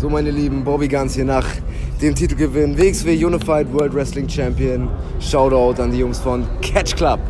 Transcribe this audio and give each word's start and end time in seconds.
So, 0.00 0.08
meine 0.08 0.30
Lieben, 0.30 0.64
Bobby 0.64 0.88
Guns 0.88 1.14
hier 1.14 1.26
nach 1.26 1.46
dem 2.00 2.14
Titelgewinn 2.14 2.78
WXW 2.78 3.22
Unified 3.22 3.70
World 3.70 3.92
Wrestling 3.92 4.26
Champion. 4.26 4.88
Shoutout 5.20 5.78
an 5.78 5.90
die 5.90 5.98
Jungs 5.98 6.18
von 6.18 6.46
Catch 6.62 6.96
Club. 6.96 7.20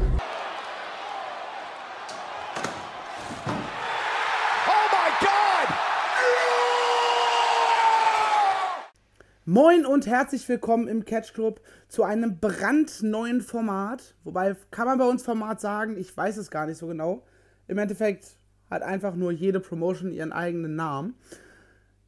Moin 9.44 9.84
und 9.84 10.06
herzlich 10.06 10.48
willkommen 10.48 10.86
im 10.86 11.04
Catch 11.04 11.34
Club 11.34 11.60
zu 11.88 12.04
einem 12.04 12.38
brandneuen 12.38 13.40
Format. 13.40 14.14
Wobei, 14.22 14.54
kann 14.70 14.86
man 14.86 14.96
bei 14.96 15.08
uns 15.08 15.24
Format 15.24 15.60
sagen? 15.60 15.96
Ich 15.98 16.16
weiß 16.16 16.36
es 16.36 16.52
gar 16.52 16.66
nicht 16.66 16.78
so 16.78 16.86
genau. 16.86 17.24
Im 17.66 17.78
Endeffekt 17.78 18.36
hat 18.70 18.82
einfach 18.82 19.16
nur 19.16 19.32
jede 19.32 19.58
Promotion 19.58 20.12
ihren 20.12 20.30
eigenen 20.32 20.76
Namen. 20.76 21.16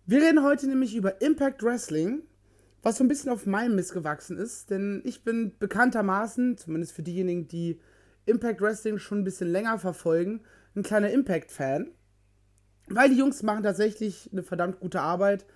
Wir 0.04 0.20
reden 0.20 0.42
heute 0.42 0.66
nämlich 0.66 0.96
über 0.96 1.20
Impact 1.20 1.62
Wrestling, 1.62 2.22
was 2.82 2.96
so 2.96 3.04
ein 3.04 3.08
bisschen 3.08 3.30
auf 3.30 3.46
meinem 3.46 3.76
Mist 3.76 3.92
gewachsen 3.92 4.36
ist, 4.36 4.70
denn 4.70 5.00
ich 5.04 5.22
bin 5.22 5.56
bekanntermaßen, 5.60 6.56
zumindest 6.58 6.92
für 6.92 7.04
diejenigen, 7.04 7.46
die 7.46 7.78
Impact 8.26 8.60
Wrestling 8.60 8.98
schon 8.98 9.20
ein 9.20 9.24
bisschen 9.24 9.48
länger 9.48 9.78
verfolgen, 9.78 10.40
ein 10.74 10.82
kleiner 10.82 11.10
Impact-Fan. 11.10 11.92
Weil 12.88 13.10
die 13.10 13.16
Jungs 13.16 13.44
machen 13.44 13.62
tatsächlich 13.62 14.28
eine 14.32 14.42
verdammt 14.42 14.80
gute 14.80 15.00
Arbeit. 15.00 15.46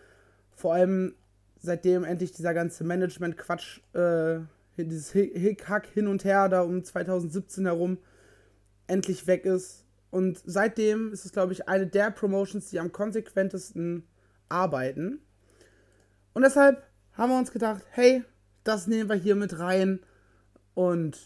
Vor 0.54 0.74
allem 0.74 1.16
seitdem 1.58 2.04
endlich 2.04 2.30
dieser 2.30 2.54
ganze 2.54 2.84
Management-Quatsch, 2.84 3.80
äh, 3.94 4.38
dieses 4.76 5.10
Hickhack 5.10 5.86
hin 5.86 6.06
und 6.06 6.24
her 6.24 6.48
da 6.48 6.62
um 6.62 6.84
2017 6.84 7.66
herum 7.66 7.98
endlich 8.86 9.26
weg 9.26 9.44
ist. 9.44 9.84
Und 10.10 10.40
seitdem 10.44 11.12
ist 11.12 11.24
es, 11.24 11.32
glaube 11.32 11.52
ich, 11.52 11.68
eine 11.68 11.88
der 11.88 12.12
Promotions, 12.12 12.70
die 12.70 12.78
am 12.78 12.92
konsequentesten 12.92 14.04
arbeiten. 14.48 15.20
Und 16.32 16.42
deshalb 16.42 16.82
haben 17.14 17.30
wir 17.30 17.38
uns 17.38 17.52
gedacht, 17.52 17.82
hey, 17.90 18.22
das 18.64 18.86
nehmen 18.86 19.08
wir 19.08 19.16
hier 19.16 19.34
mit 19.36 19.58
rein. 19.58 20.00
Und 20.74 21.16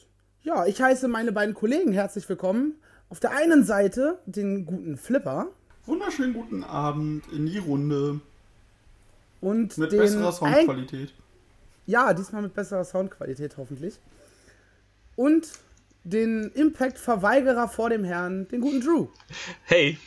ja, 0.42 0.66
ich 0.66 0.80
heiße 0.80 1.08
meine 1.08 1.32
beiden 1.32 1.54
Kollegen 1.54 1.92
herzlich 1.92 2.28
willkommen. 2.28 2.74
Auf 3.08 3.20
der 3.20 3.32
einen 3.32 3.64
Seite 3.64 4.20
den 4.26 4.66
guten 4.66 4.96
Flipper. 4.96 5.48
Wunderschönen 5.86 6.32
guten 6.32 6.62
Abend 6.62 7.24
in 7.32 7.46
die 7.46 7.58
Runde. 7.58 8.20
Und 9.40 9.76
mit 9.78 9.92
den 9.92 9.98
besserer 9.98 10.32
Soundqualität. 10.32 11.12
Ja, 11.86 12.14
diesmal 12.14 12.42
mit 12.42 12.54
besserer 12.54 12.84
Soundqualität 12.84 13.56
hoffentlich. 13.56 13.98
Und 15.16 15.48
den 16.04 16.50
Impact-Verweigerer 16.52 17.68
vor 17.68 17.90
dem 17.90 18.04
Herrn, 18.04 18.46
den 18.48 18.60
guten 18.60 18.80
Drew. 18.80 19.08
Hey. 19.64 19.98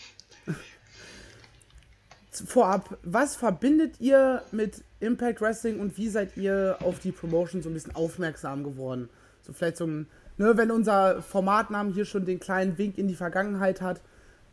Vorab, 2.41 2.97
was 3.03 3.35
verbindet 3.35 3.99
ihr 3.99 4.41
mit 4.51 4.83
Impact 4.99 5.41
Wrestling 5.41 5.79
und 5.79 5.97
wie 5.97 6.09
seid 6.09 6.37
ihr 6.37 6.77
auf 6.81 6.99
die 6.99 7.11
Promotion 7.11 7.61
so 7.61 7.69
ein 7.69 7.73
bisschen 7.73 7.95
aufmerksam 7.95 8.63
geworden? 8.63 9.09
So 9.41 9.53
vielleicht 9.53 9.77
so 9.77 9.85
ein, 9.85 10.07
ne, 10.37 10.57
wenn 10.57 10.71
unser 10.71 11.21
Formatnamen 11.21 11.93
hier 11.93 12.05
schon 12.05 12.25
den 12.25 12.39
kleinen 12.39 12.77
Wink 12.77 12.97
in 12.97 13.07
die 13.07 13.15
Vergangenheit 13.15 13.81
hat, 13.81 14.01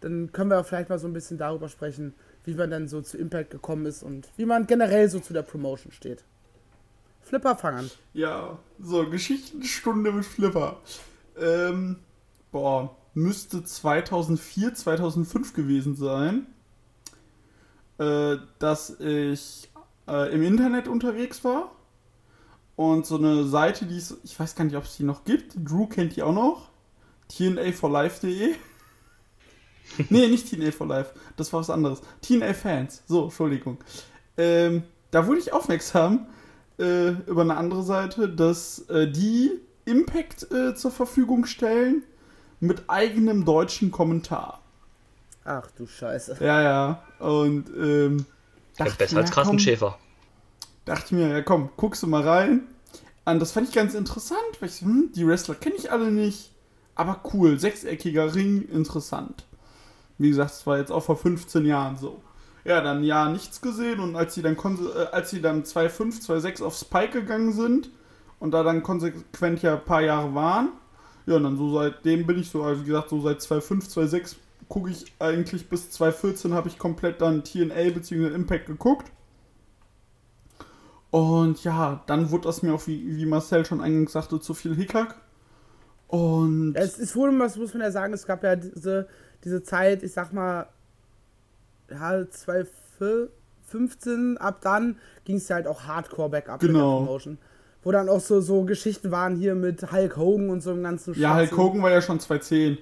dann 0.00 0.32
können 0.32 0.50
wir 0.50 0.64
vielleicht 0.64 0.88
mal 0.88 0.98
so 0.98 1.06
ein 1.06 1.12
bisschen 1.12 1.38
darüber 1.38 1.68
sprechen, 1.68 2.14
wie 2.44 2.54
man 2.54 2.70
dann 2.70 2.88
so 2.88 3.00
zu 3.02 3.18
Impact 3.18 3.50
gekommen 3.50 3.86
ist 3.86 4.02
und 4.02 4.28
wie 4.36 4.46
man 4.46 4.66
generell 4.66 5.08
so 5.08 5.20
zu 5.20 5.32
der 5.32 5.42
Promotion 5.42 5.92
steht. 5.92 6.24
Flipper 7.20 7.54
fangen. 7.56 7.90
Ja, 8.12 8.58
so, 8.80 9.08
Geschichtenstunde 9.08 10.10
mit 10.10 10.24
Flipper. 10.24 10.78
Ähm, 11.38 11.96
boah, 12.50 12.96
müsste 13.14 13.62
2004, 13.62 14.74
2005 14.74 15.54
gewesen 15.54 15.96
sein, 15.96 16.46
äh, 18.00 18.38
dass 18.58 18.98
ich 18.98 19.70
äh, 20.08 20.34
im 20.34 20.42
Internet 20.42 20.88
unterwegs 20.88 21.44
war 21.44 21.70
und 22.74 23.04
so 23.04 23.18
eine 23.18 23.44
Seite, 23.44 23.84
die 23.84 23.98
es, 23.98 24.16
ich 24.24 24.40
weiß 24.40 24.54
gar 24.54 24.64
nicht, 24.64 24.76
ob 24.76 24.84
es 24.84 24.96
die 24.96 25.04
noch 25.04 25.24
gibt, 25.24 25.54
Drew 25.56 25.86
kennt 25.86 26.16
die 26.16 26.22
auch 26.22 26.32
noch, 26.32 26.70
tnaforlife.de. 27.28 28.54
nee, 30.08 30.28
nicht 30.28 30.48
TNA 30.48 30.70
for 30.70 30.86
Life, 30.86 31.12
das 31.36 31.52
war 31.52 31.60
was 31.60 31.68
anderes. 31.68 32.00
TNA 32.22 32.54
Fans, 32.54 33.02
so, 33.06 33.24
Entschuldigung. 33.24 33.76
Ähm, 34.38 34.84
da 35.10 35.26
wurde 35.26 35.40
ich 35.40 35.52
aufmerksam 35.52 36.26
äh, 36.78 37.10
über 37.26 37.42
eine 37.42 37.58
andere 37.58 37.82
Seite, 37.82 38.30
dass 38.30 38.88
äh, 38.88 39.10
die 39.10 39.50
Impact 39.84 40.50
äh, 40.50 40.74
zur 40.74 40.90
Verfügung 40.90 41.44
stellen 41.44 42.04
mit 42.60 42.84
eigenem 42.88 43.44
deutschen 43.44 43.90
Kommentar. 43.90 44.62
Ach 45.44 45.70
du 45.72 45.86
Scheiße. 45.86 46.38
Ja, 46.40 46.62
ja. 46.62 47.02
Und 47.20 47.66
ähm, 47.76 48.26
dachte 48.76 48.96
besser 48.96 49.16
mir, 49.16 49.20
als 49.22 49.30
Carsten 49.30 49.58
Schäfer. 49.58 49.98
Dachte 50.84 51.14
mir, 51.14 51.28
ja 51.28 51.42
komm, 51.42 51.70
guckst 51.76 52.02
du 52.02 52.06
mal 52.06 52.22
rein. 52.22 52.62
Und 53.24 53.38
das 53.38 53.52
fand 53.52 53.68
ich 53.68 53.74
ganz 53.74 53.94
interessant, 53.94 54.40
weil 54.58 54.68
ich 54.68 54.76
so, 54.76 54.86
hm, 54.86 55.12
die 55.14 55.26
Wrestler 55.26 55.54
kenne 55.54 55.76
ich 55.76 55.92
alle 55.92 56.10
nicht. 56.10 56.50
Aber 56.94 57.20
cool, 57.32 57.58
sechseckiger 57.58 58.34
Ring, 58.34 58.62
interessant. 58.62 59.46
Wie 60.18 60.30
gesagt, 60.30 60.50
es 60.52 60.66
war 60.66 60.78
jetzt 60.78 60.92
auch 60.92 61.02
vor 61.02 61.16
15 61.16 61.64
Jahren 61.64 61.96
so. 61.96 62.20
Ja, 62.64 62.82
dann 62.82 63.04
ja 63.04 63.30
nichts 63.30 63.62
gesehen 63.62 64.00
und 64.00 64.16
als 64.16 64.34
sie 64.34 64.42
dann 64.42 64.54
äh, 64.56 65.06
als 65.12 65.30
sie 65.30 65.40
dann 65.40 65.62
2,5, 65.62 66.26
2,6 66.26 66.62
auf 66.62 66.76
Spike 66.76 67.20
gegangen 67.20 67.52
sind 67.52 67.88
und 68.38 68.50
da 68.50 68.62
dann 68.62 68.82
konsequent 68.82 69.62
ja 69.62 69.74
ein 69.74 69.84
paar 69.84 70.02
Jahre 70.02 70.34
waren, 70.34 70.68
ja, 71.24 71.36
und 71.36 71.44
dann 71.44 71.56
so 71.56 71.72
seitdem 71.72 72.26
bin 72.26 72.38
ich 72.38 72.50
so, 72.50 72.62
also 72.62 72.82
wie 72.82 72.86
gesagt, 72.86 73.08
so 73.08 73.20
seit 73.22 73.38
2,5, 73.38 73.90
2,6 73.94 74.36
gucke 74.70 74.88
ich 74.88 75.04
eigentlich 75.18 75.68
bis 75.68 75.90
2014 75.90 76.54
habe 76.54 76.68
ich 76.68 76.78
komplett 76.78 77.20
dann 77.20 77.44
TNA 77.44 77.90
bzw. 77.92 78.28
Impact 78.28 78.66
geguckt. 78.66 79.12
Und 81.10 81.62
ja, 81.64 82.02
dann 82.06 82.30
wurde 82.30 82.44
das 82.44 82.62
mir 82.62 82.72
auch, 82.72 82.86
wie, 82.86 83.16
wie 83.16 83.26
Marcel 83.26 83.66
schon 83.66 83.82
eingangs 83.82 84.12
sagte, 84.12 84.40
zu 84.40 84.54
viel 84.54 84.74
Hickhack. 84.74 85.16
Und. 86.06 86.76
Es 86.76 86.98
ist 86.98 87.14
wohl, 87.16 87.38
was 87.38 87.56
muss 87.56 87.74
man 87.74 87.82
ja 87.82 87.90
sagen, 87.90 88.14
es 88.14 88.26
gab 88.26 88.42
ja 88.42 88.56
diese 88.56 89.06
diese 89.44 89.62
Zeit, 89.62 90.02
ich 90.02 90.12
sag 90.12 90.32
mal, 90.32 90.66
ja, 91.90 92.28
2015, 92.28 94.38
ab 94.38 94.60
dann 94.62 94.96
ging 95.24 95.36
es 95.36 95.48
ja 95.48 95.56
halt 95.56 95.66
auch 95.66 95.82
hardcore 95.84 96.30
backup 96.30 96.60
genau. 96.60 96.98
Promotion. 96.98 97.36
Wo 97.82 97.92
dann 97.92 98.10
auch 98.10 98.20
so, 98.20 98.42
so 98.42 98.64
Geschichten 98.64 99.10
waren 99.10 99.36
hier 99.36 99.54
mit 99.54 99.90
Hulk 99.90 100.18
Hogan 100.18 100.50
und 100.50 100.60
so 100.60 100.68
einem 100.70 100.82
ganzen 100.82 101.18
Ja, 101.18 101.36
Hulk 101.36 101.56
Hogan 101.56 101.82
war 101.82 101.90
ja 101.90 102.02
schon 102.02 102.20
2010. 102.20 102.76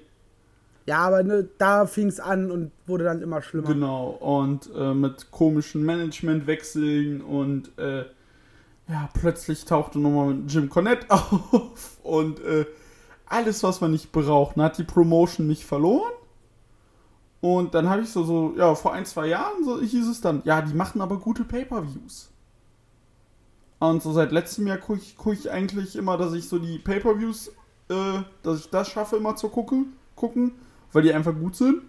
Ja, 0.89 1.01
aber 1.01 1.23
ne, 1.23 1.47
da 1.59 1.85
fing 1.85 2.07
es 2.07 2.19
an 2.19 2.51
und 2.51 2.73
wurde 2.87 3.05
dann 3.05 3.21
immer 3.21 3.43
schlimmer. 3.43 3.69
Genau, 3.69 4.09
und 4.09 4.71
äh, 4.75 4.95
mit 4.95 5.31
komischen 5.31 5.85
Managementwechseln 5.85 7.21
und 7.21 7.77
äh, 7.79 8.07
ja, 8.89 9.11
plötzlich 9.13 9.67
tauchte 9.67 9.99
nochmal 9.99 10.39
Jim 10.47 10.71
Cornette 10.71 11.05
auf 11.11 11.99
und 12.03 12.41
äh, 12.41 12.65
alles, 13.27 13.63
was 13.63 13.83
man 13.83 13.91
nicht 13.91 14.13
braucht. 14.13 14.57
Dann 14.57 14.65
hat 14.65 14.79
die 14.79 14.85
Promotion 14.85 15.47
mich 15.47 15.67
verloren 15.67 16.11
und 17.43 17.75
dann 17.75 17.91
habe 17.91 18.01
ich 18.01 18.09
so, 18.09 18.25
so, 18.25 18.55
ja, 18.57 18.75
vor 18.75 18.95
ein, 18.95 19.05
zwei 19.05 19.27
Jahren 19.27 19.63
so 19.65 19.83
hieß 19.83 20.09
es 20.09 20.23
dann, 20.23 20.41
ja, 20.47 20.63
die 20.63 20.73
machen 20.73 21.03
aber 21.03 21.19
gute 21.19 21.45
Pay-Per-Views. 21.45 22.31
Und 23.79 24.03
so 24.03 24.13
seit 24.13 24.33
letztem 24.33 24.67
Jahr 24.67 24.79
gucke 24.79 25.01
ich, 25.01 25.17
guck 25.19 25.35
ich 25.35 25.51
eigentlich 25.51 25.97
immer, 25.97 26.17
dass 26.17 26.33
ich 26.33 26.49
so 26.49 26.59
die 26.59 26.79
Pay-Per-Views, 26.79 27.49
äh, 27.91 28.23
dass 28.43 28.61
ich 28.61 28.71
das 28.71 28.89
schaffe, 28.89 29.17
immer 29.17 29.37
zu 29.37 29.51
gucken, 29.51 29.93
gucken, 30.17 30.53
weil 30.93 31.03
die 31.03 31.13
einfach 31.13 31.35
gut 31.35 31.57
sind. 31.57 31.83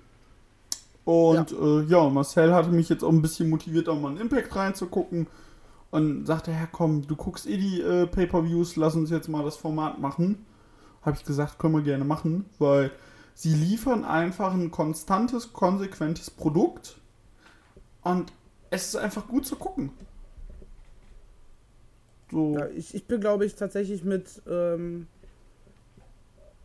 Und 1.05 1.51
ja, 1.51 1.57
äh, 1.57 1.83
ja 1.85 2.09
Marcel 2.09 2.53
hatte 2.53 2.69
mich 2.69 2.89
jetzt 2.89 3.03
auch 3.03 3.11
ein 3.11 3.21
bisschen 3.21 3.49
motiviert, 3.49 3.89
auch 3.89 3.99
mal 3.99 4.09
einen 4.09 4.21
Impact 4.21 4.55
reinzugucken. 4.55 5.27
Und 5.91 6.27
sagte, 6.27 6.51
ja 6.51 6.67
komm, 6.71 7.07
du 7.07 7.15
guckst 7.15 7.47
eh 7.47 7.57
die 7.57 7.81
äh, 7.81 8.05
Pay-Per-Views, 8.05 8.75
lass 8.75 8.95
uns 8.95 9.09
jetzt 9.09 9.27
mal 9.27 9.43
das 9.43 9.55
Format 9.55 9.99
machen. 9.99 10.45
Habe 11.01 11.17
ich 11.17 11.25
gesagt, 11.25 11.57
können 11.57 11.73
wir 11.73 11.81
gerne 11.81 12.05
machen, 12.05 12.45
weil 12.59 12.91
sie 13.33 13.55
liefern 13.55 14.05
einfach 14.05 14.53
ein 14.53 14.69
konstantes, 14.69 15.51
konsequentes 15.53 16.29
Produkt 16.29 16.99
und 18.03 18.31
es 18.69 18.89
ist 18.89 18.95
einfach 18.97 19.27
gut 19.27 19.45
zu 19.45 19.55
gucken. 19.55 19.91
So. 22.31 22.53
Ja, 22.53 22.67
ich, 22.67 22.93
ich 22.93 23.05
bin, 23.05 23.21
glaube 23.21 23.45
ich, 23.45 23.55
tatsächlich 23.55 24.03
mit, 24.03 24.41
ähm, 24.47 25.07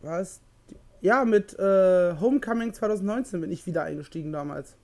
was? 0.01 0.41
Ja, 1.05 1.23
mit 1.23 1.53
äh, 1.59 2.15
Homecoming 2.19 2.73
2019 2.73 3.39
bin 3.39 3.51
ich 3.51 3.67
wieder 3.67 3.83
eingestiegen 3.83 4.31
damals. 4.31 4.75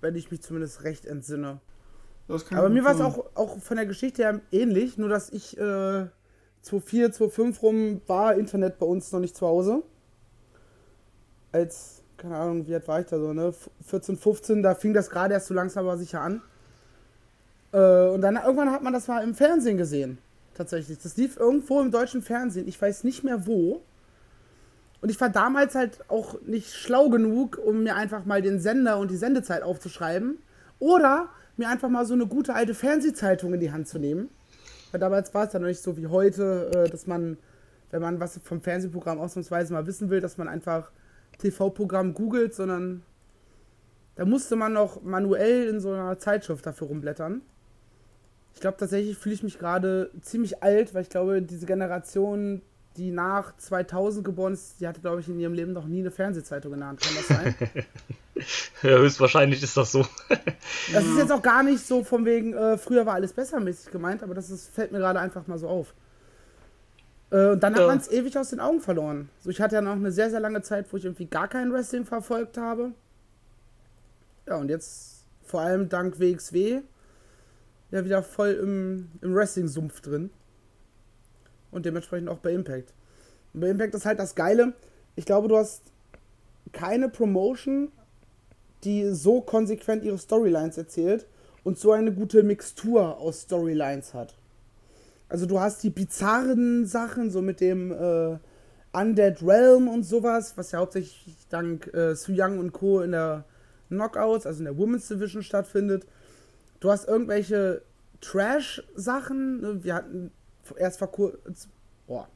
Wenn 0.00 0.16
ich 0.16 0.28
mich 0.32 0.42
zumindest 0.42 0.82
recht 0.82 1.06
entsinne. 1.06 1.60
Aber 2.50 2.68
mir 2.68 2.82
war 2.82 2.96
es 2.96 3.00
auch, 3.00 3.26
auch 3.36 3.58
von 3.60 3.76
der 3.76 3.86
Geschichte 3.86 4.24
her 4.24 4.40
ähnlich, 4.50 4.98
nur 4.98 5.08
dass 5.08 5.30
ich 5.30 5.56
äh, 5.56 6.08
2004, 6.62 7.12
2005 7.12 7.62
rum 7.62 8.02
war 8.08 8.34
Internet 8.34 8.80
bei 8.80 8.86
uns 8.86 9.12
noch 9.12 9.20
nicht 9.20 9.36
zu 9.36 9.46
Hause. 9.46 9.84
Als, 11.52 12.02
keine 12.16 12.38
Ahnung, 12.38 12.66
wie 12.66 12.74
alt 12.74 12.88
war 12.88 12.98
ich 12.98 13.06
da 13.06 13.20
so, 13.20 13.32
ne? 13.32 13.54
14, 13.86 14.16
15, 14.16 14.64
da 14.64 14.74
fing 14.74 14.94
das 14.94 15.10
gerade 15.10 15.34
erst 15.34 15.46
so 15.46 15.54
langsam 15.54 15.86
aber 15.86 15.96
sicher 15.96 16.22
an. 16.22 16.42
Äh, 17.70 18.08
und 18.08 18.20
dann 18.22 18.34
irgendwann 18.34 18.72
hat 18.72 18.82
man 18.82 18.92
das 18.92 19.06
mal 19.06 19.22
im 19.22 19.36
Fernsehen 19.36 19.76
gesehen. 19.76 20.18
Tatsächlich. 20.54 20.98
Das 20.98 21.16
lief 21.16 21.36
irgendwo 21.36 21.80
im 21.80 21.92
deutschen 21.92 22.20
Fernsehen. 22.20 22.66
Ich 22.66 22.82
weiß 22.82 23.04
nicht 23.04 23.22
mehr 23.22 23.46
wo. 23.46 23.80
Und 25.02 25.10
ich 25.10 25.20
war 25.20 25.28
damals 25.28 25.74
halt 25.74 25.98
auch 26.08 26.40
nicht 26.42 26.72
schlau 26.72 27.10
genug, 27.10 27.58
um 27.58 27.82
mir 27.82 27.96
einfach 27.96 28.24
mal 28.24 28.40
den 28.40 28.60
Sender 28.60 28.98
und 28.98 29.10
die 29.10 29.16
Sendezeit 29.16 29.62
aufzuschreiben 29.62 30.38
Oder 30.78 31.28
mir 31.56 31.68
einfach 31.68 31.88
mal 31.88 32.06
so 32.06 32.14
eine 32.14 32.26
gute 32.26 32.54
alte 32.54 32.72
Fernsehzeitung 32.72 33.52
in 33.52 33.60
die 33.60 33.72
Hand 33.72 33.88
zu 33.88 33.98
nehmen. 33.98 34.30
Weil 34.92 35.00
damals 35.00 35.34
war 35.34 35.46
es 35.46 35.52
ja 35.52 35.58
noch 35.58 35.66
nicht 35.66 35.82
so 35.82 35.96
wie 35.96 36.06
heute, 36.06 36.70
äh, 36.72 36.88
dass 36.88 37.06
man, 37.06 37.36
wenn 37.90 38.00
man 38.00 38.20
was 38.20 38.40
vom 38.44 38.60
Fernsehprogramm 38.60 39.18
ausnahmsweise 39.18 39.72
mal 39.72 39.86
wissen 39.86 40.08
will, 40.08 40.20
dass 40.20 40.38
man 40.38 40.48
einfach 40.48 40.90
TV-Programm 41.38 42.14
googelt, 42.14 42.54
sondern 42.54 43.02
da 44.14 44.24
musste 44.24 44.54
man 44.54 44.72
noch 44.72 45.02
manuell 45.02 45.66
in 45.68 45.80
so 45.80 45.90
einer 45.92 46.18
Zeitschrift 46.18 46.64
dafür 46.64 46.86
rumblättern. 46.88 47.42
Ich 48.54 48.60
glaube 48.60 48.76
tatsächlich 48.76 49.18
fühle 49.18 49.34
ich 49.34 49.42
mich 49.42 49.58
gerade 49.58 50.10
ziemlich 50.20 50.62
alt, 50.62 50.94
weil 50.94 51.02
ich 51.02 51.08
glaube, 51.08 51.42
diese 51.42 51.66
Generation, 51.66 52.62
die 52.96 53.10
nach 53.10 53.56
2000 53.56 54.24
geboren 54.24 54.52
ist, 54.52 54.80
die 54.80 54.86
hatte, 54.86 55.00
glaube 55.00 55.20
ich, 55.20 55.28
in 55.28 55.38
ihrem 55.38 55.54
Leben 55.54 55.72
noch 55.72 55.86
nie 55.86 56.00
eine 56.00 56.10
Fernsehzeitung 56.10 56.72
in 56.74 56.80
der 56.80 56.88
Hand. 56.88 57.00
Kann 57.00 57.14
das 57.14 57.28
sein? 57.28 57.54
ja, 58.82 58.98
höchstwahrscheinlich 58.98 59.62
ist 59.62 59.76
das 59.76 59.92
so. 59.92 60.06
das 60.92 61.04
ist 61.04 61.18
jetzt 61.18 61.32
auch 61.32 61.42
gar 61.42 61.62
nicht 61.62 61.84
so 61.86 62.04
von 62.04 62.24
wegen, 62.24 62.54
äh, 62.54 62.78
früher 62.78 63.06
war 63.06 63.14
alles 63.14 63.32
besser 63.32 63.60
mäßig 63.60 63.90
gemeint, 63.90 64.22
aber 64.22 64.34
das 64.34 64.50
ist, 64.50 64.72
fällt 64.74 64.92
mir 64.92 64.98
gerade 64.98 65.20
einfach 65.20 65.46
mal 65.46 65.58
so 65.58 65.68
auf. 65.68 65.94
Äh, 67.30 67.50
und 67.50 67.62
dann 67.62 67.74
hat 67.74 67.86
man 67.86 67.98
es 67.98 68.10
ewig 68.10 68.36
aus 68.38 68.50
den 68.50 68.60
Augen 68.60 68.80
verloren. 68.80 69.28
So, 69.40 69.50
ich 69.50 69.60
hatte 69.60 69.76
ja 69.76 69.80
noch 69.80 69.92
eine 69.92 70.12
sehr, 70.12 70.30
sehr 70.30 70.40
lange 70.40 70.62
Zeit, 70.62 70.92
wo 70.92 70.96
ich 70.96 71.04
irgendwie 71.04 71.26
gar 71.26 71.48
kein 71.48 71.72
Wrestling 71.72 72.04
verfolgt 72.04 72.58
habe. 72.58 72.92
Ja, 74.46 74.56
und 74.56 74.68
jetzt 74.68 75.24
vor 75.44 75.60
allem 75.60 75.88
dank 75.88 76.18
WXW 76.20 76.82
ja 77.90 78.04
wieder 78.04 78.22
voll 78.22 78.52
im, 78.52 79.10
im 79.20 79.34
Wrestling-Sumpf 79.34 80.00
drin. 80.00 80.30
Und 81.72 81.84
dementsprechend 81.84 82.28
auch 82.28 82.38
bei 82.38 82.52
Impact. 82.52 82.94
Und 83.52 83.60
bei 83.62 83.70
Impact 83.70 83.94
ist 83.94 84.06
halt 84.06 84.20
das 84.20 84.36
Geile. 84.36 84.74
Ich 85.16 85.26
glaube, 85.26 85.48
du 85.48 85.56
hast 85.56 85.82
keine 86.70 87.08
Promotion, 87.08 87.90
die 88.84 89.10
so 89.10 89.40
konsequent 89.40 90.04
ihre 90.04 90.18
Storylines 90.18 90.78
erzählt 90.78 91.26
und 91.64 91.78
so 91.78 91.92
eine 91.92 92.12
gute 92.12 92.42
Mixtur 92.44 93.18
aus 93.18 93.42
Storylines 93.42 94.14
hat. 94.14 94.34
Also 95.28 95.46
du 95.46 95.60
hast 95.60 95.82
die 95.82 95.90
bizarren 95.90 96.86
Sachen, 96.86 97.30
so 97.30 97.40
mit 97.40 97.60
dem 97.60 97.90
äh, 97.90 98.38
Undead 98.92 99.42
Realm 99.42 99.88
und 99.88 100.02
sowas, 100.02 100.54
was 100.56 100.72
ja 100.72 100.80
hauptsächlich 100.80 101.46
dank 101.48 101.92
äh, 101.94 102.14
Su 102.14 102.32
Young 102.34 102.58
und 102.58 102.72
Co. 102.72 103.00
in 103.00 103.12
der 103.12 103.44
Knockouts, 103.88 104.46
also 104.46 104.58
in 104.58 104.64
der 104.66 104.76
Women's 104.76 105.08
Division 105.08 105.42
stattfindet. 105.42 106.06
Du 106.80 106.90
hast 106.90 107.08
irgendwelche 107.08 107.82
Trash-Sachen. 108.20 109.60
Ne? 109.60 109.84
Wir 109.84 109.94
hatten 109.94 110.32
erst 110.76 110.98
vor 110.98 111.10
kurzem. 111.10 111.70
Boah. 112.06 112.28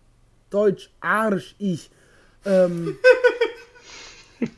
Deutsch, 0.50 0.90
Arsch, 1.00 1.54
ich. 1.58 1.90
Ähm, 2.44 2.96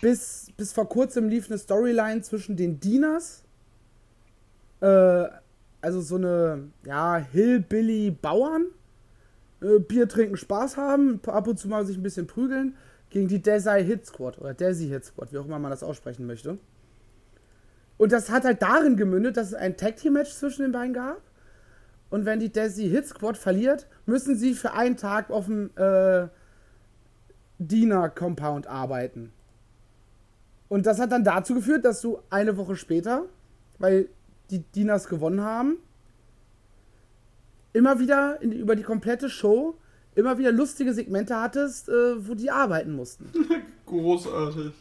bis, 0.00 0.50
bis 0.56 0.72
vor 0.72 0.88
kurzem 0.88 1.28
lief 1.28 1.48
eine 1.48 1.58
Storyline 1.58 2.22
zwischen 2.22 2.56
den 2.56 2.80
Dieners. 2.80 3.44
Äh, 4.80 5.26
also 5.80 6.00
so 6.00 6.16
eine, 6.16 6.70
ja, 6.84 7.16
Hillbilly-Bauern. 7.16 8.66
Äh, 9.60 9.78
Bier 9.80 10.08
trinken, 10.08 10.36
Spaß 10.36 10.76
haben, 10.76 11.20
ab 11.26 11.46
und 11.46 11.58
zu 11.58 11.68
mal 11.68 11.84
sich 11.86 11.96
ein 11.96 12.02
bisschen 12.02 12.26
prügeln 12.26 12.76
gegen 13.10 13.28
die 13.28 13.40
Desai 13.40 13.82
Hit 13.82 14.06
Squad 14.06 14.38
oder 14.38 14.54
Desi 14.54 14.88
Hit 14.88 15.04
Squad, 15.04 15.32
wie 15.32 15.38
auch 15.38 15.46
immer 15.46 15.58
man 15.58 15.70
das 15.70 15.82
aussprechen 15.82 16.26
möchte. 16.26 16.58
Und 17.96 18.12
das 18.12 18.30
hat 18.30 18.44
halt 18.44 18.62
darin 18.62 18.96
gemündet, 18.96 19.36
dass 19.36 19.48
es 19.48 19.54
ein 19.54 19.76
Tag 19.76 19.96
Team 19.96 20.12
Match 20.12 20.32
zwischen 20.32 20.62
den 20.62 20.72
beiden 20.72 20.94
gab. 20.94 21.20
Und 22.10 22.24
wenn 22.24 22.40
die 22.40 22.50
Desi 22.50 22.88
Hit 22.88 23.06
Squad 23.06 23.36
verliert, 23.36 23.86
müssen 24.06 24.36
sie 24.36 24.54
für 24.54 24.72
einen 24.72 24.96
Tag 24.96 25.30
auf 25.30 25.46
dem 25.46 25.70
äh, 25.76 26.28
Diener 27.58 28.08
Compound 28.08 28.66
arbeiten. 28.66 29.32
Und 30.68 30.86
das 30.86 30.98
hat 30.98 31.12
dann 31.12 31.24
dazu 31.24 31.54
geführt, 31.54 31.84
dass 31.84 32.00
du 32.00 32.18
eine 32.30 32.56
Woche 32.56 32.76
später, 32.76 33.24
weil 33.78 34.08
die 34.50 34.60
Dieners 34.60 35.08
gewonnen 35.08 35.42
haben, 35.42 35.76
immer 37.72 37.98
wieder 37.98 38.40
in, 38.40 38.52
über 38.52 38.76
die 38.76 38.82
komplette 38.82 39.28
Show 39.28 39.76
immer 40.14 40.36
wieder 40.36 40.50
lustige 40.50 40.92
Segmente 40.92 41.36
hattest, 41.36 41.88
äh, 41.88 42.26
wo 42.26 42.34
die 42.34 42.50
arbeiten 42.50 42.92
mussten. 42.92 43.30
Großartig. 43.86 44.72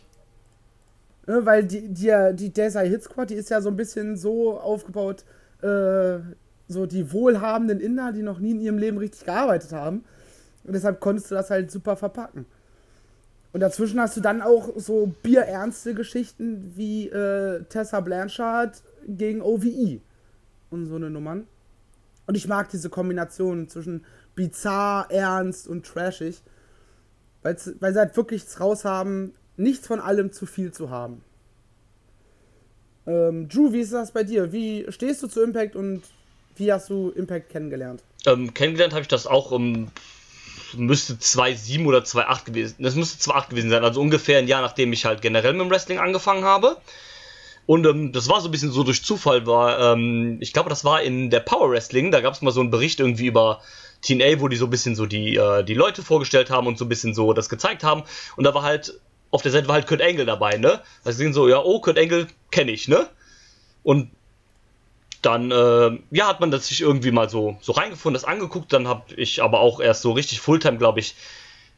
Ne, 1.28 1.46
weil 1.46 1.64
die, 1.64 1.94
die, 1.94 2.32
die 2.34 2.52
Desai 2.52 2.90
Hit 2.90 3.04
Squad, 3.04 3.30
die 3.30 3.36
ist 3.36 3.50
ja 3.50 3.62
so 3.62 3.70
ein 3.70 3.76
bisschen 3.76 4.18
so 4.18 4.60
aufgebaut, 4.60 5.26
äh, 5.62 6.20
so 6.68 6.86
die 6.86 7.12
wohlhabenden 7.12 7.80
Inder, 7.80 8.12
die 8.12 8.24
noch 8.24 8.40
nie 8.40 8.52
in 8.52 8.62
ihrem 8.62 8.78
Leben 8.78 8.98
richtig 8.98 9.26
gearbeitet 9.26 9.72
haben. 9.72 10.04
Und 10.64 10.74
deshalb 10.74 11.00
konntest 11.00 11.32
du 11.32 11.36
das 11.36 11.50
halt 11.50 11.72
super 11.72 11.96
verpacken. 11.96 12.46
Und 13.54 13.62
dazwischen 13.62 14.00
hast 14.00 14.18
du 14.18 14.22
dann 14.22 14.42
auch 14.42 14.74
so 14.76 15.14
bierernste 15.24 15.94
Geschichten 15.94 16.74
wie 16.76 17.08
äh, 17.08 17.64
Tessa 17.64 18.02
Blanchard 18.02 18.82
gegen 19.08 19.42
OVE 19.42 20.02
und 20.70 20.88
so 20.88 20.96
eine 20.96 21.10
Nummern. 21.10 21.48
Und 22.26 22.36
ich 22.36 22.48
mag 22.48 22.70
diese 22.70 22.90
Kombination 22.90 23.70
zwischen 23.70 24.04
bizarr, 24.36 25.10
ernst 25.10 25.68
und 25.68 25.86
trashig. 25.86 26.42
weil 27.42 27.58
sie 27.58 28.00
halt 28.00 28.18
wirklich 28.18 28.44
raus 28.60 28.84
haben, 28.84 29.34
nichts 29.56 29.88
von 29.88 30.02
allem 30.02 30.34
zu 30.34 30.46
viel 30.46 30.72
zu 30.74 30.90
haben. 30.90 31.24
Ähm, 33.08 33.48
Drew, 33.48 33.72
wie 33.72 33.80
ist 33.80 33.94
das 33.94 34.12
bei 34.12 34.24
dir? 34.24 34.52
Wie 34.52 34.86
stehst 34.90 35.24
du 35.24 35.28
zu 35.28 35.42
Impact 35.42 35.78
und 35.78 36.04
wie 36.60 36.72
hast 36.72 36.90
du 36.90 37.10
Impact 37.10 37.50
kennengelernt? 37.50 38.04
Ähm, 38.26 38.54
kennengelernt 38.54 38.94
habe 38.94 39.02
ich 39.02 39.08
das 39.08 39.28
auch 39.28 39.52
um 39.52 39.92
müsste 40.76 41.14
2,7 41.14 41.86
oder 41.86 42.00
2,8 42.00 42.46
gewesen. 42.46 42.76
Das 42.80 42.96
müsste 42.96 43.32
2,8 43.32 43.50
gewesen 43.50 43.70
sein, 43.70 43.84
also 43.84 44.02
ungefähr 44.02 44.40
ein 44.40 44.48
Jahr 44.48 44.62
nachdem 44.62 44.92
ich 44.94 45.06
halt 45.06 45.22
generell 45.22 45.54
mit 45.54 45.62
dem 45.62 45.70
Wrestling 45.70 46.00
angefangen 46.00 46.44
habe. 46.44 46.78
Und 47.66 47.86
ähm, 47.86 48.14
das 48.14 48.30
war 48.30 48.40
so 48.40 48.48
ein 48.48 48.52
bisschen 48.52 48.72
so 48.72 48.84
durch 48.84 49.04
Zufall, 49.04 49.46
war, 49.46 49.94
ähm, 49.94 50.38
ich 50.40 50.54
glaube, 50.54 50.70
das 50.70 50.86
war 50.86 51.02
in 51.02 51.30
der 51.30 51.42
Power 51.42 51.70
Wrestling, 51.70 52.12
da 52.12 52.22
gab 52.22 52.34
es 52.34 52.42
mal 52.42 52.52
so 52.52 52.62
einen 52.62 52.72
Bericht 52.72 53.00
irgendwie 53.02 53.28
über 53.28 53.62
TNA, 54.02 54.40
wo 54.40 54.48
die 54.48 54.56
so 54.56 54.66
ein 54.66 54.70
bisschen 54.70 54.96
so 54.96 55.06
die, 55.06 55.36
äh, 55.36 55.64
die 55.64 55.74
Leute 55.74 56.02
vorgestellt 56.02 56.50
haben 56.50 56.68
und 56.68 56.78
so 56.78 56.86
ein 56.86 56.90
bisschen 56.90 57.14
so 57.14 57.34
das 57.34 57.50
gezeigt 57.50 57.84
haben. 57.84 58.04
Und 58.38 58.46
da 58.46 58.54
war 58.54 58.64
halt, 58.64 58.98
auf 59.32 59.42
der 59.42 59.52
Seite 59.52 59.68
war 59.68 59.76
halt 59.76 59.88
Kurt 59.88 60.02
Angle 60.02 60.26
dabei, 60.26 60.58
ne? 60.58 60.82
Also 61.04 61.18
sind 61.18 61.34
so, 61.34 61.50
ja, 61.50 61.62
oh, 61.62 61.82
Kurt 61.82 62.00
Angle 62.00 62.28
kenne 62.52 62.72
ich, 62.72 62.88
ne? 62.88 63.08
Und 63.84 64.12
dann, 65.22 65.52
äh, 65.52 66.00
ja, 66.12 66.28
hat 66.28 66.40
man 66.40 66.52
das 66.52 66.68
sich 66.68 66.82
irgendwie 66.82 67.12
mal 67.12 67.30
so, 67.30 67.58
so 67.62 67.72
reingefunden, 67.72 68.14
das 68.20 68.26
angeguckt. 68.28 68.72
Dann 68.74 68.88
habe 68.88 69.14
ich 69.16 69.42
aber 69.42 69.60
auch 69.60 69.80
erst 69.80 70.02
so 70.02 70.12
richtig 70.12 70.40
Fulltime, 70.40 70.78
glaube 70.78 71.00
ich, 71.00 71.16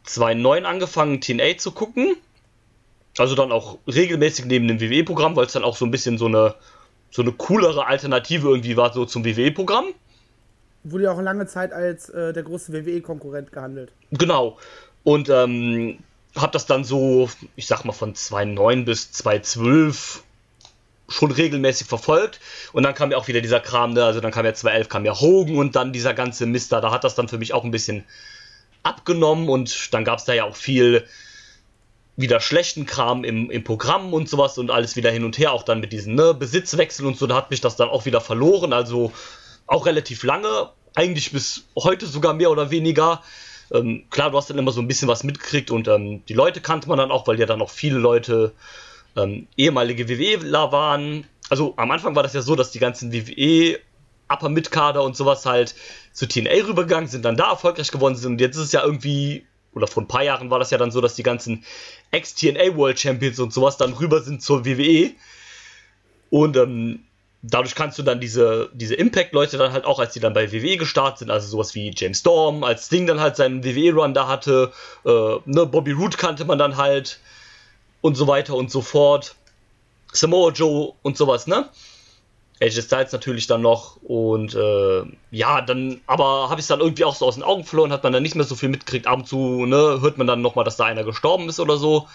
2009 0.03 0.65
angefangen, 0.65 1.21
TNA 1.21 1.57
zu 1.57 1.71
gucken. 1.71 2.15
Also 3.18 3.36
dann 3.36 3.51
auch 3.51 3.77
regelmäßig 3.88 4.45
neben 4.45 4.68
dem 4.68 4.80
WWE-Programm, 4.80 5.36
weil 5.36 5.45
es 5.45 5.53
dann 5.53 5.63
auch 5.63 5.75
so 5.75 5.86
ein 5.86 5.91
bisschen 5.91 6.18
so 6.18 6.27
eine, 6.27 6.56
so 7.12 7.21
eine 7.21 7.31
coolere 7.33 7.86
Alternative 7.86 8.47
irgendwie 8.47 8.78
war, 8.78 8.94
so 8.94 9.06
zum 9.06 9.25
WWE-Programm 9.25 9.94
wurde 10.83 11.06
ja 11.06 11.11
auch 11.11 11.21
lange 11.21 11.45
Zeit 11.47 11.73
als 11.73 12.09
äh, 12.09 12.33
der 12.33 12.44
große 12.44 12.73
WWE-Konkurrent 12.73 13.52
gehandelt. 13.52 13.92
Genau. 14.11 14.57
Und 15.04 15.30
ähm, 15.30 15.99
habe 16.35 16.52
das 16.52 16.66
dann 16.66 16.83
so, 16.83 17.30
ich 17.56 17.68
sag 17.68 17.83
mal, 17.85 17.94
von 17.94 18.16
2009 18.16 18.85
bis 18.85 19.11
2012 19.11 20.23
schon 21.09 21.31
regelmäßig 21.31 21.87
verfolgt. 21.87 22.39
Und 22.71 22.83
dann 22.83 22.94
kam 22.94 23.11
ja 23.11 23.18
auch 23.18 23.28
wieder 23.28 23.42
dieser 23.42 23.59
Kram, 23.59 23.95
da, 23.95 24.06
also 24.06 24.21
dann 24.21 24.31
kam 24.31 24.45
ja 24.45 24.54
2011, 24.54 24.89
kam 24.89 25.06
ja 25.06 25.19
Hogan 25.19 25.57
und 25.57 25.75
dann 25.75 25.92
dieser 25.92 26.13
ganze 26.13 26.45
Mister. 26.45 26.81
Da 26.81 26.92
hat 26.92 27.04
das 27.04 27.16
dann 27.16 27.28
für 27.28 27.37
mich 27.37 27.54
auch 27.54 27.63
ein 27.63 27.71
bisschen 27.71 28.06
abgenommen 28.83 29.49
und 29.49 29.94
dann 29.94 30.06
gab 30.06 30.19
es 30.19 30.25
da 30.25 30.33
ja 30.33 30.45
auch 30.45 30.56
viel 30.56 31.06
wieder 32.16 32.42
schlechten 32.42 32.85
Kram 32.85 33.23
im, 33.23 33.49
im 33.49 33.63
Programm 33.63 34.13
und 34.13 34.28
sowas 34.28 34.57
und 34.57 34.71
alles 34.71 34.97
wieder 34.97 35.09
hin 35.09 35.23
und 35.23 35.37
her, 35.37 35.54
auch 35.54 35.63
dann 35.63 35.80
mit 35.80 35.94
diesen 35.94 36.16
ne, 36.16 36.33
Besitzwechseln 36.33 37.07
und 37.07 37.18
so, 37.18 37.28
da 37.28 37.35
hat 37.35 37.49
mich 37.49 37.61
das 37.61 37.78
dann 37.78 37.87
auch 37.87 38.06
wieder 38.06 38.19
verloren. 38.19 38.73
Also 38.73 39.13
auch 39.68 39.85
relativ 39.85 40.23
lange, 40.23 40.69
eigentlich 40.95 41.31
bis 41.31 41.63
heute 41.78 42.07
sogar 42.07 42.33
mehr 42.33 42.51
oder 42.51 42.71
weniger. 42.71 43.23
Ähm, 43.71 44.06
klar, 44.09 44.31
du 44.31 44.37
hast 44.37 44.49
dann 44.49 44.57
immer 44.57 44.71
so 44.71 44.81
ein 44.81 44.87
bisschen 44.87 45.07
was 45.07 45.23
mitgekriegt 45.23 45.71
und 45.71 45.87
ähm, 45.87 46.23
die 46.28 46.33
Leute 46.33 46.59
kannte 46.59 46.89
man 46.89 46.97
dann 46.97 47.11
auch, 47.11 47.25
weil 47.28 47.39
ja 47.39 47.45
dann 47.45 47.61
auch 47.61 47.69
viele 47.69 47.99
Leute 47.99 48.51
ähm, 49.23 49.47
ehemalige 49.57 50.07
WWEler 50.07 50.71
waren. 50.71 51.26
Also 51.49 51.73
am 51.78 51.92
Anfang 51.92 52.16
war 52.16 52.23
das 52.23 52.33
ja 52.33 52.42
so, 52.42 52.56
dass 52.56 52.71
die 52.71 52.80
ganzen 52.80 53.11
WWE 53.11 53.80
Upper 54.28 54.49
Mid 54.49 54.71
Kader 54.71 55.04
und 55.04 55.16
sowas 55.16 55.45
halt 55.45 55.76
zu 56.14 56.28
TNA 56.28 56.68
rübergegangen 56.68 57.09
sind, 57.09 57.26
dann 57.26 57.38
da 57.38 57.49
erfolgreich 57.49 57.92
geworden 57.92 58.16
sind 58.16 58.33
und 58.33 58.42
jetzt 58.42 58.56
ist 58.57 58.66
es 58.66 58.71
ja 58.71 58.83
irgendwie 58.83 59.45
oder 59.73 59.88
vor 59.88 60.04
ein 60.04 60.07
paar 60.07 60.23
Jahren 60.23 60.49
war 60.49 60.59
das 60.59 60.71
ja 60.71 60.78
dann 60.78 60.92
so, 60.92 61.02
dass 61.02 61.16
die 61.16 61.23
ganzen 61.23 61.64
Ex-TNA 62.11 62.76
World 62.76 62.99
Champions 62.99 63.40
und 63.40 63.54
sowas 63.54 63.78
dann 63.78 63.94
rüber 63.94 64.21
sind 64.21 64.42
zur 64.42 64.66
WWE. 64.66 65.11
Und 66.30 66.57
ähm, 66.57 67.04
dadurch 67.42 67.76
kannst 67.76 67.97
du 67.99 68.04
dann 68.04 68.19
diese, 68.19 68.69
diese 68.73 68.95
Impact-Leute 68.95 69.57
dann 69.57 69.71
halt 69.71 69.85
auch, 69.85 69.99
als 69.99 70.14
die 70.14 70.19
dann 70.19 70.33
bei 70.33 70.52
WWE 70.52 70.78
gestartet 70.78 71.19
sind, 71.19 71.31
also 71.31 71.47
sowas 71.47 71.76
wie 71.76 71.92
James 71.95 72.19
Storm, 72.19 72.64
als 72.64 72.88
Sting 72.88 73.07
dann 73.07 73.19
halt 73.19 73.35
seinen 73.35 73.64
WWE-Run 73.64 74.14
da 74.14 74.28
hatte, 74.28 74.71
äh, 75.06 75.35
ne, 75.45 75.66
Bobby 75.66 75.92
Root 75.92 76.18
kannte 76.18 76.45
man 76.45 76.57
dann 76.57 76.78
halt 76.78 77.19
und 78.01 78.15
so 78.15 78.27
weiter 78.27 78.56
und 78.56 78.71
so 78.71 78.81
fort. 78.81 79.35
Samoa 80.11 80.51
Joe 80.51 80.94
und 81.03 81.18
sowas, 81.18 81.47
ne? 81.47 81.69
AJ 82.61 82.81
Styles 82.81 83.11
natürlich 83.13 83.47
dann 83.47 83.61
noch 83.61 83.97
und 84.03 84.53
äh, 84.53 85.03
ja, 85.31 85.61
dann, 85.61 86.01
aber 86.07 86.49
habe 86.49 86.59
ich 86.59 86.65
es 86.65 86.68
dann 86.68 86.81
irgendwie 86.81 87.06
auch 87.06 87.15
so 87.15 87.25
aus 87.25 87.35
den 87.35 87.44
Augen 87.44 87.63
verloren, 87.63 87.94
hat 87.94 88.03
man 88.03 88.11
dann 88.11 88.23
nicht 88.23 88.35
mehr 88.35 88.44
so 88.44 88.56
viel 88.56 88.68
mitgekriegt. 88.68 89.07
Ab 89.07 89.19
und 89.19 89.27
zu, 89.27 89.65
ne, 89.65 89.99
hört 90.01 90.18
man 90.18 90.27
dann 90.27 90.41
nochmal, 90.41 90.65
dass 90.65 90.75
da 90.75 90.83
einer 90.85 91.06
gestorben 91.06 91.47
ist 91.47 91.61
oder 91.61 91.77
so. 91.77 92.07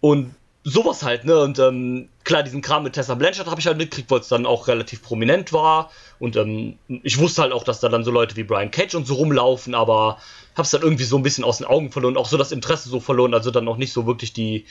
Und 0.00 0.34
sowas 0.64 1.02
halt, 1.02 1.26
ne? 1.26 1.38
Und 1.38 1.58
ähm, 1.58 2.08
klar, 2.24 2.42
diesen 2.42 2.62
Kram 2.62 2.82
mit 2.82 2.94
Tessa 2.94 3.14
Blanchard 3.14 3.46
habe 3.46 3.60
ich 3.60 3.66
halt 3.66 3.76
mitgekriegt, 3.76 4.10
weil 4.10 4.20
es 4.20 4.28
dann 4.28 4.46
auch 4.46 4.66
relativ 4.66 5.02
prominent 5.02 5.52
war. 5.52 5.90
Und 6.18 6.36
ähm, 6.36 6.78
ich 6.88 7.18
wusste 7.18 7.42
halt 7.42 7.52
auch, 7.52 7.64
dass 7.64 7.80
da 7.80 7.90
dann 7.90 8.02
so 8.02 8.10
Leute 8.10 8.34
wie 8.36 8.44
Brian 8.44 8.70
Cage 8.70 8.94
und 8.94 9.06
so 9.06 9.14
rumlaufen, 9.14 9.74
aber 9.74 10.18
hab's 10.56 10.70
dann 10.70 10.82
irgendwie 10.82 11.04
so 11.04 11.16
ein 11.16 11.22
bisschen 11.22 11.44
aus 11.44 11.58
den 11.58 11.66
Augen 11.66 11.92
verloren, 11.92 12.16
auch 12.16 12.26
so 12.26 12.38
das 12.38 12.50
Interesse 12.50 12.88
so 12.88 12.98
verloren, 12.98 13.34
also 13.34 13.50
dann 13.50 13.68
auch 13.68 13.76
nicht 13.76 13.92
so 13.92 14.06
wirklich 14.06 14.32
die 14.32 14.64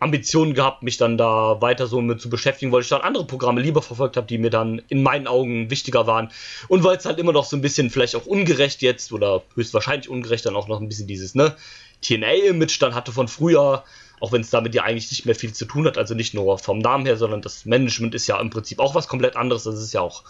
Ambitionen 0.00 0.54
gehabt, 0.54 0.82
mich 0.82 0.96
dann 0.96 1.18
da 1.18 1.60
weiter 1.60 1.86
so 1.86 2.00
mit 2.00 2.20
zu 2.20 2.30
beschäftigen, 2.30 2.72
weil 2.72 2.80
ich 2.80 2.88
dann 2.88 3.02
andere 3.02 3.26
Programme 3.26 3.60
lieber 3.60 3.82
verfolgt 3.82 4.16
habe, 4.16 4.26
die 4.26 4.38
mir 4.38 4.50
dann 4.50 4.82
in 4.88 5.02
meinen 5.02 5.26
Augen 5.26 5.70
wichtiger 5.70 6.06
waren. 6.06 6.30
Und 6.68 6.84
weil 6.84 6.96
es 6.96 7.04
halt 7.04 7.18
immer 7.18 7.32
noch 7.32 7.44
so 7.44 7.56
ein 7.56 7.62
bisschen 7.62 7.90
vielleicht 7.90 8.16
auch 8.16 8.26
ungerecht 8.26 8.82
jetzt 8.82 9.12
oder 9.12 9.42
höchstwahrscheinlich 9.54 10.08
ungerecht 10.08 10.46
dann 10.46 10.56
auch 10.56 10.68
noch 10.68 10.80
ein 10.80 10.88
bisschen 10.88 11.06
dieses, 11.06 11.34
ne, 11.34 11.54
TNA-Image 12.02 12.80
dann 12.80 12.94
hatte 12.94 13.12
von 13.12 13.28
früher, 13.28 13.84
auch 14.24 14.32
wenn 14.32 14.40
es 14.40 14.48
damit 14.48 14.74
ja 14.74 14.84
eigentlich 14.84 15.10
nicht 15.10 15.26
mehr 15.26 15.34
viel 15.34 15.52
zu 15.52 15.66
tun 15.66 15.86
hat, 15.86 15.98
also 15.98 16.14
nicht 16.14 16.32
nur 16.32 16.58
vom 16.58 16.78
Namen 16.78 17.04
her, 17.04 17.18
sondern 17.18 17.42
das 17.42 17.66
Management 17.66 18.14
ist 18.14 18.26
ja 18.26 18.40
im 18.40 18.48
Prinzip 18.48 18.78
auch 18.80 18.94
was 18.94 19.06
komplett 19.06 19.36
anderes. 19.36 19.64
Das 19.64 19.78
ist 19.78 19.92
ja 19.92 20.00
auch 20.00 20.24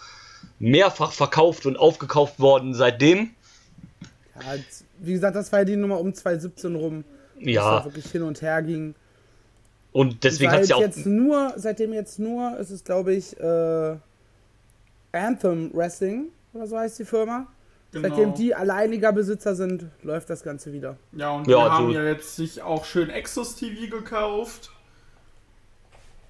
mehrfach 0.58 1.12
verkauft 1.12 1.64
und 1.64 1.76
aufgekauft 1.76 2.40
worden 2.40 2.74
seitdem. 2.74 3.30
Ja, 4.34 4.56
wie 4.98 5.12
gesagt, 5.12 5.36
das 5.36 5.52
war 5.52 5.60
ja 5.60 5.64
die 5.64 5.76
Nummer 5.76 6.00
um 6.00 6.12
2017 6.12 6.74
rum. 6.74 7.04
Ja. 7.38 7.78
Da 7.78 7.84
wirklich 7.84 8.10
hin 8.10 8.22
und 8.22 8.42
her 8.42 8.62
ging. 8.62 8.96
Und 9.92 10.24
deswegen 10.24 10.50
hat 10.50 10.62
es 10.62 10.70
ja 10.70 10.76
auch. 10.76 10.80
Jetzt 10.80 11.06
nur, 11.06 11.52
seitdem 11.54 11.92
jetzt 11.92 12.18
nur, 12.18 12.58
ist 12.58 12.70
es 12.70 12.82
glaube 12.82 13.14
ich, 13.14 13.38
äh, 13.38 13.96
Anthem 15.12 15.72
Wrestling 15.72 16.30
oder 16.52 16.66
so 16.66 16.76
heißt 16.76 16.98
die 16.98 17.04
Firma. 17.04 17.46
Genau. 17.94 18.08
Seitdem 18.08 18.34
die 18.34 18.56
alleiniger 18.56 19.12
Besitzer 19.12 19.54
sind, 19.54 19.86
läuft 20.02 20.28
das 20.28 20.42
Ganze 20.42 20.72
wieder. 20.72 20.96
Ja, 21.12 21.30
und 21.30 21.46
ja, 21.46 21.58
wir 21.58 21.72
haben 21.72 21.90
ja 21.90 22.02
jetzt 22.02 22.34
sich 22.34 22.60
auch 22.60 22.84
schön 22.84 23.08
Exos 23.08 23.54
TV 23.54 23.88
gekauft. 23.88 24.72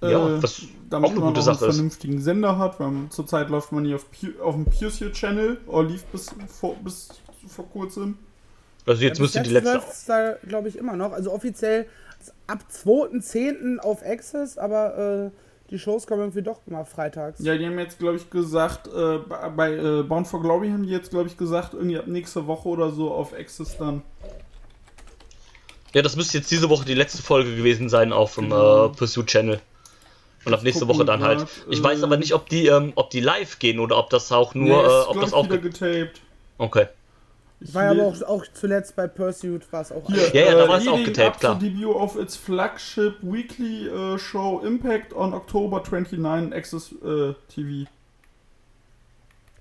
Ja, 0.03 0.29
äh, 0.29 0.43
was 0.43 0.61
damit 0.91 1.09
auch 1.09 1.13
eine 1.13 1.21
gute 1.23 1.41
Sache 1.41 1.65
einen 1.65 1.73
vernünftigen 1.73 2.21
Sender 2.21 2.59
hat. 2.59 2.79
Weil 2.81 2.93
zurzeit 3.09 3.49
läuft 3.49 3.73
man 3.73 3.87
hier 3.87 3.97
auf, 3.97 4.05
auf 4.43 4.55
dem 4.57 4.67
PureSear 4.67 5.11
Channel, 5.13 5.57
oder 5.67 5.89
lief 5.89 6.05
bis 6.05 6.35
vor, 6.49 6.77
bis 6.85 7.09
vor 7.47 7.67
kurzem. 7.71 8.19
Also 8.85 9.03
jetzt 9.03 9.17
ja, 9.17 9.23
müsste 9.23 9.43
die 9.43 9.51
letzte. 9.51 9.73
läuft 9.73 10.09
da, 10.09 10.35
glaube 10.47 10.69
ich, 10.69 10.77
immer 10.77 10.97
noch. 10.97 11.13
Also 11.13 11.33
offiziell 11.33 11.87
ab 12.47 12.59
2.10. 12.71 13.79
auf 13.79 14.05
Access, 14.05 14.59
aber 14.59 15.31
äh, 15.33 15.39
die 15.75 15.81
Shows 15.81 16.07
kommen 16.07 16.23
irgendwie 16.23 16.43
doch 16.43 16.61
immer 16.67 16.85
freitags. 16.85 17.41
Ja, 17.41 17.57
die 17.57 17.67
haben 17.67 17.79
jetzt, 17.79 17.99
glaube 17.99 18.17
ich, 18.17 18.31
gesagt, 18.31 18.87
äh, 18.87 19.19
bei 19.57 19.73
äh, 19.73 20.03
Bound 20.05 20.27
for 20.29 20.41
Glory 20.41 20.71
haben 20.71 20.85
die 20.85 20.93
jetzt, 20.93 21.11
glaube 21.11 21.29
ich, 21.29 21.37
gesagt, 21.37 21.75
irgendwie 21.75 21.99
ab 21.99 22.07
nächste 22.07 22.47
Woche 22.47 22.69
oder 22.69 22.91
so 22.93 23.13
auf 23.13 23.35
Access 23.35 23.77
dann. 23.77 24.03
Ja, 25.93 26.03
das 26.03 26.15
müsste 26.15 26.39
jetzt 26.39 26.51
diese 26.51 26.71
Woche 26.71 26.85
die 26.85 26.95
letzte 26.95 27.23
Folge 27.23 27.57
gewesen 27.57 27.89
sein 27.89 28.13
auf 28.13 28.37
dem 28.37 28.45
genau. 28.45 28.87
äh, 28.87 28.89
Pursuit 28.91 29.27
Channel. 29.27 29.61
Und 30.45 30.55
ab 30.55 30.63
nächste 30.63 30.87
Woche 30.87 31.05
dann 31.05 31.23
halt. 31.23 31.47
Ich 31.71 31.83
weiß 31.83 32.03
aber 32.03 32.19
nicht, 32.19 32.35
ob 32.35 32.49
die, 32.49 32.67
ähm, 32.67 32.93
ob 32.95 33.11
die 33.11 33.21
live 33.21 33.59
gehen 33.59 33.81
oder 33.81 33.99
ob 33.99 34.11
das 34.11 34.31
auch 34.31 34.55
nur, 34.55 34.83
nee, 34.83 34.89
äh, 34.89 35.03
ob 35.09 35.21
das 35.21 35.33
auch 35.33 35.49
getaped. 35.49 36.21
Okay. 36.59 36.87
War 37.61 37.91
aber 37.91 38.05
auch, 38.05 38.23
auch 38.23 38.45
zuletzt 38.53 38.95
bei 38.95 39.07
Pursuit 39.07 39.73
war 39.73 39.81
es 39.81 39.93
auch. 39.93 40.07
Hier, 40.09 40.29
ja, 40.35 40.51
ja, 40.51 40.59
da 40.59 40.69
war 40.69 40.79
es 40.79 40.87
auch 40.87 41.03
getaped, 41.03 41.41
klar. 41.41 41.59
debut 41.59 41.95
of 41.95 42.19
its 42.19 42.37
flagship 42.37 43.17
weekly 43.23 43.89
uh, 43.89 44.19
show 44.19 44.61
Impact 44.65 45.15
on 45.15 45.33
October 45.33 45.83
29 45.83 46.53
Access 46.55 46.93
uh, 47.03 47.35
TV. 47.49 47.89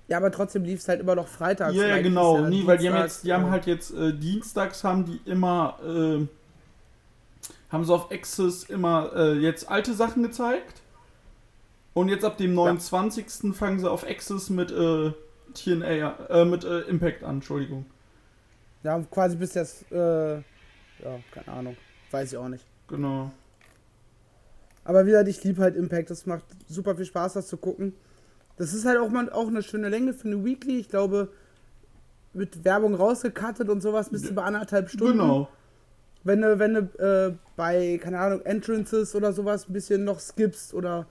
Ja, 0.08 0.18
aber 0.18 0.30
trotzdem 0.30 0.64
lief 0.64 0.80
es 0.80 0.88
halt 0.88 1.00
immer 1.00 1.14
noch 1.14 1.28
freitags. 1.28 1.74
Ja, 1.74 1.86
ja 1.86 2.02
genau. 2.02 2.40
Ja 2.40 2.48
Nie, 2.48 2.66
weil 2.66 2.78
die 2.78 2.90
haben 2.90 3.00
jetzt, 3.00 3.24
die 3.24 3.32
haben 3.32 3.50
halt 3.50 3.66
jetzt 3.66 3.94
äh, 3.94 4.12
dienstags 4.12 4.84
haben 4.84 5.06
die 5.06 5.20
immer 5.24 5.78
äh, 5.82 6.26
haben 7.70 7.84
sie 7.84 7.92
auf 7.92 8.10
Access 8.12 8.64
immer 8.64 9.10
äh, 9.16 9.32
jetzt 9.38 9.68
alte 9.68 9.94
Sachen 9.94 10.22
gezeigt. 10.22 10.82
Und 11.94 12.08
jetzt 12.08 12.24
ab 12.24 12.36
dem 12.36 12.54
29. 12.54 13.26
Ja. 13.44 13.52
fangen 13.52 13.78
sie 13.78 13.90
auf 13.90 14.04
Access 14.04 14.50
mit 14.50 14.72
äh, 14.72 15.12
TNA, 15.54 16.28
äh, 16.28 16.44
mit 16.44 16.64
äh, 16.64 16.80
Impact 16.82 17.22
an, 17.22 17.36
Entschuldigung. 17.36 17.86
Ja, 18.82 19.00
quasi 19.10 19.36
bis 19.36 19.54
jetzt, 19.54 19.90
äh, 19.90 20.34
ja, 20.36 20.42
keine 21.32 21.48
Ahnung. 21.48 21.76
Weiß 22.10 22.32
ich 22.32 22.38
auch 22.38 22.48
nicht. 22.48 22.64
Genau. 22.88 23.32
Aber 24.84 25.06
wie 25.06 25.10
gesagt, 25.10 25.28
ich 25.28 25.42
liebe 25.42 25.62
halt 25.62 25.76
Impact. 25.76 26.10
Das 26.10 26.26
macht 26.26 26.44
super 26.68 26.94
viel 26.94 27.06
Spaß, 27.06 27.32
das 27.32 27.48
zu 27.48 27.56
gucken. 27.56 27.94
Das 28.56 28.72
ist 28.74 28.84
halt 28.84 28.98
auch 28.98 29.08
mal 29.08 29.30
auch 29.32 29.48
eine 29.48 29.62
schöne 29.62 29.88
Länge 29.88 30.12
für 30.12 30.28
eine 30.28 30.44
Weekly. 30.44 30.78
Ich 30.78 30.88
glaube, 30.88 31.30
mit 32.34 32.64
Werbung 32.64 32.94
rausgekattet 32.94 33.68
und 33.68 33.80
sowas 33.80 34.10
bist 34.10 34.28
du 34.28 34.34
bei 34.34 34.42
anderthalb 34.42 34.90
Stunden. 34.90 35.18
Genau. 35.18 35.48
Wenn 36.22 36.40
du, 36.40 36.58
wenn 36.58 36.74
du 36.74 36.80
äh, 36.98 37.34
bei, 37.56 37.98
keine 38.02 38.18
Ahnung, 38.18 38.42
Entrances 38.42 39.14
oder 39.14 39.32
sowas 39.32 39.68
ein 39.68 39.72
bisschen 39.72 40.04
noch 40.04 40.20
skippst 40.20 40.74
oder 40.74 41.06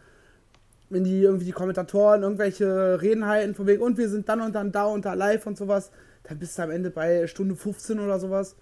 wenn 0.93 1.03
die 1.03 1.21
irgendwie 1.21 1.45
die 1.45 1.51
Kommentatoren 1.51 2.23
irgendwelche 2.23 3.01
Reden 3.01 3.25
halten 3.25 3.55
von 3.55 3.67
wegen 3.67 3.81
und 3.81 3.97
wir 3.97 4.09
sind 4.09 4.29
dann 4.29 4.41
und 4.41 4.53
dann 4.53 4.71
da 4.71 4.85
und 4.85 5.05
da 5.05 5.13
live 5.13 5.45
und 5.47 5.57
sowas, 5.57 5.91
dann 6.23 6.39
bist 6.39 6.57
du 6.57 6.63
am 6.63 6.71
Ende 6.71 6.89
bei 6.89 7.27
Stunde 7.27 7.55
15 7.55 7.99
oder 7.99 8.19
sowas. 8.19 8.55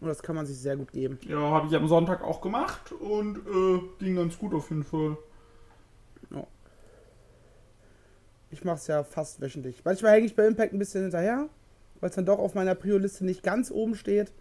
Und 0.00 0.08
das 0.08 0.22
kann 0.22 0.34
man 0.36 0.46
sich 0.46 0.58
sehr 0.58 0.76
gut 0.76 0.92
geben. 0.92 1.18
Ja, 1.22 1.38
habe 1.38 1.68
ich 1.68 1.74
am 1.74 1.88
Sonntag 1.88 2.22
auch 2.22 2.40
gemacht 2.40 2.92
und 2.92 3.38
äh, 3.38 3.80
ging 3.98 4.16
ganz 4.16 4.38
gut 4.38 4.54
auf 4.54 4.70
jeden 4.70 4.82
Fall. 4.82 5.16
Ja. 6.30 6.46
Ich 8.50 8.64
mache 8.64 8.76
es 8.76 8.86
ja 8.86 9.04
fast 9.04 9.40
wöchentlich. 9.40 9.82
Manchmal 9.84 10.12
hänge 10.12 10.26
ich 10.26 10.36
bei 10.36 10.46
Impact 10.46 10.72
ein 10.72 10.78
bisschen 10.78 11.02
hinterher, 11.02 11.48
weil 12.00 12.10
es 12.10 12.16
dann 12.16 12.26
doch 12.26 12.38
auf 12.38 12.54
meiner 12.54 12.74
Prio-Liste 12.74 13.24
nicht 13.24 13.42
ganz 13.42 13.70
oben 13.70 13.94
steht. 13.94 14.32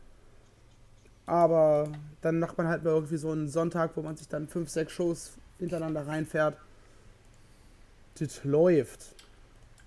Aber 1.26 1.88
dann 2.22 2.40
macht 2.40 2.58
man 2.58 2.68
halt 2.68 2.84
mal 2.84 2.92
irgendwie 2.92 3.18
so 3.18 3.32
einen 3.32 3.48
Sonntag, 3.48 3.92
wo 3.96 4.02
man 4.02 4.18
sich 4.18 4.28
dann 4.28 4.48
fünf, 4.48 4.70
sechs 4.70 4.92
Shows 4.92 5.38
hintereinander 5.60 6.06
reinfährt. 6.08 6.58
Das 8.20 8.44
läuft. 8.44 9.16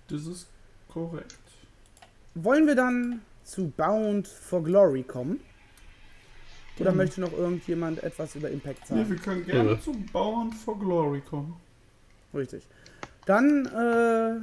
Das 0.09 0.25
ist 0.25 0.47
korrekt. 0.89 1.35
Wollen 2.35 2.67
wir 2.67 2.75
dann 2.75 3.21
zu 3.43 3.69
Bound 3.69 4.27
for 4.27 4.63
Glory 4.63 5.03
kommen? 5.03 5.39
Oder 6.79 6.91
mhm. 6.91 6.97
möchte 6.97 7.21
noch 7.21 7.33
irgendjemand 7.33 8.03
etwas 8.03 8.35
über 8.35 8.49
Impact 8.49 8.87
sagen? 8.87 9.01
Nee, 9.01 9.09
wir 9.09 9.17
können 9.17 9.45
gerne 9.45 9.71
ja. 9.71 9.81
zu 9.81 9.93
Bound 10.13 10.53
for 10.53 10.77
Glory 10.77 11.21
kommen. 11.21 11.55
Richtig. 12.33 12.63
Dann, 13.25 13.65
äh, 13.65 14.39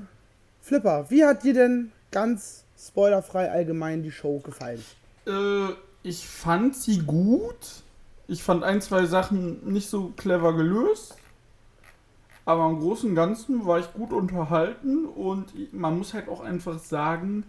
Flipper, 0.60 1.06
wie 1.10 1.24
hat 1.24 1.44
dir 1.44 1.54
denn 1.54 1.92
ganz 2.10 2.64
spoilerfrei 2.78 3.50
allgemein 3.50 4.02
die 4.02 4.10
Show 4.10 4.40
gefallen? 4.40 4.82
Äh, 5.26 5.68
ich 6.02 6.26
fand 6.26 6.76
sie 6.76 6.98
gut. 6.98 7.82
Ich 8.26 8.42
fand 8.42 8.64
ein, 8.64 8.80
zwei 8.80 9.06
Sachen 9.06 9.72
nicht 9.72 9.88
so 9.88 10.12
clever 10.16 10.54
gelöst. 10.54 11.16
Aber 12.44 12.68
im 12.68 12.80
Großen 12.80 13.08
und 13.10 13.16
Ganzen 13.16 13.64
war 13.64 13.78
ich 13.78 13.92
gut 13.92 14.12
unterhalten 14.12 15.06
und 15.06 15.72
man 15.72 15.96
muss 15.96 16.12
halt 16.12 16.28
auch 16.28 16.40
einfach 16.40 16.78
sagen, 16.78 17.44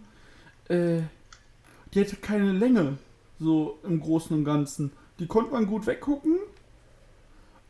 äh, 0.68 1.00
die 1.92 2.00
hatte 2.00 2.16
keine 2.16 2.52
Länge, 2.52 2.98
so 3.38 3.78
im 3.82 4.00
Großen 4.00 4.36
und 4.36 4.44
Ganzen. 4.44 4.92
Die 5.18 5.26
konnte 5.26 5.52
man 5.52 5.66
gut 5.66 5.86
weggucken 5.86 6.38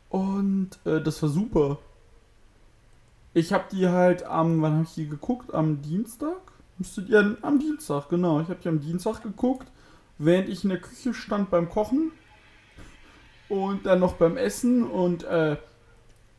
und 0.09 0.69
äh, 0.85 1.01
das 1.01 1.21
war 1.21 1.29
super. 1.29 1.79
Ich 3.33 3.53
habe 3.53 3.65
die 3.71 3.87
halt 3.87 4.23
am, 4.23 4.61
wann 4.61 4.73
habe 4.73 4.83
ich 4.83 4.95
die 4.95 5.07
geguckt? 5.07 5.53
Am 5.53 5.81
Dienstag? 5.81 6.37
Müsstet 6.77 7.09
ihr 7.09 7.37
am 7.41 7.59
Dienstag, 7.59 8.09
genau. 8.09 8.39
Ich 8.39 8.47
habe 8.47 8.59
die 8.63 8.69
am 8.69 8.79
Dienstag 8.79 9.21
geguckt, 9.21 9.67
während 10.17 10.49
ich 10.49 10.63
in 10.63 10.69
der 10.69 10.79
Küche 10.79 11.13
stand 11.13 11.49
beim 11.49 11.69
Kochen 11.69 12.11
und 13.49 13.85
dann 13.85 13.99
noch 13.99 14.13
beim 14.13 14.37
Essen 14.37 14.83
und 14.83 15.23
äh, 15.23 15.57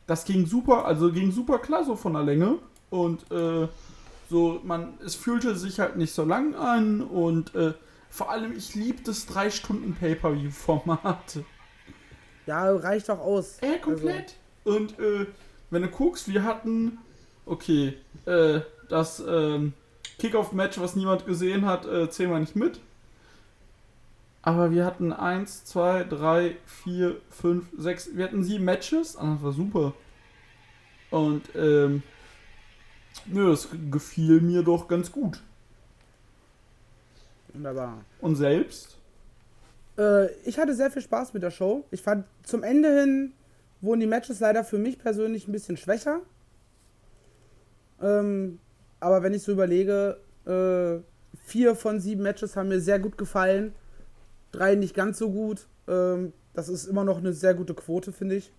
das 0.08 0.24
ging 0.24 0.46
super, 0.46 0.86
also 0.86 1.12
ging 1.12 1.30
super 1.30 1.60
klar 1.60 1.84
so 1.84 1.94
von 1.94 2.14
der 2.14 2.22
Länge 2.22 2.58
und 2.90 3.30
äh, 3.30 3.68
so, 4.28 4.60
man, 4.64 4.94
es 5.04 5.14
fühlte 5.14 5.54
sich 5.54 5.78
halt 5.78 5.96
nicht 5.96 6.12
so 6.12 6.24
lang 6.24 6.54
an 6.54 7.02
und 7.02 7.54
äh, 7.54 7.74
vor 8.10 8.30
allem, 8.30 8.56
ich 8.56 8.74
liebe 8.74 9.02
das 9.04 9.26
3 9.26 9.50
Stunden 9.50 9.94
Pay-Per-View-Format. 9.94 11.40
Ja, 12.46 12.74
reicht 12.74 13.10
doch 13.10 13.20
aus. 13.20 13.58
Äh, 13.60 13.78
komplett. 13.78 14.34
Also. 14.64 14.78
Und 14.78 14.98
äh, 14.98 15.26
wenn 15.70 15.82
du 15.82 15.88
guckst, 15.88 16.26
wir 16.28 16.42
hatten, 16.42 16.98
okay, 17.44 17.94
äh, 18.24 18.60
das 18.88 19.22
ähm, 19.26 19.74
Kickoff-Match, 20.18 20.80
was 20.80 20.96
niemand 20.96 21.26
gesehen 21.26 21.66
hat, 21.66 21.84
äh, 21.84 22.08
zählen 22.08 22.30
wir 22.30 22.38
nicht 22.38 22.56
mit. 22.56 22.80
Aber 24.48 24.70
wir 24.70 24.86
hatten 24.86 25.12
1, 25.12 25.64
2, 25.66 26.04
3, 26.04 26.56
4, 26.64 27.16
5, 27.28 27.66
6, 27.76 28.16
wir 28.16 28.24
hatten 28.24 28.42
sieben 28.42 28.64
Matches. 28.64 29.16
Ah, 29.16 29.34
das 29.34 29.42
war 29.42 29.52
super. 29.52 29.92
Und 31.10 31.42
ähm, 31.54 32.02
Nö, 33.26 33.50
das 33.50 33.68
gefiel 33.90 34.40
mir 34.40 34.62
doch 34.62 34.88
ganz 34.88 35.12
gut. 35.12 35.42
Wunderbar. 37.52 38.04
Und 38.20 38.36
selbst? 38.36 38.96
Äh, 39.98 40.32
ich 40.44 40.58
hatte 40.58 40.74
sehr 40.74 40.90
viel 40.90 41.02
Spaß 41.02 41.34
mit 41.34 41.42
der 41.42 41.50
Show. 41.50 41.84
Ich 41.90 42.02
fand 42.02 42.24
zum 42.42 42.62
Ende 42.62 43.00
hin 43.00 43.32
wurden 43.80 44.00
die 44.00 44.06
Matches 44.06 44.40
leider 44.40 44.64
für 44.64 44.78
mich 44.78 44.98
persönlich 44.98 45.46
ein 45.46 45.52
bisschen 45.52 45.76
schwächer. 45.76 46.20
Ähm, 48.02 48.58
aber 48.98 49.22
wenn 49.22 49.34
ich 49.34 49.42
so 49.42 49.52
überlege, 49.52 50.18
äh, 50.46 51.00
vier 51.44 51.76
von 51.76 52.00
sieben 52.00 52.22
Matches 52.22 52.56
haben 52.56 52.68
mir 52.68 52.80
sehr 52.80 52.98
gut 52.98 53.16
gefallen. 53.18 53.74
Drei 54.52 54.74
nicht 54.74 54.94
ganz 54.94 55.18
so 55.18 55.30
gut. 55.30 55.66
Ähm, 55.86 56.32
Das 56.54 56.68
ist 56.68 56.86
immer 56.86 57.04
noch 57.04 57.18
eine 57.18 57.32
sehr 57.32 57.54
gute 57.54 57.74
Quote, 57.74 58.12
finde 58.12 58.36
ich. 58.36 58.50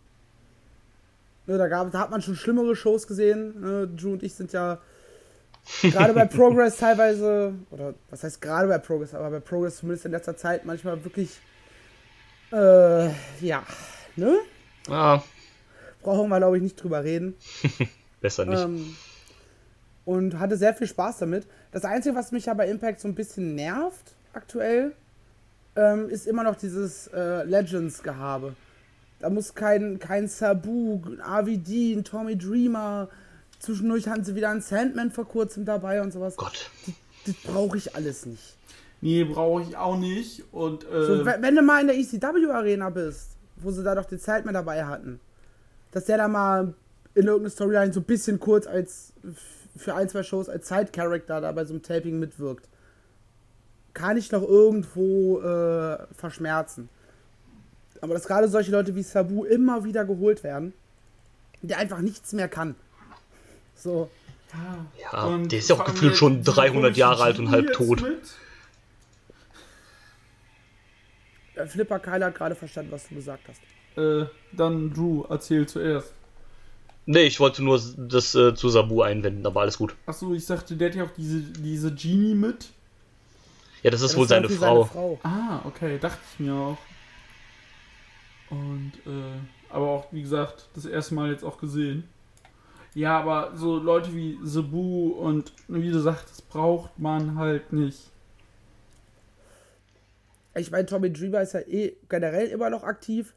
Ne, 1.48 1.58
da, 1.58 1.68
gab, 1.68 1.92
da 1.92 2.00
hat 2.00 2.12
man 2.12 2.22
schon 2.22 2.36
schlimmere 2.36 2.76
Shows 2.76 3.08
gesehen. 3.08 3.60
Ne, 3.62 3.88
Drew 3.88 4.14
und 4.14 4.24
ich 4.24 4.34
sind 4.36 4.54
ja 4.54 4.80
gerade 5.82 6.14
bei 6.14 6.26
Progress 6.38 6.78
teilweise, 6.78 7.54
oder 7.72 7.94
was 8.10 8.24
heißt 8.24 8.42
gerade 8.42 8.68
bei 8.68 8.78
Progress, 8.78 9.14
aber 9.14 9.30
bei 9.32 9.40
Progress 9.40 9.78
zumindest 9.78 10.06
in 10.06 10.12
letzter 10.12 10.38
Zeit 10.38 10.66
manchmal 10.66 11.04
wirklich, 11.04 11.40
äh, 12.52 13.08
ja, 13.42 13.64
ne? 14.16 14.38
Ah, 14.90 15.22
Brauchen 16.02 16.30
wir, 16.30 16.38
glaube 16.38 16.58
ich, 16.58 16.64
nicht 16.64 16.82
drüber 16.82 17.04
reden. 17.04 17.36
besser 18.22 18.46
nicht. 18.46 18.62
Ähm, 18.64 18.96
und 20.06 20.40
hatte 20.40 20.56
sehr 20.56 20.74
viel 20.74 20.88
Spaß 20.88 21.18
damit. 21.20 21.46
Das 21.72 21.84
Einzige, 21.84 22.16
was 22.16 22.32
mich 22.32 22.46
ja 22.46 22.54
bei 22.54 22.68
Impact 22.70 23.00
so 23.02 23.08
ein 23.08 23.16
bisschen 23.16 23.56
nervt 23.56 24.16
aktuell, 24.34 24.94
ähm, 25.80 26.10
ist 26.10 26.28
immer 26.28 26.44
noch 26.44 26.56
dieses 26.56 27.08
äh, 27.08 27.44
Legends-Gehabe. 27.44 28.54
Da 29.20 29.30
muss 29.30 29.54
kein, 29.54 30.00
kein 30.00 30.28
Sabu, 30.28 31.02
ein 31.06 31.22
RVD, 31.22 31.94
ein 31.94 32.04
Tommy 32.04 32.38
Dreamer, 32.38 33.10
zwischendurch 33.60 34.08
hatten 34.08 34.24
sie 34.24 34.36
wieder 34.36 34.50
einen 34.50 34.62
Sandman 34.62 35.12
vor 35.12 35.28
kurzem 35.28 35.66
dabei 35.66 36.02
und 36.02 36.12
sowas. 36.12 36.36
Gott. 36.36 36.70
Das 37.26 37.36
brauche 37.44 37.78
ich 37.78 37.96
alles 37.96 38.26
nicht. 38.26 38.56
Nee, 39.02 39.24
brauche 39.24 39.64
ich 39.64 39.78
auch 39.78 39.98
nicht. 39.98 40.44
Und 40.52 40.84
äh, 40.90 41.06
So, 41.06 41.26
wenn 41.26 41.42
wenn 41.42 41.56
du 41.56 41.62
mal 41.62 41.82
in 41.82 41.88
der 41.88 41.98
ECW-Arena 41.98 42.90
bist, 42.90 43.32
wo 43.58 43.72
sie 43.72 43.84
da 43.84 43.96
doch 43.96 44.06
den 44.06 44.20
Sandman 44.20 44.54
dabei 44.54 44.86
hatten, 44.86 45.20
dass 45.92 46.06
der 46.06 46.18
da 46.18 46.28
mal 46.28 46.74
in 47.16 47.26
irgendeiner 47.26 47.50
Storyline 47.50 47.94
so 47.94 48.00
ein 48.02 48.06
bisschen 48.06 48.40
kurz 48.40 48.68
als 48.68 49.14
für 49.76 49.96
ein, 49.96 50.10
zwei 50.10 50.24
Shows 50.24 50.50
als 50.50 50.68
Side-Character 50.68 51.42
da 51.42 51.52
bei 51.52 51.66
so 51.66 51.74
einem 51.74 51.84
Taping 51.84 52.20
mitwirkt, 52.20 52.68
kann 53.94 54.18
ich 54.18 54.32
noch 54.32 54.44
irgendwo 54.44 55.40
äh, 55.42 55.98
verschmerzen. 56.14 56.90
Aber 58.02 58.14
dass 58.14 58.28
gerade 58.28 58.48
solche 58.48 58.72
Leute 58.72 58.96
wie 58.96 59.04
Sabu 59.04 59.44
immer 59.44 59.84
wieder 59.84 60.06
geholt 60.06 60.44
werden, 60.44 60.74
der 61.62 61.78
einfach 61.80 62.00
nichts 62.00 62.32
mehr 62.34 62.48
kann. 62.48 62.76
So, 63.76 64.10
Ja, 65.12 65.26
und 65.26 65.52
der 65.52 65.60
ist 65.60 65.70
ja 65.70 65.76
auch 65.76 65.86
gefühlt 65.86 66.16
schon 66.16 66.40
diese 66.40 66.52
300 66.52 66.98
Jahre 66.98 67.24
alt 67.24 67.40
und 67.40 67.52
halb 67.52 67.74
tot. 67.74 68.02
mit. 68.02 68.20
äh, 71.56 71.66
Flipper 71.68 72.00
Kyle 72.00 72.26
hat 72.26 72.36
gerade 72.36 72.56
verstanden, 72.56 72.92
was 72.92 73.08
du 73.10 73.16
gesagt 73.16 73.44
hast. 73.48 73.62
Äh, 73.98 74.28
dann 74.54 74.94
Drew, 74.94 75.26
erzähl 75.30 75.68
zuerst. 75.68 76.14
Nee, 77.06 77.24
ich 77.24 77.40
wollte 77.40 77.64
nur 77.64 77.82
das 77.98 78.36
äh, 78.36 78.54
zu 78.54 78.70
Sabu 78.70 79.02
einwenden, 79.02 79.46
aber 79.46 79.62
alles 79.62 79.78
gut. 79.78 79.96
Achso, 80.06 80.34
ich 80.34 80.46
sagte, 80.46 80.76
der 80.76 80.90
hat 80.90 80.96
ja 80.96 81.04
auch 81.06 81.12
diese, 81.18 81.40
diese 81.42 81.94
Genie 81.94 82.36
mit. 82.36 82.70
Ja, 83.84 83.92
das 83.92 84.02
ist 84.02 84.12
Ja, 84.12 84.18
wohl 84.18 84.28
das 84.28 84.32
war 84.32 84.44
seine 84.44 84.50
Frau. 84.50 84.84
Frau. 84.86 85.20
Ah, 85.24 85.62
okay, 85.66 85.98
dachte 86.00 86.20
ich 86.34 86.40
mir 86.40 86.54
auch. 86.54 86.78
Und, 88.50 88.94
äh, 89.06 89.40
aber 89.70 89.88
auch, 89.88 90.08
wie 90.12 90.22
gesagt, 90.22 90.70
das 90.74 90.86
erste 90.86 91.14
Mal 91.16 91.32
jetzt 91.32 91.44
auch 91.44 91.58
gesehen. 91.60 92.08
Ja, 92.96 93.20
aber 93.20 93.56
so 93.56 93.78
Leute 93.78 94.14
wie 94.16 94.40
Sabu 94.44 95.10
und 95.12 95.54
wie 95.68 95.92
du 95.92 96.00
sagst, 96.00 96.30
das 96.30 96.42
braucht 96.42 96.98
man 96.98 97.38
halt 97.38 97.72
nicht. 97.72 98.10
Ich 100.56 100.72
meine, 100.72 100.88
Tommy 100.88 101.14
Dreamer 101.14 101.42
ist 101.42 101.54
ja 101.54 101.62
eh 101.62 101.96
generell 102.10 102.48
immer 102.48 102.70
noch 102.70 102.84
aktiv. 102.84 103.34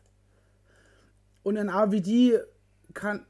Und 1.43 1.59
ein 1.59 1.69
RVD 1.69 2.39
kann 2.95 3.27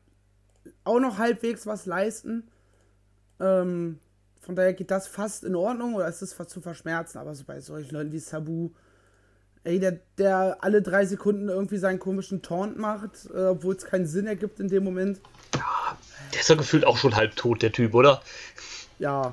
auch 0.85 1.01
noch 1.01 1.19
halbwegs 1.19 1.67
was 1.67 1.87
leisten. 1.87 2.49
Ähm, 3.41 3.99
von 4.45 4.57
daher 4.57 4.73
geht 4.75 4.91
das 4.91 5.07
fast 5.07 5.45
in 5.45 5.55
Ordnung 5.55 5.95
oder 5.95 6.09
ist 6.09 6.21
es 6.21 6.33
fast 6.33 6.51
zu 6.51 6.61
verschmerzen. 6.61 7.19
Aber 7.19 7.35
so 7.35 7.45
bei 7.45 7.61
solchen 7.61 7.95
Leuten 7.95 8.11
wie 8.13 8.19
Sabu, 8.19 8.71
ey, 9.63 9.79
der, 9.79 10.01
der 10.19 10.59
alle 10.61 10.83
drei 10.83 11.07
Sekunden 11.07 11.49
irgendwie 11.49 11.79
seinen 11.79 12.01
komischen 12.01 12.43
Taunt 12.43 12.77
macht, 12.77 13.29
äh, 13.33 13.45
obwohl 13.45 13.77
es 13.77 13.85
keinen 13.85 14.07
Sinn 14.07 14.27
ergibt 14.27 14.59
in 14.59 14.67
dem 14.69 14.83
Moment. 14.83 15.21
Der 16.33 16.41
ist 16.41 16.49
ja 16.51 16.57
gefühlt 16.57 16.85
auch 16.85 16.97
schon 16.97 17.15
halb 17.15 17.37
tot, 17.37 17.63
der 17.63 17.71
Typ, 17.71 17.95
oder? 17.95 18.21
Ja. 18.99 19.33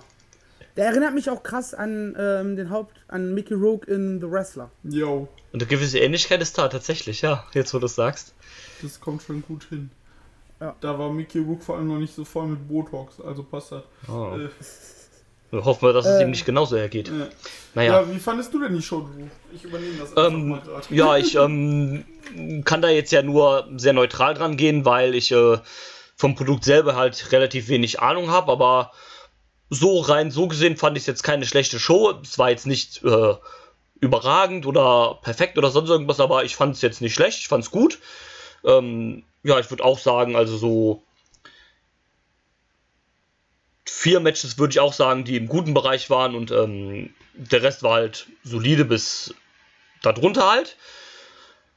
Der 0.78 0.86
erinnert 0.86 1.16
mich 1.16 1.30
auch 1.30 1.42
krass 1.42 1.74
an 1.74 2.16
ähm, 2.18 2.56
den 2.56 2.70
Haupt, 2.70 2.96
an 3.08 3.34
Mickey 3.34 3.56
Rourke 3.56 3.92
in 3.92 4.22
The 4.22 4.30
Wrestler. 4.30 4.70
Yo, 4.84 5.28
Und 5.52 5.62
eine 5.62 5.66
gewisse 5.68 5.98
Ähnlichkeit 6.00 6.42
ist 6.42 6.58
da 6.58 6.68
tatsächlich, 6.68 7.22
ja, 7.24 7.46
jetzt 7.54 7.74
wo 7.74 7.80
du 7.80 7.88
es 7.88 7.96
sagst. 7.96 8.34
das 8.84 9.00
kommt 9.02 9.24
schon 9.24 9.42
gut 9.42 9.64
hin. 9.66 9.90
Ja. 10.62 10.76
Da 10.82 11.00
war 11.00 11.12
Mickey 11.12 11.40
Rook 11.40 11.64
vor 11.64 11.78
allem 11.78 11.88
noch 11.88 11.98
nicht 11.98 12.14
so 12.14 12.24
voll 12.26 12.48
mit 12.48 12.68
Botox, 12.68 13.20
also 13.22 13.44
passt 13.44 13.72
das. 13.72 13.84
Oh. 14.08 14.38
Äh, 14.38 14.50
Wir 15.52 15.66
hoffen 15.66 15.88
wir, 15.88 15.94
dass 15.94 16.06
es 16.06 16.16
Ähm, 16.20 16.28
ihm 16.28 16.32
nicht 16.32 16.46
genauso 16.46 16.76
ergeht. 16.76 17.10
äh. 17.10 17.28
Naja. 17.76 18.02
Ja, 18.02 18.12
wie 18.12 18.20
fandest 18.20 18.54
du 18.54 18.60
denn 18.62 18.74
die 18.76 18.82
Show, 18.82 19.02
Drew? 19.02 19.26
Ich 19.54 19.64
übernehme 19.64 19.98
das 20.00 20.10
einfach 20.16 20.32
Ähm, 20.32 20.50
mal 20.50 20.62
gerade. 20.62 20.86
ja, 20.90 21.18
ich 21.18 21.36
ähm, 21.36 22.06
kann 22.66 22.82
da 22.82 22.90
jetzt 22.90 23.12
ja 23.12 23.22
nur 23.22 23.68
sehr 23.78 23.94
neutral 23.94 24.34
dran 24.34 24.58
gehen, 24.58 24.86
weil 24.86 25.16
ich 25.16 25.32
äh, 25.32 25.58
vom 26.16 26.36
Produkt 26.36 26.64
selber 26.66 26.96
halt 26.96 27.32
relativ 27.32 27.68
wenig 27.70 28.00
Ahnung 28.02 28.30
habe, 28.30 28.52
aber 28.52 28.92
so 29.70 30.00
rein 30.00 30.32
so 30.32 30.48
gesehen 30.48 30.78
fand 30.78 30.98
ich 30.98 31.04
es 31.04 31.08
jetzt 31.08 31.24
keine 31.24 31.46
schlechte 31.46 31.80
Show. 31.80 32.14
Es 32.24 32.38
war 32.40 32.50
jetzt 32.50 32.66
nicht 32.68 33.04
äh, 33.04 33.36
überragend 34.00 34.66
oder 34.66 35.20
perfekt 35.22 35.58
oder 35.58 35.70
sonst 35.72 35.90
irgendwas, 35.90 36.20
aber 36.20 36.44
ich 36.44 36.56
fand 36.56 36.76
es 36.76 36.82
jetzt 36.82 37.02
nicht 37.02 37.14
schlecht, 37.14 37.40
ich 37.40 37.48
fand 37.48 37.64
es 37.64 37.72
gut. 37.72 38.00
Ähm, 38.66 39.24
ja, 39.44 39.60
ich 39.60 39.70
würde 39.70 39.84
auch 39.84 40.00
sagen, 40.00 40.36
also 40.36 40.58
so 40.58 41.04
vier 43.90 44.20
Matches 44.20 44.58
würde 44.58 44.72
ich 44.72 44.80
auch 44.80 44.94
sagen, 44.94 45.24
die 45.24 45.36
im 45.36 45.48
guten 45.48 45.74
Bereich 45.74 46.10
waren 46.10 46.36
und 46.36 46.52
ähm, 46.52 47.14
der 47.34 47.64
Rest 47.64 47.84
war 47.84 47.94
halt 47.94 48.28
solide 48.44 48.86
bis 48.86 49.34
darunter 50.02 50.50
halt. 50.50 50.78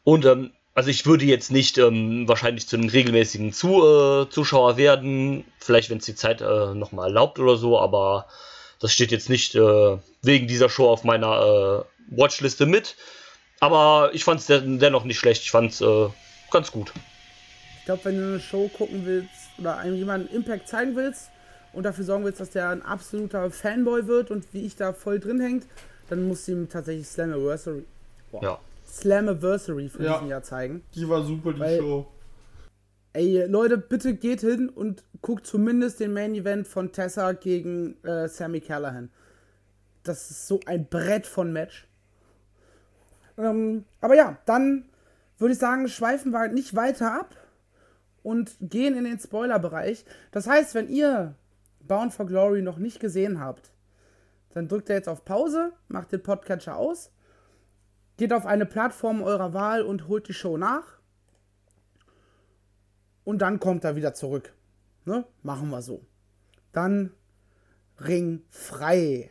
Und 0.04 0.24
ähm, 0.24 0.52
also 0.74 0.90
ich 0.90 1.06
würde 1.06 1.24
jetzt 1.24 1.50
nicht 1.50 1.78
ähm, 1.78 2.26
wahrscheinlich 2.28 2.66
zu 2.66 2.76
einem 2.76 2.88
regelmäßigen 2.88 3.52
zu, 3.52 3.82
äh, 3.84 4.30
Zuschauer 4.30 4.76
werden, 4.76 5.44
vielleicht 5.58 5.90
wenn 5.90 5.98
es 5.98 6.06
die 6.06 6.14
Zeit 6.14 6.40
äh, 6.40 6.74
nochmal 6.74 7.08
erlaubt 7.08 7.38
oder 7.38 7.56
so, 7.56 7.78
aber 7.78 8.26
das 8.80 8.92
steht 8.92 9.12
jetzt 9.12 9.28
nicht 9.28 9.54
äh, 9.54 9.98
wegen 10.22 10.46
dieser 10.46 10.68
Show 10.68 10.88
auf 10.88 11.04
meiner 11.04 11.86
äh, 12.10 12.16
Watchliste 12.16 12.66
mit. 12.66 12.96
Aber 13.60 14.10
ich 14.12 14.24
fand 14.24 14.40
es 14.40 14.46
dennoch 14.46 15.04
nicht 15.04 15.18
schlecht, 15.18 15.42
ich 15.42 15.52
fand 15.52 15.72
es 15.72 15.80
äh, 15.80 16.08
ganz 16.50 16.72
gut. 16.72 16.92
Ich 17.78 17.84
glaube, 17.84 18.04
wenn 18.04 18.16
du 18.16 18.26
eine 18.26 18.40
Show 18.40 18.68
gucken 18.68 19.06
willst 19.06 19.50
oder 19.58 19.76
einem 19.78 19.96
jemanden 19.96 20.34
Impact 20.34 20.68
zeigen 20.68 20.96
willst 20.96 21.30
und 21.72 21.84
dafür 21.84 22.04
sorgen 22.04 22.24
willst, 22.24 22.40
dass 22.40 22.50
der 22.50 22.68
ein 22.70 22.82
absoluter 22.82 23.50
Fanboy 23.50 24.06
wird 24.06 24.30
und 24.30 24.46
wie 24.52 24.64
ich 24.66 24.76
da 24.76 24.92
voll 24.92 25.18
drin 25.20 25.40
hängt, 25.40 25.66
dann 26.08 26.26
musst 26.28 26.46
du 26.48 26.52
ihm 26.52 26.68
tatsächlich 26.68 27.08
Slammiversary, 27.08 27.84
boah, 28.30 28.42
Ja. 28.42 28.58
Slammiversary 28.86 29.88
von 29.88 30.04
Ja. 30.04 30.14
diesem 30.14 30.28
Jahr 30.28 30.42
zeigen. 30.42 30.82
Die 30.94 31.08
war 31.08 31.22
super, 31.24 31.52
die 31.52 31.60
Weil- 31.60 31.78
Show. 31.78 32.06
Ey, 33.14 33.44
Leute, 33.46 33.76
bitte 33.76 34.14
geht 34.14 34.40
hin 34.40 34.70
und 34.70 35.02
guckt 35.20 35.46
zumindest 35.46 36.00
den 36.00 36.14
Main 36.14 36.34
Event 36.34 36.66
von 36.66 36.92
Tessa 36.92 37.32
gegen 37.32 38.02
äh, 38.04 38.26
Sammy 38.28 38.60
Callahan. 38.60 39.10
Das 40.02 40.30
ist 40.30 40.48
so 40.48 40.60
ein 40.66 40.86
Brett 40.86 41.26
von 41.26 41.52
Match. 41.52 41.86
Ähm, 43.38 43.84
aber 44.00 44.14
ja, 44.14 44.38
dann 44.46 44.84
würde 45.38 45.52
ich 45.52 45.58
sagen, 45.58 45.88
schweifen 45.88 46.32
wir 46.32 46.48
nicht 46.48 46.74
weiter 46.74 47.12
ab 47.20 47.34
und 48.22 48.52
gehen 48.60 48.96
in 48.96 49.04
den 49.04 49.18
Spoiler-Bereich. 49.18 50.04
Das 50.30 50.46
heißt, 50.46 50.74
wenn 50.74 50.88
ihr 50.88 51.34
Bound 51.86 52.12
for 52.12 52.26
Glory 52.26 52.62
noch 52.62 52.78
nicht 52.78 53.00
gesehen 53.00 53.40
habt, 53.40 53.72
dann 54.50 54.68
drückt 54.68 54.88
ihr 54.88 54.96
jetzt 54.96 55.08
auf 55.08 55.24
Pause, 55.24 55.72
macht 55.88 56.12
den 56.12 56.22
Podcatcher 56.22 56.76
aus, 56.76 57.10
geht 58.16 58.32
auf 58.32 58.46
eine 58.46 58.66
Plattform 58.66 59.22
eurer 59.22 59.54
Wahl 59.54 59.82
und 59.82 60.08
holt 60.08 60.28
die 60.28 60.34
Show 60.34 60.56
nach. 60.56 60.98
Und 63.24 63.38
dann 63.40 63.60
kommt 63.60 63.84
er 63.84 63.96
wieder 63.96 64.14
zurück. 64.14 64.52
Ne? 65.04 65.24
Machen 65.42 65.70
wir 65.70 65.82
so. 65.82 66.04
Dann 66.72 67.12
Ring 68.00 68.42
frei. 68.50 69.30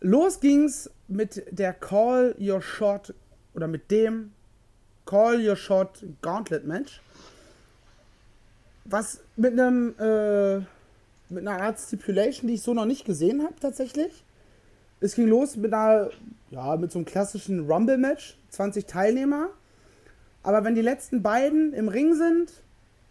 Los 0.00 0.40
ging's 0.40 0.90
mit 1.08 1.44
der 1.50 1.72
Call 1.72 2.36
Your 2.38 2.62
Shot 2.62 3.14
oder 3.54 3.66
mit 3.66 3.90
dem 3.90 4.32
Call 5.06 5.44
Your 5.44 5.56
Shot 5.56 6.04
Gauntlet 6.22 6.66
Match. 6.66 7.00
Was 8.90 9.20
mit 9.36 9.52
einem 9.52 9.94
äh, 9.98 10.58
mit 11.30 11.46
einer 11.46 11.60
Art 11.62 11.78
Stipulation, 11.78 12.48
die 12.48 12.54
ich 12.54 12.62
so 12.62 12.74
noch 12.74 12.86
nicht 12.86 13.04
gesehen 13.04 13.42
habe 13.42 13.54
tatsächlich. 13.60 14.24
Es 15.00 15.14
ging 15.14 15.28
los 15.28 15.56
mit 15.56 15.72
einer 15.72 16.10
ja, 16.50 16.76
mit 16.76 16.90
so 16.90 16.98
einem 16.98 17.06
klassischen 17.06 17.70
Rumble 17.70 17.98
Match, 17.98 18.36
20 18.50 18.86
Teilnehmer. 18.86 19.48
Aber 20.42 20.64
wenn 20.64 20.74
die 20.74 20.82
letzten 20.82 21.22
beiden 21.22 21.72
im 21.74 21.88
Ring 21.88 22.14
sind, 22.14 22.50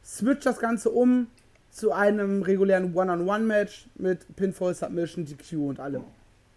switcht 0.03 0.45
das 0.45 0.59
Ganze 0.59 0.89
um 0.89 1.27
zu 1.69 1.91
einem 1.91 2.41
regulären 2.41 2.95
One-on-One-Match 2.95 3.89
mit 3.95 4.35
Pinfall, 4.35 4.73
Submission, 4.73 5.25
DQ 5.25 5.53
und 5.53 5.79
allem. 5.79 6.03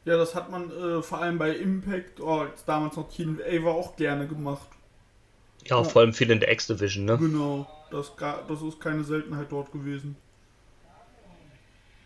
Ja, 0.07 0.17
das 0.17 0.35
hat 0.35 0.51
man 0.51 0.71
äh, 0.71 1.03
vor 1.03 1.21
allem 1.21 1.37
bei 1.37 1.55
Impact, 1.55 2.21
oh, 2.21 2.41
als 2.41 2.65
damals 2.65 2.97
noch 2.97 3.11
TNA 3.13 3.63
war, 3.63 3.75
auch 3.75 3.97
gerne 3.97 4.27
gemacht. 4.27 4.69
Ja, 5.67 5.85
vor 5.85 6.01
allem 6.01 6.15
viel 6.15 6.31
in 6.31 6.41
der 6.41 6.51
X-Division, 6.51 7.05
ne? 7.05 7.19
Genau, 7.19 7.67
das, 7.91 8.13
das 8.17 8.63
ist 8.63 8.81
keine 8.81 9.05
Seltenheit 9.05 9.47
dort 9.51 9.73
gewesen. 9.73 10.17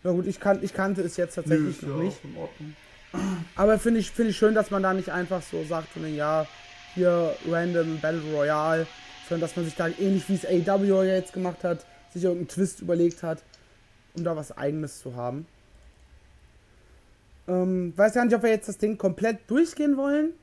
Na 0.03 0.11
gut, 0.11 0.27
ich, 0.27 0.39
kan 0.39 0.63
ich 0.63 0.73
kannte 0.73 1.01
es 1.01 1.17
jetzt 1.17 1.35
Nö, 1.37 1.43
tatsächlich 1.43 1.69
ist 1.77 1.81
ja 1.81 1.87
noch 1.89 1.99
nicht. 2.01 2.17
Aber 3.55 3.79
finde 3.79 3.99
ich, 3.99 4.11
find 4.11 4.29
ich 4.29 4.37
schön, 4.37 4.53
dass 4.53 4.71
man 4.71 4.83
da 4.83 4.93
nicht 4.93 5.09
einfach 5.09 5.41
so 5.41 5.63
sagt, 5.63 5.87
von 5.89 6.03
den, 6.03 6.15
ja, 6.15 6.45
hier 6.93 7.35
random 7.49 7.99
Battle 7.99 8.21
Royale, 8.33 8.87
sondern 9.27 9.41
dass 9.41 9.55
man 9.55 9.65
sich 9.65 9.75
da 9.75 9.87
ähnlich 9.87 10.27
wie 10.29 10.35
es 10.35 10.45
AEW 10.45 11.03
jetzt 11.03 11.33
gemacht 11.33 11.63
hat, 11.63 11.85
sich 12.13 12.23
irgendeinen 12.23 12.47
Twist 12.47 12.81
überlegt 12.81 13.23
hat, 13.23 13.43
um 14.15 14.23
da 14.23 14.35
was 14.35 14.55
eigenes 14.57 14.99
zu 14.99 15.15
haben. 15.15 15.47
Ähm, 17.47 17.93
weiß 17.95 18.13
gar 18.13 18.25
nicht, 18.25 18.35
ob 18.35 18.43
wir 18.43 18.49
jetzt 18.49 18.67
das 18.67 18.77
Ding 18.77 18.97
komplett 18.97 19.39
durchgehen 19.47 19.97
wollen. 19.97 20.33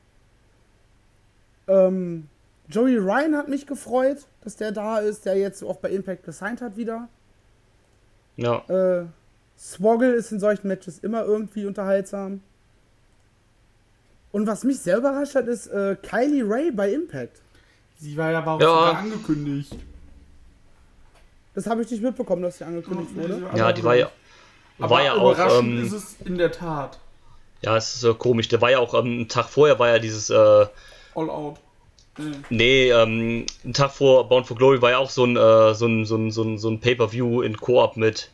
Ähm, 1.67 2.27
Joey 2.69 2.97
Ryan 2.97 3.35
hat 3.35 3.47
mich 3.49 3.67
gefreut, 3.67 4.19
dass 4.43 4.55
der 4.55 4.71
da 4.71 4.99
ist, 4.99 5.25
der 5.25 5.37
jetzt 5.37 5.63
auch 5.63 5.77
bei 5.77 5.89
Impact 5.89 6.23
gesigned 6.23 6.61
hat 6.61 6.77
wieder. 6.77 7.07
Ja. 8.37 8.63
Äh, 8.69 9.05
Swoggle 9.57 10.13
ist 10.13 10.31
in 10.31 10.39
solchen 10.39 10.67
Matches 10.67 10.99
immer 10.99 11.23
irgendwie 11.23 11.65
unterhaltsam. 11.65 12.41
Und 14.31 14.47
was 14.47 14.63
mich 14.63 14.79
sehr 14.79 14.97
überrascht 14.97 15.35
hat, 15.35 15.47
ist 15.47 15.67
äh, 15.67 15.95
Kylie 16.01 16.43
Ray 16.47 16.71
bei 16.71 16.91
Impact. 16.91 17.39
Sie 17.99 18.17
war 18.17 18.31
ja 18.31 18.39
aber 18.39 18.53
auch 18.53 18.59
Ja. 18.61 18.67
sogar 18.67 18.97
angekündigt. 18.97 19.75
Das 21.53 21.67
habe 21.67 21.83
ich 21.83 21.91
nicht 21.91 22.01
mitbekommen, 22.01 22.41
dass 22.41 22.57
sie 22.57 22.63
angekündigt 22.65 23.15
wurde. 23.15 23.43
Ja, 23.55 23.71
die 23.71 23.83
war 23.83 23.95
ja. 23.95 24.09
Aber 24.79 24.89
War 24.95 25.03
ja 25.03 25.13
auch. 25.13 25.33
überraschend 25.33 25.79
Ähm, 25.79 25.85
ist 25.85 25.91
es 25.93 26.15
in 26.25 26.37
der 26.39 26.51
Tat. 26.51 26.97
ja, 27.61 27.77
es 27.77 27.95
ist 27.95 28.03
äh, 28.03 28.13
komisch. 28.15 28.47
Der 28.47 28.59
war 28.59 28.71
ja 28.71 28.79
auch 28.79 28.95
ähm, 28.95 29.05
einen 29.05 29.27
Tag 29.29 29.45
vorher, 29.49 29.77
war 29.77 29.89
ja 29.89 29.99
dieses. 29.99 30.31
Äh, 30.31 30.33
All 30.35 31.29
out. 31.29 31.59
Nee. 32.17 32.31
nee, 32.49 32.89
ähm, 32.91 33.45
einen 33.63 33.73
Tag 33.73 33.91
vor 33.91 34.27
Bound 34.29 34.45
for 34.45 34.55
Glory 34.55 34.81
war 34.81 34.91
ja 34.91 34.97
auch 34.99 35.09
so 35.09 35.25
ein, 35.25 35.35
äh, 35.35 35.73
so 35.73 35.87
ein, 35.87 36.05
so 36.05 36.15
ein, 36.15 36.31
so 36.31 36.43
ein, 36.43 36.57
so 36.59 36.69
ein 36.69 36.79
Pay-Per-View 36.79 37.41
in 37.41 37.57
Koop 37.57 37.97
mit 37.97 38.29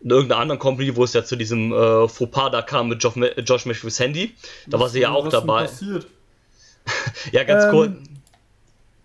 irgendeiner 0.00 0.40
anderen 0.40 0.58
Company, 0.58 0.94
wo 0.96 1.04
es 1.04 1.12
ja 1.12 1.22
zu 1.24 1.36
diesem 1.36 1.72
äh, 1.72 2.08
Fauxpas 2.08 2.50
da 2.50 2.62
kam 2.62 2.88
mit 2.88 3.02
Josh, 3.02 3.14
Josh 3.44 3.66
Matthews 3.66 4.00
Handy. 4.00 4.34
Da 4.66 4.78
war 4.80 4.88
sie 4.88 5.00
ja 5.00 5.10
auch 5.10 5.26
Was 5.26 5.32
denn 5.32 5.40
dabei. 5.46 5.62
Passiert? 5.64 6.06
Ja, 7.32 7.44
ganz 7.44 7.64
Ähm, 7.64 7.70
kurz. 7.70 7.90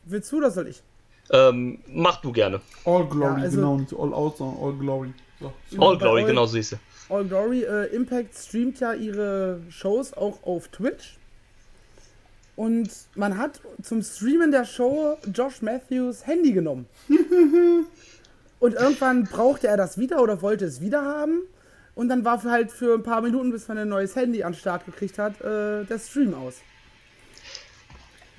Willst 0.05 0.31
du 0.31 0.37
oder 0.37 0.51
soll 0.51 0.67
ich? 0.67 0.81
Ähm, 1.31 1.79
mach 1.87 2.21
du 2.21 2.31
gerne. 2.31 2.61
All 2.85 3.05
Glory, 3.07 3.39
Ja, 3.39 3.43
also- 3.43 3.57
genau, 3.57 3.77
nicht 3.77 3.93
All 3.93 4.13
Out, 4.13 4.37
sondern 4.37 4.63
All 4.63 4.73
Glory. 4.73 5.13
So. 5.41 5.53
All 5.81 5.97
Glory, 5.97 6.21
All- 6.21 6.27
genau 6.27 6.45
so 6.45 6.55
hieß 6.55 6.69
sie. 6.69 6.77
All 7.09 7.25
Glory, 7.25 7.63
äh, 7.63 7.93
Impact 7.93 8.33
streamt 8.37 8.79
ja 8.79 8.93
ihre 8.93 9.59
Shows 9.69 10.13
auch 10.13 10.41
auf 10.43 10.69
Twitch. 10.69 11.17
Und 12.55 12.89
man 13.15 13.37
hat 13.37 13.61
zum 13.81 14.01
Streamen 14.03 14.51
der 14.51 14.65
Show 14.65 15.17
Josh 15.33 15.61
Matthews 15.61 16.27
Handy 16.27 16.51
genommen. 16.53 16.87
Und 18.59 18.75
irgendwann 18.75 19.23
brauchte 19.23 19.67
er 19.67 19.75
das 19.75 19.97
wieder 19.97 20.21
oder 20.21 20.41
wollte 20.41 20.65
es 20.65 20.79
wieder 20.79 21.03
haben. 21.03 21.41
Und 21.95 22.09
dann 22.09 22.23
war 22.23 22.39
für 22.39 22.51
halt 22.51 22.71
für 22.71 22.95
ein 22.95 23.03
paar 23.03 23.21
Minuten, 23.21 23.51
bis 23.51 23.67
man 23.67 23.77
ein 23.77 23.89
neues 23.89 24.15
Handy 24.15 24.43
an 24.43 24.53
den 24.53 24.59
Start 24.59 24.85
gekriegt 24.85 25.19
hat, 25.19 25.41
äh, 25.41 25.83
der 25.83 25.99
Stream 25.99 26.33
aus. 26.33 26.55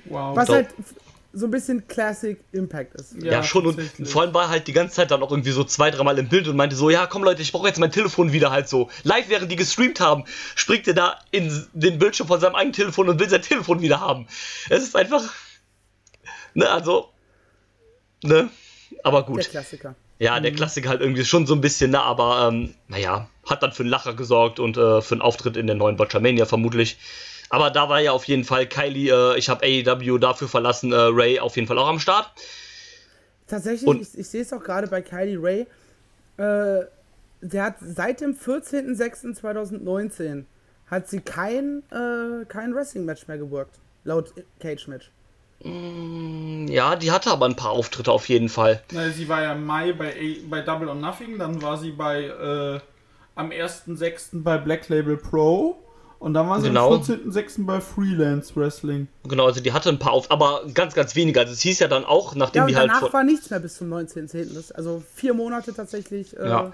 Wow. 0.06 0.36
Was 0.36 0.48
halt 0.48 0.68
so 1.34 1.46
ein 1.46 1.50
bisschen 1.50 1.86
Classic 1.88 2.38
Impact 2.52 2.94
ist. 2.94 3.22
Ja, 3.22 3.42
schon. 3.42 3.66
Und 3.66 3.80
vor 4.04 4.22
allem 4.22 4.32
war 4.32 4.44
er 4.44 4.48
halt 4.50 4.66
die 4.68 4.72
ganze 4.72 4.94
Zeit 4.94 5.10
dann 5.10 5.22
auch 5.22 5.30
irgendwie 5.30 5.50
so 5.50 5.64
zwei, 5.64 5.90
dreimal 5.90 6.18
im 6.18 6.28
Bild 6.28 6.48
und 6.48 6.56
meinte 6.56 6.76
so, 6.76 6.90
ja, 6.90 7.06
komm 7.06 7.24
Leute, 7.24 7.42
ich 7.42 7.52
brauche 7.52 7.66
jetzt 7.66 7.78
mein 7.78 7.90
Telefon 7.90 8.32
wieder 8.32 8.50
halt 8.50 8.68
so. 8.68 8.88
Live, 9.02 9.28
während 9.28 9.50
die 9.50 9.56
gestreamt 9.56 10.00
haben, 10.00 10.24
springt 10.54 10.86
er 10.86 10.94
da 10.94 11.18
in 11.30 11.66
den 11.72 11.98
Bildschirm 11.98 12.28
von 12.28 12.40
seinem 12.40 12.54
eigenen 12.54 12.72
Telefon 12.72 13.08
und 13.08 13.18
will 13.18 13.28
sein 13.28 13.42
Telefon 13.42 13.82
wieder 13.82 14.00
haben. 14.00 14.26
Es 14.70 14.82
ist 14.82 14.96
einfach. 14.96 15.22
Ne, 16.54 16.70
also. 16.70 17.10
Ne? 18.22 18.48
Aber 19.02 19.22
Der 19.22 19.26
gut. 19.26 19.50
Klassiker. 19.50 19.96
Ja, 20.20 20.38
der 20.38 20.52
Klassiker 20.52 20.88
halt 20.88 21.00
irgendwie 21.00 21.24
schon 21.24 21.46
so 21.46 21.54
ein 21.54 21.60
bisschen, 21.60 21.90
ne, 21.90 22.00
aber 22.00 22.48
ähm, 22.48 22.74
naja, 22.86 23.28
hat 23.44 23.62
dann 23.62 23.72
für 23.72 23.82
einen 23.82 23.90
Lacher 23.90 24.14
gesorgt 24.14 24.60
und 24.60 24.76
äh, 24.76 25.02
für 25.02 25.14
einen 25.14 25.22
Auftritt 25.22 25.56
in 25.56 25.66
der 25.66 25.74
neuen 25.74 25.96
Botchamania 25.96 26.46
vermutlich. 26.46 26.98
Aber 27.54 27.70
da 27.70 27.88
war 27.88 28.00
ja 28.00 28.10
auf 28.10 28.24
jeden 28.24 28.42
Fall 28.42 28.66
Kylie, 28.66 29.12
äh, 29.12 29.38
ich 29.38 29.48
habe 29.48 29.64
AEW 29.64 30.18
dafür 30.18 30.48
verlassen, 30.48 30.90
äh, 30.92 30.96
Ray 30.96 31.38
auf 31.38 31.54
jeden 31.54 31.68
Fall 31.68 31.78
auch 31.78 31.86
am 31.86 32.00
Start. 32.00 32.32
Tatsächlich, 33.46 33.86
Und- 33.86 34.02
ich, 34.02 34.18
ich 34.18 34.28
sehe 34.28 34.42
es 34.42 34.52
auch 34.52 34.64
gerade 34.64 34.88
bei 34.88 35.00
Kylie 35.02 35.38
Ray. 35.40 35.60
Äh, 36.36 36.86
der 37.42 37.62
hat 37.62 37.76
seit 37.80 38.20
dem 38.20 38.34
14.06.2019 38.34 40.46
hat 40.90 41.08
sie 41.08 41.20
kein, 41.20 41.84
äh, 41.92 42.44
kein 42.46 42.74
Wrestling-Match 42.74 43.28
mehr 43.28 43.38
geworkt. 43.38 43.78
Laut 44.02 44.32
Cage-Match. 44.58 45.12
Ja, 45.60 46.96
die 46.96 47.12
hatte 47.12 47.30
aber 47.30 47.46
ein 47.46 47.54
paar 47.54 47.70
Auftritte 47.70 48.10
auf 48.10 48.28
jeden 48.28 48.48
Fall. 48.48 48.82
Na, 48.90 49.10
sie 49.10 49.28
war 49.28 49.42
ja 49.42 49.52
im 49.52 49.64
Mai 49.64 49.92
bei, 49.92 50.10
A 50.10 50.48
bei 50.50 50.60
Double 50.60 50.88
or 50.88 50.96
Nothing, 50.96 51.38
dann 51.38 51.62
war 51.62 51.78
sie 51.78 51.92
bei 51.92 52.24
äh, 52.24 52.80
am 53.36 53.50
1.6. 53.50 54.42
bei 54.42 54.58
Black 54.58 54.88
Label 54.88 55.16
Pro 55.16 55.80
und 56.24 56.34
dann 56.34 56.48
war 56.48 56.60
sie 56.60 56.68
Genau. 56.68 56.94
am 56.94 57.02
14.6. 57.02 57.64
bei 57.66 57.80
Freelance 57.80 58.54
Wrestling. 58.56 59.06
Genau, 59.28 59.46
also 59.46 59.60
die 59.60 59.72
hatte 59.72 59.88
ein 59.90 59.98
paar 59.98 60.12
auf, 60.12 60.30
aber 60.30 60.62
ganz, 60.74 60.94
ganz 60.94 61.14
wenige. 61.14 61.38
Also 61.40 61.52
es 61.52 61.60
hieß 61.60 61.78
ja 61.78 61.88
dann 61.88 62.04
auch, 62.04 62.34
nachdem 62.34 62.62
Ja, 62.62 62.66
die 62.68 62.76
halt 62.76 62.90
danach 62.90 63.12
war 63.12 63.22
nichts 63.24 63.50
mehr 63.50 63.60
bis 63.60 63.76
zum 63.76 63.88
19.10. 63.90 64.54
Das- 64.54 64.72
Also 64.72 65.02
vier 65.14 65.34
Monate 65.34 65.72
tatsächlich. 65.74 66.36
Äh, 66.36 66.48
Ja. 66.48 66.72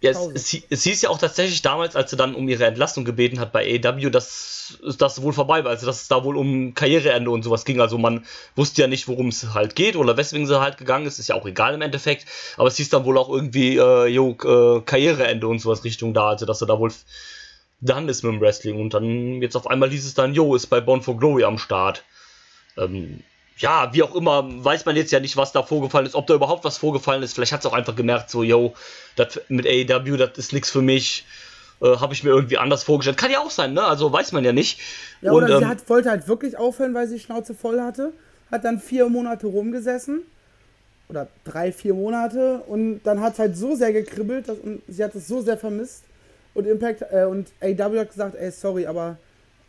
Ja, 0.00 0.10
es, 0.10 0.18
es, 0.52 0.62
es 0.68 0.82
hieß 0.82 1.02
ja 1.02 1.10
auch 1.10 1.18
tatsächlich 1.18 1.62
damals, 1.62 1.94
als 1.94 2.10
sie 2.10 2.16
dann 2.16 2.34
um 2.34 2.48
ihre 2.48 2.64
Entlassung 2.64 3.04
gebeten 3.04 3.38
hat 3.38 3.52
bei 3.52 3.64
AEW, 3.80 4.10
dass 4.10 4.78
das 4.98 5.22
wohl 5.22 5.32
vorbei 5.32 5.62
war. 5.62 5.70
Also, 5.70 5.86
dass 5.86 6.02
es 6.02 6.08
da 6.08 6.24
wohl 6.24 6.36
um 6.36 6.74
Karriereende 6.74 7.30
und 7.30 7.44
sowas 7.44 7.64
ging. 7.64 7.80
Also, 7.80 7.98
man 7.98 8.24
wusste 8.56 8.80
ja 8.82 8.88
nicht, 8.88 9.06
worum 9.06 9.28
es 9.28 9.54
halt 9.54 9.76
geht 9.76 9.94
oder 9.94 10.16
weswegen 10.16 10.48
sie 10.48 10.60
halt 10.60 10.76
gegangen 10.76 11.06
ist. 11.06 11.20
Ist 11.20 11.28
ja 11.28 11.36
auch 11.36 11.46
egal 11.46 11.74
im 11.74 11.82
Endeffekt. 11.82 12.26
Aber 12.56 12.66
es 12.66 12.76
hieß 12.78 12.88
dann 12.88 13.04
wohl 13.04 13.16
auch 13.16 13.28
irgendwie, 13.28 13.76
äh, 13.76 14.06
jo, 14.08 14.30
äh, 14.42 14.80
Karriereende 14.80 15.46
und 15.46 15.60
sowas 15.60 15.84
Richtung 15.84 16.14
da. 16.14 16.30
Also, 16.30 16.46
dass 16.46 16.60
er 16.60 16.66
da 16.66 16.80
wohl 16.80 16.90
dann 17.82 18.08
ist 18.08 18.22
mit 18.22 18.32
dem 18.32 18.40
Wrestling. 18.40 18.80
Und 18.80 18.94
dann 18.94 19.42
jetzt 19.42 19.56
auf 19.56 19.66
einmal 19.66 19.90
hieß 19.90 20.06
es 20.06 20.14
dann, 20.14 20.32
jo, 20.32 20.54
ist 20.54 20.66
bei 20.68 20.80
Born 20.80 21.02
for 21.02 21.18
Glory 21.18 21.44
am 21.44 21.58
Start. 21.58 22.04
Ähm, 22.78 23.22
ja, 23.58 23.92
wie 23.92 24.02
auch 24.02 24.14
immer, 24.14 24.44
weiß 24.64 24.86
man 24.86 24.96
jetzt 24.96 25.12
ja 25.12 25.20
nicht, 25.20 25.36
was 25.36 25.52
da 25.52 25.62
vorgefallen 25.62 26.06
ist, 26.06 26.14
ob 26.14 26.26
da 26.26 26.34
überhaupt 26.34 26.64
was 26.64 26.78
vorgefallen 26.78 27.22
ist. 27.22 27.34
Vielleicht 27.34 27.52
hat 27.52 27.60
es 27.60 27.66
auch 27.66 27.74
einfach 27.74 27.94
gemerkt, 27.94 28.30
so, 28.30 28.42
yo, 28.42 28.74
das 29.16 29.40
mit 29.48 29.66
AEW, 29.66 30.16
das 30.16 30.38
ist 30.38 30.52
nichts 30.52 30.70
für 30.70 30.80
mich. 30.80 31.26
Äh, 31.82 31.96
Habe 31.96 32.14
ich 32.14 32.22
mir 32.24 32.30
irgendwie 32.30 32.56
anders 32.56 32.84
vorgestellt. 32.84 33.18
Kann 33.18 33.30
ja 33.30 33.40
auch 33.40 33.50
sein, 33.50 33.74
ne? 33.74 33.82
Also 33.82 34.10
weiß 34.12 34.32
man 34.32 34.44
ja 34.44 34.52
nicht. 34.52 34.80
Ja, 35.20 35.32
Und, 35.32 35.44
oder 35.44 35.58
sie 35.58 35.64
ähm, 35.64 35.68
hat, 35.68 35.88
wollte 35.90 36.10
halt 36.10 36.28
wirklich 36.28 36.56
aufhören, 36.56 36.94
weil 36.94 37.08
sie 37.08 37.18
Schnauze 37.18 37.54
voll 37.54 37.80
hatte. 37.80 38.12
Hat 38.50 38.64
dann 38.64 38.80
vier 38.80 39.08
Monate 39.08 39.48
rumgesessen. 39.48 40.22
Oder 41.08 41.26
drei, 41.44 41.72
vier 41.72 41.94
Monate. 41.94 42.62
Und 42.66 43.00
dann 43.02 43.20
hat 43.20 43.34
es 43.34 43.38
halt 43.40 43.56
so 43.56 43.74
sehr 43.74 43.92
gekribbelt. 43.92 44.48
Dass, 44.48 44.58
und 44.58 44.82
sie 44.86 45.02
hat 45.02 45.14
es 45.14 45.26
so 45.26 45.42
sehr 45.42 45.58
vermisst. 45.58 46.04
Und 46.54 46.66
Impact 46.66 47.02
äh, 47.10 47.24
und 47.24 47.48
AW 47.60 47.98
hat 47.98 48.08
gesagt, 48.10 48.34
ey, 48.36 48.50
sorry, 48.50 48.86
aber 48.86 49.16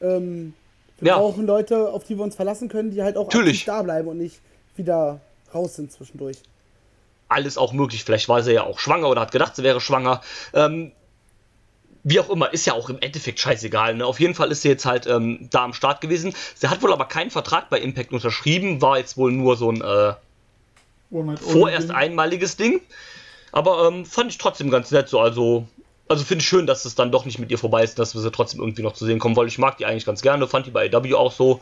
ähm, 0.02 0.54
wir 1.00 1.08
Ja. 1.10 1.18
brauchen 1.18 1.46
Leute, 1.46 1.90
auf 1.90 2.04
die 2.04 2.18
wir 2.18 2.24
uns 2.24 2.36
verlassen 2.36 2.68
können, 2.70 2.92
die 2.92 3.02
halt 3.02 3.16
auch 3.18 3.30
da 3.30 3.82
bleiben 3.82 4.08
und 4.08 4.18
nicht 4.18 4.40
wieder 4.76 5.20
raus 5.54 5.76
sind 5.76 5.92
zwischendurch. 5.92 6.38
alles 7.30 7.58
auch 7.58 7.74
möglich. 7.74 8.04
Vielleicht 8.04 8.30
war 8.30 8.44
sie 8.44 8.52
ja 8.54 8.64
auch 8.64 8.78
schwanger 8.80 9.10
oder 9.10 9.22
hat 9.22 9.32
gedacht, 9.32 9.56
sie 9.56 9.64
wäre 9.64 9.82
schwanger. 9.82 10.22
Ähm, 10.54 10.92
wie 12.04 12.20
auch 12.20 12.30
immer, 12.30 12.54
ist 12.54 12.66
ja 12.68 12.74
auch 12.74 12.90
im 12.90 13.00
Endeffekt 13.00 13.40
scheißegal. 13.40 13.96
Ne? 13.96 14.06
Auf 14.06 14.20
jeden 14.20 14.36
Fall 14.36 14.52
ist 14.52 14.62
sie 14.62 14.68
jetzt 14.70 14.86
halt 14.86 15.08
ähm, 15.08 15.48
da 15.50 15.64
am 15.64 15.74
Start 15.74 16.02
gewesen. 16.02 16.36
Sie 16.56 16.68
hat 16.68 16.82
wohl 16.84 16.92
aber 16.94 17.06
keinen 17.06 17.32
Vertrag 17.32 17.70
bei 17.70 17.80
Impact 17.80 18.12
unterschrieben, 18.12 18.82
war 18.82 18.98
jetzt 19.00 19.16
wohl 19.18 19.32
nur 19.32 19.56
so 19.58 19.72
ein 19.72 19.82
äh, 19.82 20.14
vorerst 21.38 21.90
Only. 21.90 21.96
einmaliges 21.96 22.56
Ding. 22.58 22.82
Aber 23.52 23.88
ähm, 23.88 24.06
fand 24.06 24.32
ich 24.32 24.38
trotzdem 24.38 24.70
ganz 24.70 24.92
nett 24.92 25.10
so. 25.10 25.20
Also, 25.20 25.68
also 26.14 26.26
finde 26.26 26.44
ich 26.44 26.48
schön, 26.48 26.68
dass 26.68 26.86
es 26.86 26.94
dann 26.94 27.12
doch 27.12 27.26
nicht 27.26 27.40
mit 27.40 27.50
ihr 27.50 27.58
vorbei 27.58 27.84
ist, 27.84 27.98
dass 27.98 28.14
wir 28.14 28.22
sie 28.22 28.30
trotzdem 28.30 28.60
irgendwie 28.60 28.84
noch 28.84 28.94
zu 28.94 29.04
sehen 29.04 29.18
kommen, 29.18 29.36
weil 29.36 29.48
ich 29.48 29.58
mag 29.58 29.78
die 29.78 29.86
eigentlich 29.88 30.06
ganz 30.06 30.22
gerne. 30.22 30.48
Fand 30.48 30.68
die 30.68 30.72
bei 30.72 30.94
AW 30.94 31.16
auch 31.16 31.32
so, 31.32 31.62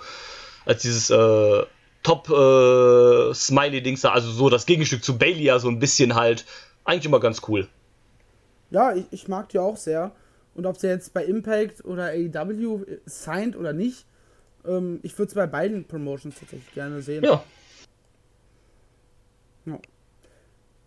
als 0.65 0.81
dieses 0.81 1.09
äh, 1.09 1.63
Top 2.03 2.29
äh, 2.29 2.33
da, 2.33 4.11
also 4.11 4.29
so 4.31 4.49
das 4.49 4.65
Gegenstück 4.65 5.05
zu 5.05 5.17
Bailey 5.17 5.43
ja 5.43 5.57
so 5.59 5.69
ein 5.69 5.79
bisschen 5.79 6.15
halt. 6.15 6.45
Eigentlich 6.83 7.05
immer 7.05 7.21
ganz 7.21 7.41
cool. 7.47 7.69
Ja, 8.71 8.93
ich, 8.93 9.05
ich 9.11 9.27
mag 9.29 9.47
die 9.49 9.59
auch 9.59 9.77
sehr. 9.77 10.11
Und 10.53 10.65
ob 10.65 10.77
sie 10.77 10.87
jetzt 10.87 11.13
bei 11.13 11.23
Impact 11.23 11.85
oder 11.85 12.07
AEW 12.07 12.85
signed 13.05 13.55
oder 13.55 13.71
nicht, 13.71 14.05
ähm, 14.65 14.99
ich 15.03 15.17
würde 15.17 15.29
es 15.29 15.35
bei 15.35 15.47
beiden 15.47 15.85
Promotions 15.85 16.35
tatsächlich 16.37 16.73
gerne 16.73 17.01
sehen. 17.01 17.23
Ja. 17.23 17.41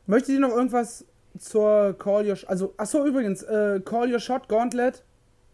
Möchtet 0.07 0.35
ihr 0.35 0.41
noch 0.41 0.51
irgendwas 0.51 1.07
zur 1.39 1.95
Call 1.99 2.29
Your 2.29 2.37
Sh 2.37 2.45
Also, 2.49 2.75
achso, 2.77 3.05
übrigens, 3.07 3.43
äh, 3.43 3.81
Call 3.85 4.13
Your 4.13 4.21
Shot 4.21 4.49
Gauntlet. 4.49 5.03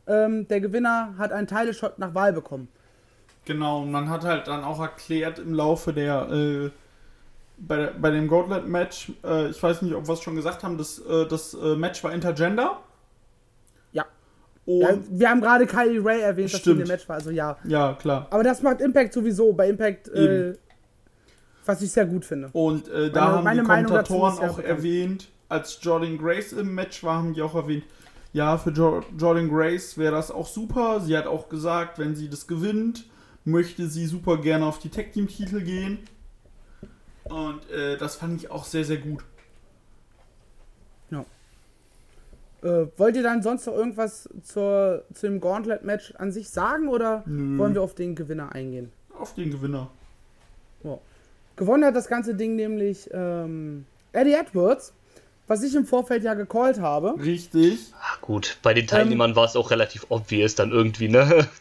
Ähm, 0.06 0.48
der 0.48 0.60
Gewinner 0.60 1.14
hat 1.18 1.30
einen 1.32 1.46
Teileshot 1.46 1.98
nach 1.98 2.14
Wahl 2.14 2.32
bekommen. 2.32 2.68
Genau, 3.44 3.82
und 3.82 3.90
man 3.90 4.08
hat 4.10 4.24
halt 4.24 4.48
dann 4.48 4.64
auch 4.64 4.80
erklärt 4.80 5.38
im 5.38 5.54
Laufe 5.54 5.92
der, 5.92 6.28
äh, 6.30 6.70
bei, 7.58 7.86
bei 7.98 8.10
dem 8.10 8.26
Gauntlet-Match, 8.26 9.12
äh, 9.22 9.50
ich 9.50 9.62
weiß 9.62 9.82
nicht, 9.82 9.94
ob 9.94 10.06
wir 10.08 10.14
es 10.14 10.22
schon 10.22 10.34
gesagt 10.34 10.62
haben, 10.62 10.78
das, 10.78 10.98
äh, 10.98 11.26
das 11.26 11.54
äh, 11.54 11.76
Match 11.76 12.02
war 12.02 12.12
Intergender. 12.12 12.78
Ja. 13.92 14.04
Und, 14.66 14.80
ja 14.80 14.98
wir 15.08 15.30
haben 15.30 15.40
gerade 15.40 15.66
Kylie 15.66 16.04
Ray 16.04 16.20
erwähnt, 16.22 16.52
dass 16.52 16.64
sie 16.64 16.70
in 16.70 16.78
dem 16.78 16.86
Stimmt. 16.86 16.98
Match 16.98 17.08
war, 17.08 17.16
also 17.16 17.30
ja. 17.30 17.56
ja, 17.64 17.94
klar. 17.94 18.26
Aber 18.30 18.42
das 18.42 18.62
macht 18.62 18.80
Impact 18.80 19.12
sowieso. 19.12 19.52
Bei 19.52 19.68
Impact, 19.68 20.08
äh, 20.08 20.54
was 21.66 21.82
ich 21.82 21.92
sehr 21.92 22.06
gut 22.06 22.24
finde. 22.24 22.48
Und 22.52 22.88
äh, 22.88 23.10
da 23.10 23.42
Meine- 23.42 23.60
haben 23.60 23.84
die 23.84 23.86
Kommentatoren 23.86 24.38
auch 24.38 24.56
bekannt. 24.56 24.66
erwähnt, 24.66 25.28
als 25.50 25.78
Jordan 25.82 26.16
Grace 26.16 26.52
im 26.52 26.74
Match 26.74 27.04
war, 27.04 27.16
haben 27.16 27.34
die 27.34 27.42
auch 27.42 27.54
erwähnt, 27.54 27.84
ja, 28.32 28.56
für 28.56 28.70
jo 28.70 29.02
Jordan 29.18 29.48
Grace 29.48 29.98
wäre 29.98 30.12
das 30.12 30.30
auch 30.30 30.46
super. 30.46 31.00
Sie 31.00 31.16
hat 31.16 31.26
auch 31.26 31.48
gesagt, 31.48 31.98
wenn 31.98 32.14
sie 32.14 32.30
das 32.30 32.46
gewinnt, 32.46 33.06
möchte 33.44 33.88
sie 33.88 34.06
super 34.06 34.38
gerne 34.38 34.66
auf 34.66 34.78
die 34.78 34.88
Tag 34.88 35.12
Team 35.12 35.26
Titel 35.26 35.60
gehen. 35.62 35.98
Und 37.24 37.68
äh, 37.70 37.96
das 37.96 38.16
fand 38.16 38.40
ich 38.40 38.50
auch 38.50 38.64
sehr, 38.64 38.84
sehr 38.84 38.98
gut. 38.98 39.24
Ja. 41.10 41.24
Äh, 42.62 42.86
wollt 42.96 43.16
ihr 43.16 43.22
dann 43.22 43.42
sonst 43.42 43.66
noch 43.66 43.74
irgendwas 43.74 44.28
zur, 44.42 45.04
zu 45.12 45.26
dem 45.26 45.40
Gauntlet-Match 45.40 46.14
an 46.16 46.30
sich 46.30 46.50
sagen 46.50 46.88
oder 46.88 47.24
Nö. 47.26 47.58
wollen 47.58 47.74
wir 47.74 47.82
auf 47.82 47.94
den 47.94 48.14
Gewinner 48.14 48.52
eingehen? 48.52 48.92
Auf 49.18 49.34
den 49.34 49.50
Gewinner. 49.50 49.90
Ja. 50.84 50.98
Gewonnen 51.56 51.84
hat 51.84 51.96
das 51.96 52.08
ganze 52.08 52.34
Ding 52.34 52.54
nämlich 52.54 53.10
ähm, 53.12 53.86
Eddie 54.12 54.34
Edwards, 54.34 54.94
was 55.50 55.64
ich 55.64 55.74
im 55.74 55.84
Vorfeld 55.84 56.22
ja 56.22 56.34
gecallt 56.34 56.78
habe. 56.80 57.16
Richtig. 57.18 57.80
Ach, 58.00 58.20
gut, 58.20 58.58
bei 58.62 58.72
den 58.72 58.86
Teilnehmern 58.86 59.34
war 59.34 59.46
es 59.46 59.56
auch 59.56 59.72
relativ 59.72 60.06
obvious 60.08 60.54
dann 60.54 60.70
irgendwie, 60.70 61.08
ne? 61.08 61.48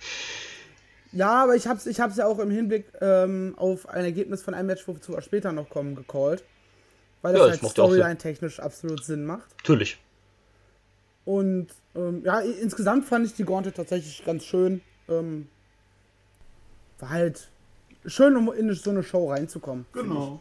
Ja, 1.12 1.42
aber 1.42 1.56
ich 1.56 1.66
hab's, 1.66 1.88
ich 1.88 2.00
hab's 2.00 2.18
ja 2.18 2.28
auch 2.28 2.38
im 2.38 2.52
Hinblick 2.52 2.86
ähm, 3.02 3.56
auf 3.58 3.90
ein 3.90 4.06
Ergebnis 4.06 4.44
von 4.44 4.54
einem 4.54 4.68
Match, 4.68 4.88
wozu 4.88 5.14
wir 5.14 5.24
später 5.24 5.52
noch 5.52 5.68
kommen, 5.68 5.96
gecallt. 5.96 6.44
Weil 7.24 7.34
das 7.34 7.42
Ja, 7.42 7.48
das 7.48 7.62
halt. 7.64 7.72
Storyline-technisch 7.72 8.60
absolut 8.60 9.04
Sinn 9.04 9.26
macht. 9.26 9.50
Natürlich. 9.58 9.98
Und 11.26 11.70
ähm, 11.96 12.22
ja, 12.24 12.42
insgesamt 12.42 13.06
fand 13.06 13.26
ich 13.26 13.34
die 13.34 13.44
Gauntlet 13.44 13.76
tatsächlich 13.76 14.24
ganz 14.24 14.44
schön. 14.46 14.82
Ähm, 15.08 15.48
war 17.00 17.10
halt 17.10 17.50
schön, 18.06 18.36
um 18.36 18.54
in 18.54 18.72
so 18.76 18.92
eine 18.92 19.02
Show 19.02 19.32
reinzukommen. 19.32 19.88
Genau. 19.94 20.40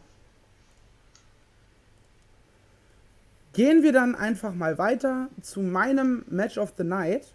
Gehen 3.59 3.83
wir 3.83 3.93
dann 3.93 4.15
einfach 4.15 4.55
mal 4.55 4.79
weiter 4.79 5.31
zu 5.43 5.63
meinem 5.63 6.25
Match 6.29 6.59
of 6.59 6.75
the 6.79 6.85
Night. 6.85 7.35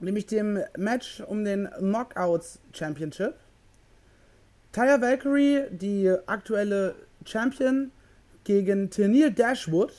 Nämlich 0.00 0.26
dem 0.26 0.58
Match 0.76 1.20
um 1.20 1.44
den 1.44 1.68
Knockouts 1.78 2.58
Championship. 2.72 3.34
Taya 4.72 5.00
Valkyrie, 5.00 5.66
die 5.70 6.12
aktuelle 6.26 6.96
Champion, 7.24 7.92
gegen 8.42 8.90
Tennille 8.90 9.30
Dashwood. 9.30 9.92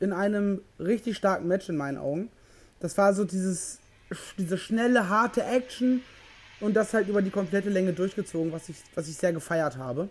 In 0.00 0.14
einem 0.14 0.62
richtig 0.80 1.18
starken 1.18 1.46
Match 1.46 1.68
in 1.68 1.76
meinen 1.76 1.98
Augen. 1.98 2.30
Das 2.80 2.96
war 2.96 3.12
so 3.12 3.24
dieses, 3.24 3.80
diese 4.38 4.56
schnelle, 4.56 5.10
harte 5.10 5.44
Action 5.44 6.00
und 6.60 6.72
das 6.72 6.94
halt 6.94 7.08
über 7.08 7.20
die 7.20 7.28
komplette 7.28 7.68
Länge 7.68 7.92
durchgezogen, 7.92 8.50
was 8.50 8.70
ich, 8.70 8.76
was 8.94 9.08
ich 9.08 9.16
sehr 9.16 9.34
gefeiert 9.34 9.76
habe. 9.76 10.08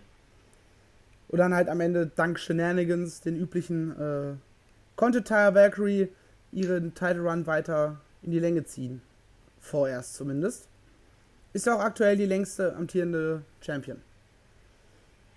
Und 1.30 1.40
dann 1.40 1.54
halt 1.54 1.68
am 1.70 1.82
Ende 1.82 2.08
dank 2.08 2.40
Shenanigans, 2.40 3.22
den 3.22 3.36
üblichen, 3.36 4.00
äh, 4.00 4.36
konnte 4.96 5.24
Tyra 5.24 5.54
Valkyrie 5.54 6.10
ihren 6.52 6.94
Title 6.94 7.22
Run 7.22 7.46
weiter 7.46 8.00
in 8.22 8.32
die 8.32 8.40
Länge 8.40 8.64
ziehen. 8.64 9.02
Vorerst 9.60 10.16
zumindest. 10.16 10.68
Ist 11.54 11.66
ja 11.66 11.76
auch 11.76 11.82
aktuell 11.82 12.16
die 12.16 12.26
längste 12.26 12.76
amtierende 12.76 13.42
Champion. 13.62 14.02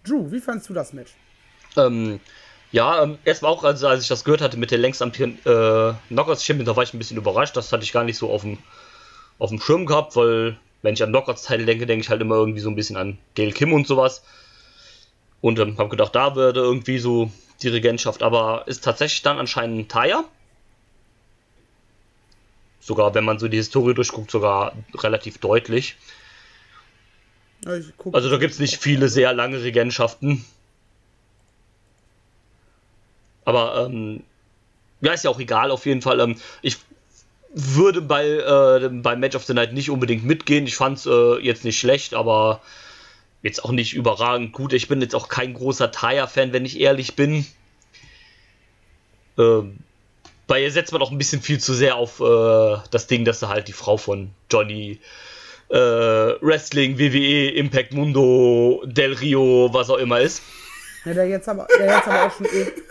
Drew, 0.04 0.30
wie 0.30 0.40
fandst 0.40 0.68
du 0.68 0.74
das 0.74 0.92
Match? 0.92 1.14
Ähm, 1.76 2.20
ja, 2.72 3.02
ähm, 3.02 3.18
erstmal 3.24 3.50
auch, 3.50 3.64
also, 3.64 3.88
als 3.88 4.02
ich 4.02 4.08
das 4.08 4.24
gehört 4.24 4.40
hatte 4.40 4.56
mit 4.56 4.70
der 4.70 4.78
längst 4.78 5.02
amtierenden 5.02 5.40
äh, 5.44 5.94
Knockouts 6.08 6.44
Champion, 6.44 6.66
da 6.66 6.76
war 6.76 6.82
ich 6.82 6.94
ein 6.94 6.98
bisschen 6.98 7.16
überrascht. 7.16 7.56
Das 7.56 7.72
hatte 7.72 7.82
ich 7.82 7.92
gar 7.92 8.04
nicht 8.04 8.16
so 8.16 8.30
auf 8.30 8.42
dem, 8.42 8.58
auf 9.38 9.50
dem 9.50 9.60
Schirm 9.60 9.86
gehabt, 9.86 10.16
weil, 10.16 10.56
wenn 10.82 10.94
ich 10.94 11.02
an 11.02 11.10
Knockouts 11.10 11.42
Teile 11.42 11.64
denke, 11.64 11.86
denke 11.86 12.04
ich 12.04 12.10
halt 12.10 12.20
immer 12.20 12.36
irgendwie 12.36 12.60
so 12.60 12.70
ein 12.70 12.76
bisschen 12.76 12.96
an 12.96 13.18
Gail 13.34 13.52
Kim 13.52 13.72
und 13.72 13.86
sowas. 13.86 14.22
Und 15.40 15.58
ähm, 15.58 15.78
habe 15.78 15.88
gedacht, 15.88 16.14
da 16.14 16.36
würde 16.36 16.60
irgendwie 16.60 16.98
so 16.98 17.30
die 17.62 17.68
Regentschaft, 17.68 18.22
aber 18.22 18.64
ist 18.66 18.84
tatsächlich 18.84 19.22
dann 19.22 19.38
anscheinend 19.38 19.90
Taya. 19.90 20.24
Sogar, 22.80 23.14
wenn 23.14 23.24
man 23.24 23.38
so 23.38 23.48
die 23.48 23.58
Historie 23.58 23.94
durchguckt, 23.94 24.30
sogar 24.30 24.74
relativ 24.94 25.38
deutlich. 25.38 25.96
Also 28.12 28.30
da 28.30 28.38
gibt 28.38 28.54
es 28.54 28.58
nicht 28.58 28.78
viele 28.78 29.08
sehr 29.08 29.34
lange 29.34 29.62
Regentschaften. 29.62 30.44
Aber 33.44 33.86
ähm, 33.86 34.22
ja, 35.00 35.12
ist 35.12 35.24
ja 35.24 35.30
auch 35.30 35.40
egal, 35.40 35.70
auf 35.70 35.86
jeden 35.86 36.02
Fall. 36.02 36.20
Ähm, 36.20 36.36
ich 36.62 36.78
würde 37.52 38.00
bei, 38.00 38.26
äh, 38.26 38.88
beim 38.88 39.20
Match 39.20 39.36
of 39.36 39.44
the 39.44 39.54
Night 39.54 39.72
nicht 39.72 39.90
unbedingt 39.90 40.24
mitgehen. 40.24 40.66
Ich 40.66 40.76
fand 40.76 40.98
es 40.98 41.06
äh, 41.06 41.38
jetzt 41.40 41.64
nicht 41.64 41.78
schlecht, 41.78 42.14
aber 42.14 42.60
jetzt 43.42 43.64
auch 43.64 43.70
nicht 43.72 43.94
überragend 43.94 44.52
gut. 44.52 44.72
Ich 44.72 44.88
bin 44.88 45.00
jetzt 45.00 45.14
auch 45.14 45.28
kein 45.28 45.54
großer 45.54 45.90
Taya-Fan, 45.90 46.52
wenn 46.52 46.64
ich 46.64 46.78
ehrlich 46.80 47.16
bin. 47.16 47.46
Ähm, 49.38 49.78
bei 50.46 50.62
ihr 50.62 50.70
setzt 50.72 50.92
man 50.92 51.00
auch 51.02 51.10
ein 51.10 51.18
bisschen 51.18 51.40
viel 51.40 51.58
zu 51.60 51.72
sehr 51.74 51.96
auf 51.96 52.20
äh, 52.20 52.76
das 52.90 53.06
Ding, 53.06 53.24
dass 53.24 53.40
sie 53.40 53.48
halt 53.48 53.68
die 53.68 53.72
Frau 53.72 53.96
von 53.96 54.30
Johnny 54.50 54.98
äh, 55.68 55.76
Wrestling, 55.76 56.98
WWE, 56.98 57.50
Impact 57.50 57.92
Mundo, 57.94 58.82
Del 58.86 59.12
Rio, 59.14 59.70
was 59.72 59.88
auch 59.90 59.98
immer 59.98 60.20
ist. 60.20 60.42
Ja, 61.04 61.14
der 61.14 61.28
jetzt 61.28 61.48
aber, 61.48 61.66
der 61.78 61.86
jetzt 61.86 62.08
aber 62.08 62.26
auch 62.26 62.36
schon. 62.36 62.46
eh- 62.46 62.66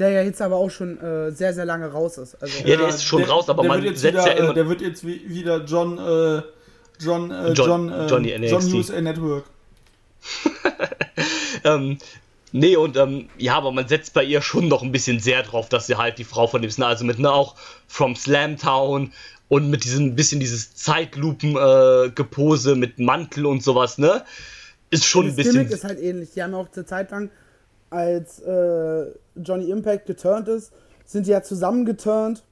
Der 0.00 0.10
ja 0.10 0.22
jetzt 0.22 0.42
aber 0.42 0.56
auch 0.56 0.70
schon 0.70 0.98
äh, 1.00 1.30
sehr, 1.30 1.54
sehr 1.54 1.64
lange 1.66 1.86
raus 1.92 2.18
ist. 2.18 2.34
Also, 2.42 2.66
Ja, 2.66 2.76
der 2.76 2.88
ist 2.88 3.04
schon 3.04 3.22
raus, 3.22 3.48
aber 3.48 3.62
der 3.62 3.68
man 3.68 3.82
wird 3.82 3.92
jetzt 3.92 4.00
setzt 4.00 4.14
wieder, 4.14 4.26
ja 4.26 4.32
immer- 4.32 4.50
äh, 4.50 4.54
Der 4.54 4.68
wird 4.68 4.80
jetzt 4.80 5.06
wie, 5.06 5.28
wieder 5.28 5.64
John, 5.64 5.98
äh, 5.98 6.42
John, 6.98 7.30
äh, 7.30 7.52
John- 7.52 7.54
John, 7.54 7.92
äh, 7.92 8.06
Johnny 8.06 8.30
John 8.48 8.62
NXT. 8.62 8.74
USA 8.74 9.00
Network. 9.00 9.44
Ähm, 11.64 11.98
nee, 12.52 12.76
und 12.76 12.96
ähm, 12.96 13.28
ja, 13.36 13.56
aber 13.56 13.70
man 13.72 13.86
setzt 13.86 14.14
bei 14.14 14.24
ihr 14.24 14.40
schon 14.40 14.68
noch 14.68 14.82
ein 14.82 14.92
bisschen 14.92 15.20
sehr 15.20 15.42
drauf, 15.42 15.68
dass 15.68 15.86
sie 15.86 15.96
halt 15.96 16.18
die 16.18 16.24
Frau 16.24 16.46
von 16.46 16.62
dem. 16.62 16.70
Ne? 16.78 16.86
Also 16.86 17.04
mit 17.04 17.18
ne, 17.18 17.30
auch 17.30 17.54
From 17.86 18.16
Slamtown 18.16 19.12
und 19.48 19.68
mit 19.68 19.84
diesem 19.84 20.14
bisschen 20.14 20.40
dieses 20.40 20.74
Zeitlupen-Gepose 20.74 22.76
mit 22.76 22.98
Mantel 22.98 23.44
und 23.46 23.62
sowas, 23.62 23.98
ne? 23.98 24.24
Ist 24.90 25.04
schon 25.04 25.26
ein 25.26 25.36
das 25.36 25.46
Gimmick 25.46 25.68
bisschen. 25.68 25.78
ist 25.78 25.84
halt 25.84 26.00
ähnlich. 26.00 26.30
Die 26.34 26.42
haben 26.42 26.54
auch 26.54 26.68
eine 26.74 26.86
Zeit 26.86 27.10
lang, 27.10 27.30
als 27.90 28.40
äh, 28.40 29.06
Johnny 29.36 29.70
Impact 29.70 30.06
geturnt 30.06 30.48
ist, 30.48 30.72
sind 31.04 31.26
die 31.26 31.30
ja 31.30 31.42
zusammen 31.42 31.84
geturnt. 31.84 32.44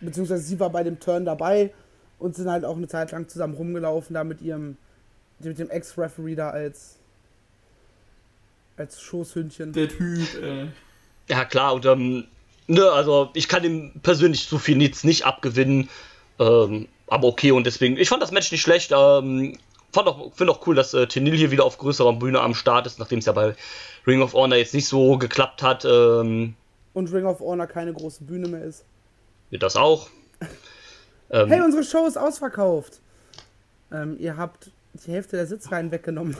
Beziehungsweise 0.00 0.42
sie 0.42 0.60
war 0.60 0.70
bei 0.70 0.84
dem 0.84 1.00
Turn 1.00 1.24
dabei 1.24 1.72
und 2.18 2.34
sind 2.36 2.48
halt 2.48 2.64
auch 2.64 2.76
eine 2.76 2.88
Zeit 2.88 3.12
lang 3.12 3.28
zusammen 3.28 3.54
rumgelaufen, 3.54 4.14
da 4.14 4.24
mit 4.24 4.40
ihrem, 4.40 4.76
mit 5.40 5.58
dem 5.58 5.70
Ex-Referee 5.70 6.34
da 6.34 6.50
als, 6.50 6.96
als 8.76 9.00
Schoßhündchen. 9.00 9.72
Der 9.72 9.88
Typ, 9.88 10.42
äh, 10.42 10.66
Ja, 11.28 11.44
klar, 11.44 11.74
und 11.74 11.84
ähm, 11.86 12.24
ne, 12.66 12.90
also 12.90 13.30
ich 13.34 13.48
kann 13.48 13.64
ihm 13.64 13.92
persönlich 14.02 14.48
zu 14.48 14.58
viel 14.58 14.80
jetzt 14.80 15.04
nicht 15.04 15.26
abgewinnen. 15.26 15.88
Ähm, 16.38 16.88
aber 17.08 17.28
okay, 17.28 17.52
und 17.52 17.66
deswegen, 17.66 17.96
ich 17.96 18.08
fand 18.08 18.22
das 18.22 18.32
Match 18.32 18.52
nicht 18.52 18.62
schlecht. 18.62 18.92
Ähm, 18.94 19.58
fand 19.96 20.06
auch, 20.08 20.32
finde 20.34 20.52
auch 20.52 20.64
cool, 20.66 20.74
dass 20.76 20.94
äh, 20.94 21.06
Tenil 21.08 21.36
hier 21.36 21.50
wieder 21.50 21.64
auf 21.64 21.78
größerer 21.78 22.12
Bühne 22.12 22.40
am 22.40 22.54
Start 22.54 22.86
ist, 22.86 22.98
nachdem 23.00 23.18
es 23.18 23.24
ja 23.26 23.32
bei 23.32 23.56
Ring 24.06 24.22
of 24.22 24.32
Honor 24.34 24.56
jetzt 24.56 24.72
nicht 24.74 24.86
so 24.86 25.18
geklappt 25.18 25.62
hat. 25.62 25.84
Ähm, 25.84 26.54
Und 26.94 27.12
Ring 27.12 27.26
of 27.26 27.40
Honor 27.40 27.66
keine 27.66 27.92
große 27.92 28.22
Bühne 28.24 28.46
mehr 28.48 28.62
ist. 28.64 28.84
wird 29.50 29.62
das 29.62 29.74
auch. 29.76 30.08
Ähm, 31.28 31.48
Hey, 31.48 31.60
unsere 31.60 31.82
Show 31.82 32.06
ist 32.06 32.16
ausverkauft. 32.16 33.00
Ähm, 33.92 34.16
ihr 34.20 34.36
habt 34.36 34.70
die 35.04 35.10
Hälfte 35.10 35.34
der 35.36 35.46
Sitzreihen 35.48 35.90
weggenommen. 35.90 36.36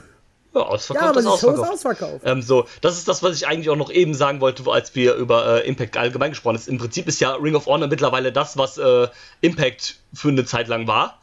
ja, 0.55 0.61
ausverkauft 0.61 1.05
ja, 1.05 1.11
aber 1.11 1.19
ist 1.19 1.25
die 1.27 1.31
Show 1.45 1.51
ist 1.55 1.59
ausverkauft. 1.59 1.73
ausverkauft. 1.73 2.21
Ähm, 2.25 2.41
so, 2.41 2.67
das 2.83 2.97
ist 2.97 3.09
das, 3.09 3.21
was 3.25 3.35
ich 3.37 3.49
eigentlich 3.49 3.69
auch 3.69 3.75
noch 3.77 3.91
eben 3.91 4.15
sagen 4.15 4.41
wollte, 4.41 4.65
wo- 4.65 4.71
als 4.71 4.95
wir 4.95 5.15
über 5.15 5.65
äh, 5.65 5.67
Impact 5.69 5.97
allgemein 5.97 6.31
gesprochen 6.31 6.57
haben. 6.59 6.69
Im 6.71 6.79
Prinzip 6.79 7.09
ist 7.09 7.19
ja 7.21 7.35
Ring 7.35 7.57
of 7.57 7.67
Honor 7.67 7.89
mittlerweile 7.89 8.31
das, 8.31 8.57
was 8.59 8.79
äh, 8.79 9.09
Impact 9.41 9.97
für 10.15 10.29
eine 10.29 10.45
Zeit 10.45 10.69
lang 10.69 10.87
war. 10.87 11.21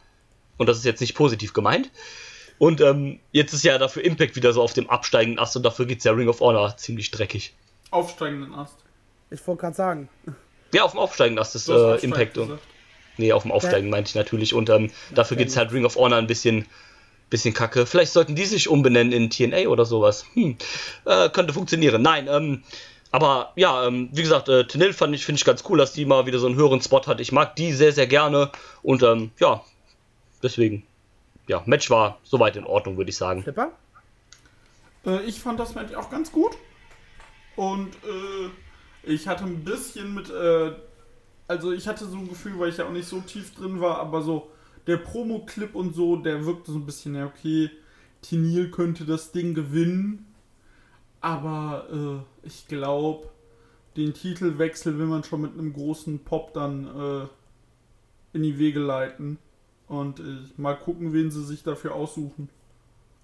Und 0.58 0.68
das 0.68 0.76
ist 0.76 0.84
jetzt 0.84 1.00
nicht 1.00 1.14
positiv 1.14 1.54
gemeint. 1.54 1.90
Und 2.58 2.80
ähm, 2.80 3.20
jetzt 3.32 3.52
ist 3.52 3.64
ja 3.64 3.78
dafür 3.78 4.04
Impact 4.04 4.36
wieder 4.36 4.52
so 4.52 4.62
auf 4.62 4.72
dem 4.72 4.88
absteigenden 4.88 5.38
Ast 5.38 5.56
und 5.56 5.64
dafür 5.64 5.86
geht 5.86 5.98
es 5.98 6.04
ja 6.04 6.12
Ring 6.12 6.28
of 6.28 6.40
Honor 6.40 6.76
ziemlich 6.76 7.10
dreckig. 7.10 7.54
aufsteigenden 7.90 8.54
Ast. 8.54 8.76
Ich 9.30 9.44
wollte 9.46 9.62
gerade 9.62 9.76
sagen. 9.76 10.08
Ja, 10.72 10.84
auf 10.84 10.92
dem 10.92 11.00
aufsteigenden 11.00 11.40
Ast 11.40 11.54
ist 11.54 11.68
äh, 11.68 11.96
Impact. 11.96 12.38
Und, 12.38 12.58
nee, 13.16 13.32
auf 13.32 13.42
dem 13.42 13.52
Aufsteigen 13.52 13.90
meinte 13.90 14.10
ich 14.10 14.14
natürlich. 14.14 14.54
Und 14.54 14.70
ähm, 14.70 14.90
dafür 15.14 15.36
geht 15.36 15.48
es 15.48 15.56
halt 15.56 15.72
Ring 15.72 15.84
of 15.84 15.96
Honor 15.96 16.18
ein 16.18 16.26
bisschen, 16.26 16.66
bisschen 17.30 17.54
kacke. 17.54 17.86
Vielleicht 17.86 18.12
sollten 18.12 18.36
die 18.36 18.44
sich 18.44 18.68
umbenennen 18.68 19.12
in 19.12 19.30
TNA 19.30 19.68
oder 19.68 19.84
sowas. 19.84 20.24
Hm. 20.34 20.56
Äh, 21.04 21.30
könnte 21.30 21.52
funktionieren. 21.52 22.02
Nein, 22.02 22.28
ähm, 22.28 22.62
aber 23.10 23.52
ja, 23.54 23.86
ähm, 23.86 24.08
wie 24.12 24.22
gesagt, 24.22 24.48
äh, 24.48 24.66
Tenil 24.66 24.92
fand 24.92 25.14
ich, 25.14 25.24
finde 25.24 25.38
ich 25.38 25.44
ganz 25.44 25.62
cool, 25.68 25.78
dass 25.78 25.92
die 25.92 26.04
mal 26.04 26.26
wieder 26.26 26.40
so 26.40 26.46
einen 26.46 26.56
höheren 26.56 26.80
Spot 26.80 27.06
hat. 27.06 27.20
Ich 27.20 27.30
mag 27.30 27.54
die 27.54 27.72
sehr, 27.72 27.92
sehr 27.92 28.08
gerne. 28.08 28.50
Und 28.82 29.04
ähm, 29.04 29.30
ja, 29.38 29.64
deswegen, 30.42 30.84
ja, 31.46 31.62
Match 31.66 31.90
war 31.90 32.18
soweit 32.22 32.56
in 32.56 32.64
Ordnung, 32.64 32.96
würde 32.96 33.10
ich 33.10 33.16
sagen. 33.16 33.42
Flipper? 33.42 33.72
Äh, 35.06 35.22
ich 35.24 35.40
fand 35.40 35.60
das 35.60 35.74
Match 35.74 35.94
auch 35.94 36.10
ganz 36.10 36.32
gut. 36.32 36.56
Und 37.56 37.94
äh, 38.04 38.50
ich 39.04 39.28
hatte 39.28 39.44
ein 39.44 39.64
bisschen 39.64 40.14
mit, 40.14 40.30
äh, 40.30 40.72
also 41.46 41.72
ich 41.72 41.86
hatte 41.86 42.06
so 42.06 42.16
ein 42.16 42.28
Gefühl, 42.28 42.58
weil 42.58 42.70
ich 42.70 42.78
ja 42.78 42.86
auch 42.86 42.92
nicht 42.92 43.08
so 43.08 43.20
tief 43.20 43.54
drin 43.54 43.80
war, 43.80 43.98
aber 43.98 44.22
so 44.22 44.50
der 44.86 44.96
Promo-Clip 44.96 45.74
und 45.74 45.94
so, 45.94 46.16
der 46.16 46.44
wirkte 46.44 46.72
so 46.72 46.78
ein 46.78 46.86
bisschen, 46.86 47.14
ja 47.14 47.26
okay, 47.26 47.70
Tinil 48.22 48.70
könnte 48.70 49.04
das 49.04 49.32
Ding 49.32 49.54
gewinnen. 49.54 50.26
Aber 51.20 51.86
äh, 51.90 52.46
ich 52.46 52.66
glaube, 52.68 53.30
den 53.96 54.12
Titelwechsel 54.12 54.98
will 54.98 55.06
man 55.06 55.24
schon 55.24 55.42
mit 55.42 55.52
einem 55.52 55.72
großen 55.72 56.18
Pop 56.20 56.52
dann 56.52 56.84
äh, 56.86 57.26
in 58.36 58.42
die 58.42 58.58
Wege 58.58 58.80
leiten. 58.80 59.38
Und 59.94 60.20
äh, 60.20 60.22
mal 60.56 60.74
gucken, 60.74 61.12
wen 61.12 61.30
sie 61.30 61.44
sich 61.44 61.62
dafür 61.62 61.94
aussuchen. 61.94 62.48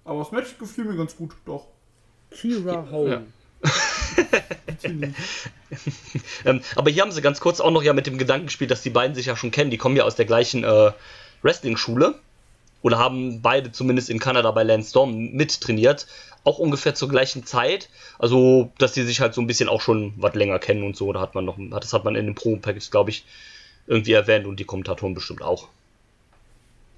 Aber 0.05 0.19
das 0.19 0.31
Match 0.31 0.57
gefiel 0.57 0.85
mir 0.85 0.95
ganz 0.95 1.15
gut, 1.15 1.31
doch. 1.45 1.67
Kira 2.31 2.87
Home. 2.91 3.27
ähm, 6.45 6.61
aber 6.75 6.89
hier 6.89 7.03
haben 7.03 7.11
sie 7.11 7.21
ganz 7.21 7.39
kurz 7.39 7.59
auch 7.59 7.69
noch 7.69 7.83
ja 7.83 7.93
mit 7.93 8.07
dem 8.07 8.17
Gedanken 8.17 8.47
gespielt, 8.47 8.71
dass 8.71 8.81
die 8.81 8.89
beiden 8.89 9.15
sich 9.15 9.27
ja 9.27 9.35
schon 9.35 9.51
kennen. 9.51 9.69
Die 9.69 9.77
kommen 9.77 9.95
ja 9.95 10.03
aus 10.03 10.15
der 10.15 10.25
gleichen 10.25 10.63
äh, 10.63 10.91
Wrestling-Schule 11.43 12.15
oder 12.81 12.97
haben 12.97 13.41
beide 13.41 13.71
zumindest 13.71 14.09
in 14.09 14.19
Kanada 14.19 14.49
bei 14.51 14.63
Lance 14.63 14.89
Storm 14.89 15.31
mittrainiert. 15.33 16.07
Auch 16.43 16.57
ungefähr 16.57 16.95
zur 16.95 17.09
gleichen 17.09 17.45
Zeit. 17.45 17.89
Also, 18.17 18.71
dass 18.79 18.93
die 18.93 19.03
sich 19.03 19.21
halt 19.21 19.35
so 19.35 19.41
ein 19.41 19.47
bisschen 19.47 19.69
auch 19.69 19.81
schon 19.81 20.13
was 20.17 20.33
länger 20.33 20.57
kennen 20.57 20.83
und 20.83 20.95
so. 20.95 21.13
Da 21.13 21.19
hat 21.21 21.35
man 21.35 21.45
noch, 21.45 21.57
das 21.79 21.93
hat 21.93 22.03
man 22.03 22.15
in 22.15 22.25
den 22.25 22.33
Promo-Packs, 22.35 22.89
glaube 22.89 23.11
ich, 23.11 23.25
irgendwie 23.85 24.13
erwähnt 24.13 24.47
und 24.47 24.59
die 24.59 24.65
Kommentatoren 24.65 25.13
bestimmt 25.13 25.43
auch. 25.43 25.67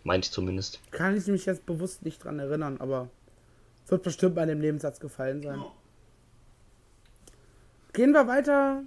Meinte 0.04 0.26
ich 0.28 0.32
zumindest. 0.32 0.80
Kann 0.92 1.16
ich 1.16 1.28
mich 1.28 1.46
jetzt 1.46 1.66
bewusst 1.66 2.04
nicht 2.04 2.24
dran 2.24 2.40
erinnern, 2.40 2.78
aber 2.80 3.10
wird 3.88 4.04
bestimmt 4.04 4.36
bei 4.36 4.46
dem 4.46 4.60
Nebensatz 4.60 5.00
gefallen 5.00 5.42
sein. 5.42 5.62
Gehen 7.94 8.12
wir 8.12 8.28
weiter 8.28 8.84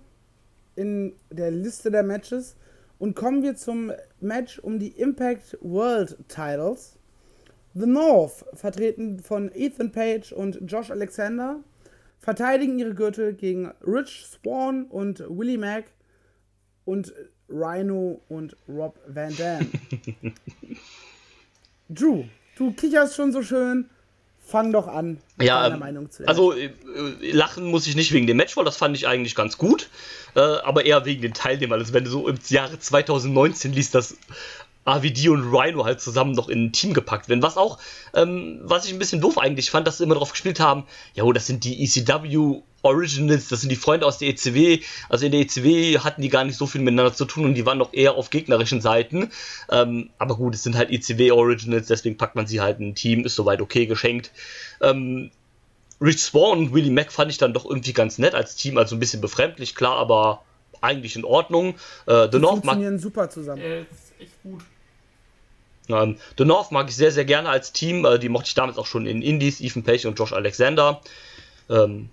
in 0.75 1.15
der 1.31 1.51
Liste 1.51 1.91
der 1.91 2.03
Matches 2.03 2.57
und 2.99 3.15
kommen 3.15 3.43
wir 3.43 3.57
zum 3.57 3.93
Match 4.21 4.59
um 4.59 4.79
die 4.79 4.89
Impact 4.89 5.57
World 5.61 6.17
Titles. 6.29 6.99
The 7.75 7.87
North, 7.87 8.45
vertreten 8.55 9.21
von 9.21 9.51
Ethan 9.55 9.93
Page 9.93 10.33
und 10.33 10.61
Josh 10.67 10.91
Alexander, 10.91 11.61
verteidigen 12.19 12.79
ihre 12.79 12.95
Gürtel 12.95 13.35
gegen 13.35 13.71
Rich 13.87 14.27
Swan 14.27 14.87
und 14.87 15.21
Willie 15.29 15.59
Mack 15.59 15.93
und 16.85 17.13
Rhino 17.49 18.23
und 18.29 18.57
Rob 18.67 18.99
Van 19.07 19.37
Dam. 19.37 19.71
Drew, 21.89 22.25
du 22.57 22.73
kicherst 22.73 23.15
schon 23.15 23.33
so 23.33 23.43
schön. 23.43 23.89
Fang 24.45 24.73
doch 24.73 24.87
an. 24.87 25.19
Ja, 25.41 25.67
ähm, 25.67 25.81
Meinung 25.81 26.09
zu 26.09 26.27
also 26.29 26.53
äh, 26.53 26.71
lachen 27.33 27.65
muss 27.65 27.89
ich 27.89 27.97
nicht 27.97 28.13
wegen 28.13 28.29
dem 28.29 28.37
Match, 28.37 28.57
weil 28.57 28.65
das 28.65 28.77
fand 28.77 28.97
ich 28.97 29.09
eigentlich 29.09 29.35
ganz 29.35 29.59
gut, 29.59 29.91
äh, 30.37 30.41
aber 30.41 30.85
eher 30.85 31.05
wegen 31.05 31.21
den 31.21 31.35
Teilnehmern. 31.35 31.81
Also 31.81 31.93
wenn 31.93 32.05
du 32.05 32.11
so 32.11 32.29
im 32.29 32.39
Jahre 32.49 32.79
2019 32.79 33.73
liest, 33.73 33.97
dass 33.97 34.17
AVD 34.87 35.29
und 35.31 35.53
Rhino 35.53 35.85
halt 35.85 36.01
zusammen 36.01 36.33
noch 36.33 36.49
in 36.49 36.67
ein 36.67 36.73
Team 36.73 36.95
gepackt 36.95 37.29
werden. 37.29 37.43
Was 37.43 37.57
auch, 37.57 37.79
ähm, 38.15 38.61
was 38.63 38.87
ich 38.87 38.93
ein 38.93 39.01
bisschen 39.01 39.21
doof 39.21 39.37
eigentlich 39.37 39.71
fand, 39.71 39.87
dass 39.87 39.99
sie 39.99 40.05
immer 40.05 40.15
darauf 40.15 40.31
gespielt 40.31 40.61
haben, 40.61 40.85
ja, 41.15 41.25
oh, 41.25 41.33
das 41.33 41.47
sind 41.47 41.65
die 41.65 41.83
ECW 41.83 42.63
Originals, 42.87 43.49
das 43.49 43.61
sind 43.61 43.71
die 43.71 43.77
Freunde 43.77 44.07
aus 44.07 44.19
der 44.19 44.29
ECW. 44.29 44.81
Also 45.09 45.27
in 45.27 45.33
der 45.33 45.41
ECW 45.41 45.99
hatten 45.99 46.23
die 46.23 46.29
gar 46.29 46.45
nicht 46.45 46.57
so 46.57 46.67
viel 46.67 46.81
miteinander 46.81 47.13
zu 47.13 47.25
tun 47.25 47.45
und 47.45 47.55
die 47.55 47.67
waren 47.67 47.79
noch 47.79 47.93
eher 47.93 48.15
auf 48.15 48.31
gegnerischen 48.31 48.81
Seiten. 48.81 49.31
Ähm, 49.71 50.11
aber 50.19 50.37
gut, 50.37 50.55
es 50.55 50.63
sind 50.63 50.77
halt 50.77 50.91
ECW 50.91 51.33
Originals, 51.33 51.89
deswegen 51.89 52.17
packt 52.17 52.37
man 52.37 52.47
sie 52.47 52.61
halt 52.61 52.81
in 52.81 52.89
ein 52.89 52.95
Team, 52.95 53.25
ist 53.25 53.37
soweit 53.37 53.61
okay 53.61 53.87
geschenkt. 53.87 54.33
Ähm, 54.81 55.31
Rich 56.01 56.23
Swan 56.23 56.59
und 56.59 56.75
Willie 56.75 56.91
Mack 56.93 57.13
fand 57.13 57.31
ich 57.31 57.39
dann 57.39 57.55
doch 57.55 57.65
irgendwie 57.65 57.93
ganz 57.93 58.19
nett 58.19 58.35
als 58.35 58.57
Team, 58.57 58.77
also 58.77 58.97
ein 58.97 59.01
bisschen 59.01 59.21
befremdlich, 59.21 59.75
klar, 59.75 59.97
aber 59.97 60.43
eigentlich 60.81 61.17
in 61.17 61.25
Ordnung. 61.25 61.75
Äh, 62.07 62.25
The 62.25 62.31
die 62.33 62.39
North 62.39 62.61
funktionieren 62.61 62.99
super 62.99 63.31
zusammen. 63.31 63.63
Äh, 63.63 63.81
ist 63.83 64.13
echt 64.21 64.43
gut. 64.43 64.63
Ähm, 65.89 66.17
The 66.37 66.45
North 66.45 66.73
mag 66.73 66.89
ich 66.89 66.97
sehr, 66.97 67.13
sehr 67.13 67.25
gerne 67.25 67.49
als 67.49 67.73
Team. 67.73 68.05
Äh, 68.05 68.19
die 68.19 68.29
mochte 68.29 68.49
ich 68.49 68.55
damals 68.55 68.79
auch 68.79 68.87
schon 68.87 69.07
in 69.07 69.23
Indies, 69.23 69.61
Ethan 69.61 69.85
Page 69.85 70.07
und 70.07 70.19
Josh 70.19 70.33
Alexander. 70.33 71.01
Ähm, 71.71 72.11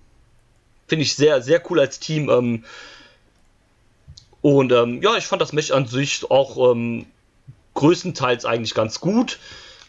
Finde 0.86 1.02
ich 1.04 1.16
sehr, 1.16 1.42
sehr 1.42 1.62
cool 1.70 1.80
als 1.80 1.98
Team. 1.98 2.28
Ähm, 2.28 2.64
und 4.42 4.72
ähm, 4.72 5.02
ja, 5.02 5.16
ich 5.16 5.26
fand 5.26 5.40
das 5.40 5.52
Match 5.52 5.70
an 5.70 5.86
sich 5.86 6.30
auch 6.30 6.72
ähm, 6.72 7.06
größtenteils 7.74 8.44
eigentlich 8.44 8.74
ganz 8.74 9.00
gut. 9.00 9.38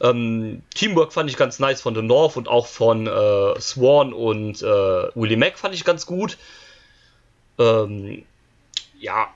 Ähm, 0.01 0.62
Teamwork 0.73 1.13
fand 1.13 1.29
ich 1.29 1.38
ganz 1.38 1.60
nice 1.60 1.81
von 1.81 1.95
The 1.95 2.01
North 2.01 2.36
und 2.38 2.47
auch 2.47 2.67
von 2.67 3.08
äh, 3.08 3.60
Swan 3.60 4.13
und 4.13 4.62
äh, 4.62 4.65
Willie 4.65 5.38
Mack 5.38 5.58
fand 5.58 5.73
ich 5.73 5.86
ganz 5.86 6.05
gut. 6.05 6.38
Ähm, 7.58 8.23
ja, 8.99 9.29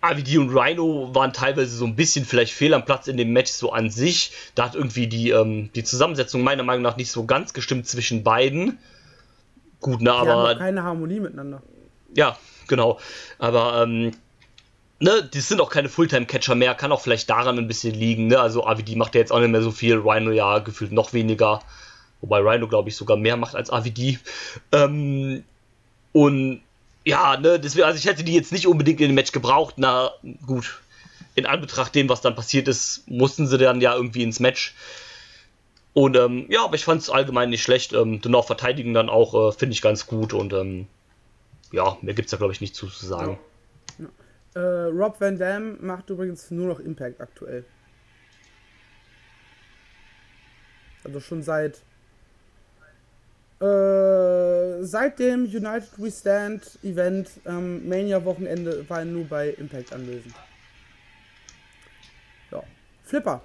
AVD 0.00 0.38
und 0.38 0.50
Rhino 0.50 1.14
waren 1.14 1.32
teilweise 1.32 1.76
so 1.76 1.84
ein 1.84 1.96
bisschen 1.96 2.24
vielleicht 2.24 2.52
fehl 2.52 2.74
am 2.74 2.84
Platz 2.84 3.08
in 3.08 3.16
dem 3.16 3.32
Match 3.32 3.50
so 3.50 3.72
an 3.72 3.90
sich. 3.90 4.32
Da 4.54 4.64
hat 4.64 4.74
irgendwie 4.74 5.06
die, 5.06 5.30
ähm, 5.30 5.70
die 5.74 5.84
Zusammensetzung 5.84 6.42
meiner 6.42 6.62
Meinung 6.62 6.82
nach 6.82 6.96
nicht 6.96 7.10
so 7.10 7.24
ganz 7.24 7.52
gestimmt 7.52 7.86
zwischen 7.86 8.22
beiden. 8.22 8.78
Gut, 9.80 10.00
ne, 10.00 10.12
aber. 10.12 10.26
Die 10.26 10.50
haben 10.50 10.58
keine 10.58 10.82
Harmonie 10.82 11.20
miteinander. 11.20 11.62
Ja, 12.14 12.36
genau. 12.66 12.98
Aber, 13.38 13.82
ähm, 13.82 14.12
ne, 15.00 15.28
die 15.32 15.40
sind 15.40 15.60
auch 15.60 15.70
keine 15.70 15.88
Fulltime-Catcher 15.88 16.54
mehr, 16.54 16.74
kann 16.74 16.92
auch 16.92 17.00
vielleicht 17.00 17.28
daran 17.28 17.58
ein 17.58 17.68
bisschen 17.68 17.94
liegen, 17.94 18.28
ne? 18.28 18.40
Also 18.40 18.66
AVD 18.66 18.96
macht 18.96 19.14
ja 19.14 19.20
jetzt 19.20 19.32
auch 19.32 19.40
nicht 19.40 19.50
mehr 19.50 19.62
so 19.62 19.70
viel, 19.70 19.96
Rhino 19.96 20.30
ja 20.30 20.58
gefühlt 20.60 20.92
noch 20.92 21.12
weniger. 21.12 21.60
Wobei 22.20 22.40
Rhino, 22.40 22.66
glaube 22.68 22.88
ich, 22.88 22.96
sogar 22.96 23.16
mehr 23.16 23.36
macht 23.36 23.54
als 23.54 23.70
AVD. 23.70 24.18
Ähm, 24.72 25.44
und 26.12 26.62
ja, 27.04 27.36
ne, 27.36 27.60
deswegen, 27.60 27.84
also 27.86 27.98
ich 27.98 28.06
hätte 28.06 28.24
die 28.24 28.34
jetzt 28.34 28.52
nicht 28.52 28.66
unbedingt 28.66 29.00
in 29.00 29.08
dem 29.08 29.14
Match 29.14 29.32
gebraucht. 29.32 29.74
Na 29.76 30.10
gut, 30.46 30.80
in 31.34 31.46
Anbetracht 31.46 31.94
dem, 31.94 32.08
was 32.08 32.22
dann 32.22 32.34
passiert 32.34 32.66
ist, 32.66 33.08
mussten 33.08 33.46
sie 33.46 33.58
dann 33.58 33.80
ja 33.80 33.94
irgendwie 33.94 34.22
ins 34.22 34.40
Match. 34.40 34.74
Und 35.96 36.14
ähm, 36.14 36.44
ja, 36.50 36.62
aber 36.62 36.74
ich 36.74 36.84
fand 36.84 37.00
es 37.00 37.08
allgemein 37.08 37.48
nicht 37.48 37.62
schlecht. 37.62 37.94
Ähm, 37.94 38.20
Dennoch 38.20 38.44
verteidigen 38.46 38.92
dann 38.92 39.08
auch, 39.08 39.48
äh, 39.48 39.52
finde 39.52 39.72
ich 39.72 39.80
ganz 39.80 40.06
gut. 40.06 40.34
Und 40.34 40.52
ähm, 40.52 40.88
ja, 41.72 41.96
mehr 42.02 42.12
gibt 42.12 42.26
es 42.26 42.32
da, 42.32 42.36
glaube 42.36 42.52
ich, 42.52 42.60
nicht 42.60 42.74
zu, 42.74 42.88
zu 42.88 43.06
sagen. 43.06 43.38
Ja. 43.98 44.60
Äh, 44.60 44.88
Rob 44.88 45.18
Van 45.18 45.38
Dam 45.38 45.78
macht 45.80 46.10
übrigens 46.10 46.50
nur 46.50 46.66
noch 46.66 46.80
Impact 46.80 47.22
aktuell. 47.22 47.64
Also 51.02 51.18
schon 51.20 51.42
seit 51.42 51.80
äh, 53.60 54.82
seit 54.84 55.18
dem 55.18 55.44
United 55.44 55.92
We 55.96 56.10
Stand 56.10 56.78
Event 56.82 57.30
ähm, 57.46 57.88
Mania 57.88 58.22
Wochenende 58.22 58.86
war 58.90 58.98
er 58.98 59.06
nur 59.06 59.24
bei 59.24 59.48
Impact 59.48 59.94
anwesend. 59.94 60.34
Ja. 62.50 62.62
Flipper. 63.02 63.40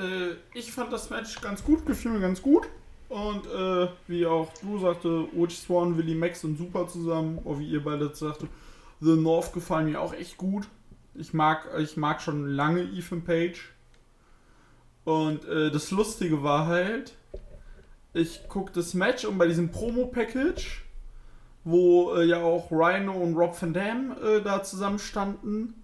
Äh, 0.00 0.36
ich 0.54 0.72
fand 0.72 0.92
das 0.92 1.10
Match 1.10 1.40
ganz 1.40 1.62
gut, 1.62 1.84
gefiel 1.86 2.12
mir 2.12 2.20
ganz 2.20 2.40
gut. 2.42 2.68
Und 3.08 3.46
äh, 3.46 3.88
wie 4.06 4.24
auch 4.24 4.52
du 4.62 4.78
sagte, 4.78 5.26
Ochi 5.36 5.56
Swan, 5.56 5.96
Willie 5.96 6.14
Max 6.14 6.42
sind 6.42 6.58
super 6.58 6.86
zusammen. 6.88 7.38
Oder 7.44 7.58
wie 7.58 7.68
ihr 7.68 7.82
beide 7.82 8.14
sagte, 8.14 8.48
The 9.00 9.16
North 9.16 9.52
gefallen 9.52 9.90
mir 9.90 10.00
auch 10.00 10.14
echt 10.14 10.36
gut. 10.36 10.68
Ich 11.14 11.34
mag, 11.34 11.68
ich 11.78 11.96
mag 11.96 12.22
schon 12.22 12.48
lange 12.48 12.82
Ethan 12.82 13.24
Page. 13.24 13.72
Und 15.04 15.44
äh, 15.46 15.70
das 15.70 15.90
Lustige 15.90 16.42
war 16.42 16.66
halt, 16.66 17.14
ich 18.12 18.48
gucke 18.48 18.72
das 18.72 18.94
Match 18.94 19.24
und 19.24 19.38
bei 19.38 19.46
diesem 19.46 19.70
Promo-Package, 19.70 20.82
wo 21.64 22.14
äh, 22.14 22.24
ja 22.24 22.42
auch 22.42 22.70
Rhino 22.70 23.12
und 23.12 23.34
Rob 23.34 23.60
Van 23.60 23.72
Dam 23.72 24.14
äh, 24.22 24.40
da 24.40 24.62
zusammen 24.62 24.98
standen 24.98 25.74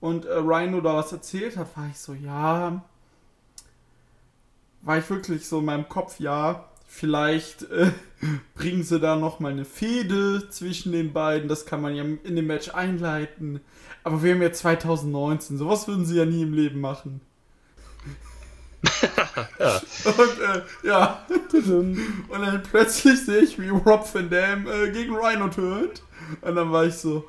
und 0.00 0.24
äh, 0.24 0.32
Rhino 0.32 0.80
da 0.80 0.96
was 0.96 1.12
erzählt 1.12 1.56
hat, 1.56 1.76
war 1.76 1.88
ich 1.90 1.98
so, 1.98 2.14
ja, 2.14 2.82
war 4.86 4.98
ich 4.98 5.10
wirklich 5.10 5.46
so 5.46 5.58
in 5.58 5.66
meinem 5.66 5.88
Kopf, 5.88 6.20
ja, 6.20 6.64
vielleicht 6.86 7.68
äh, 7.70 7.90
bringen 8.54 8.84
sie 8.84 9.00
da 9.00 9.16
noch 9.16 9.40
mal 9.40 9.52
eine 9.52 9.64
Fehde 9.64 10.48
zwischen 10.48 10.92
den 10.92 11.12
beiden, 11.12 11.48
das 11.48 11.66
kann 11.66 11.82
man 11.82 11.94
ja 11.94 12.04
in 12.04 12.36
dem 12.36 12.46
Match 12.46 12.70
einleiten, 12.70 13.60
aber 14.04 14.22
wir 14.22 14.32
haben 14.32 14.42
ja 14.42 14.52
2019, 14.52 15.58
sowas 15.58 15.88
würden 15.88 16.06
sie 16.06 16.16
ja 16.16 16.24
nie 16.24 16.42
im 16.42 16.54
Leben 16.54 16.80
machen. 16.80 17.20
ja. 19.58 19.80
Und 20.04 20.40
äh, 20.40 20.62
ja. 20.86 21.26
Und 21.52 21.98
dann 22.30 22.62
plötzlich 22.62 23.24
sehe 23.24 23.40
ich, 23.40 23.58
wie 23.58 23.68
Rob 23.68 24.08
Van 24.14 24.30
Dam 24.30 24.68
äh, 24.68 24.90
gegen 24.90 25.16
Rhino 25.16 25.48
turnt. 25.48 26.02
Und 26.40 26.54
dann 26.54 26.70
war 26.70 26.84
ich 26.84 26.94
so. 26.94 27.24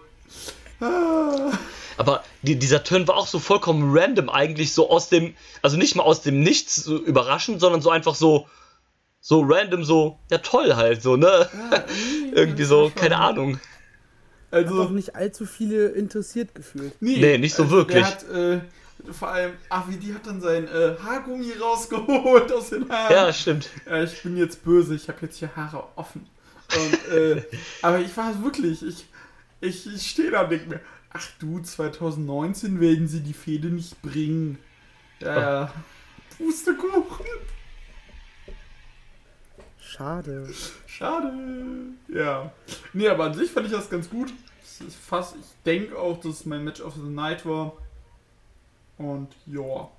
Ah. 0.79 1.51
Aber 1.97 2.23
die, 2.43 2.57
dieser 2.57 2.83
Turn 2.83 3.07
war 3.07 3.15
auch 3.15 3.27
so 3.27 3.39
vollkommen 3.39 3.97
random, 3.97 4.29
eigentlich 4.29 4.73
so 4.73 4.89
aus 4.89 5.09
dem, 5.09 5.33
also 5.61 5.77
nicht 5.77 5.95
mal 5.95 6.03
aus 6.03 6.21
dem 6.21 6.39
Nichts 6.41 6.75
so 6.75 6.97
überraschend, 6.97 7.59
sondern 7.59 7.81
so 7.81 7.89
einfach 7.89 8.15
so, 8.15 8.47
so 9.19 9.41
random, 9.41 9.83
so, 9.83 10.19
ja 10.29 10.37
toll 10.37 10.75
halt, 10.75 11.01
so, 11.01 11.15
ne? 11.17 11.49
Ja, 11.71 11.83
Irgendwie 12.33 12.63
so, 12.63 12.91
keine 12.93 13.17
Ahnung. 13.17 13.59
Also. 14.51 14.79
Hat 14.79 14.87
auch 14.87 14.91
nicht 14.91 15.15
allzu 15.15 15.45
viele 15.45 15.87
interessiert 15.87 16.55
gefühlt. 16.55 16.93
Nee, 17.01 17.17
nee 17.17 17.37
nicht 17.37 17.55
so 17.55 17.63
also 17.63 17.75
wirklich. 17.75 18.05
Der 18.05 18.07
hat, 18.07 18.29
äh, 18.29 18.61
vor 19.11 19.29
allem, 19.29 19.53
Avidi 19.69 20.13
hat 20.13 20.25
dann 20.25 20.41
sein 20.41 20.67
äh, 20.67 20.95
Haargummi 21.03 21.51
rausgeholt 21.59 22.51
aus 22.51 22.69
den 22.69 22.89
Haaren. 22.89 23.13
Ja, 23.13 23.33
stimmt. 23.33 23.69
Äh, 23.89 24.05
ich 24.05 24.21
bin 24.23 24.37
jetzt 24.37 24.63
böse, 24.63 24.95
ich 24.95 25.07
habe 25.07 25.19
jetzt 25.23 25.37
hier 25.37 25.55
Haare 25.55 25.83
offen. 25.95 26.27
Und, 26.75 27.13
äh, 27.13 27.43
aber 27.81 27.99
ich 27.99 28.15
war 28.15 28.43
wirklich, 28.43 28.83
ich, 28.83 29.05
ich, 29.61 29.87
ich 29.87 30.09
stehe 30.09 30.31
da 30.31 30.43
denke 30.43 30.69
mir, 30.69 30.79
ach 31.17 31.31
du, 31.39 31.59
2019 31.59 32.79
werden 32.79 33.07
sie 33.07 33.21
die 33.21 33.33
Fehde 33.33 33.69
nicht 33.69 34.01
bringen. 34.01 34.59
Ja, 35.19 35.39
ja. 35.39 35.73
Pustekuchen. 36.37 37.25
Schade. 39.79 40.47
Schade. 40.85 41.33
Ja. 42.07 42.51
Nee, 42.93 43.07
aber 43.07 43.25
an 43.25 43.33
sich 43.33 43.51
fand 43.51 43.65
ich 43.65 43.71
das 43.71 43.89
ganz 43.89 44.09
gut. 44.09 44.31
Ist 44.61 44.95
fast, 44.95 45.35
ich 45.35 45.45
denke 45.65 45.97
auch, 45.97 46.19
dass 46.19 46.33
es 46.33 46.45
mein 46.45 46.63
Match 46.63 46.81
of 46.81 46.93
the 46.93 47.01
Night 47.01 47.45
war. 47.45 47.73
Und 48.97 49.29
ja. 49.47 49.89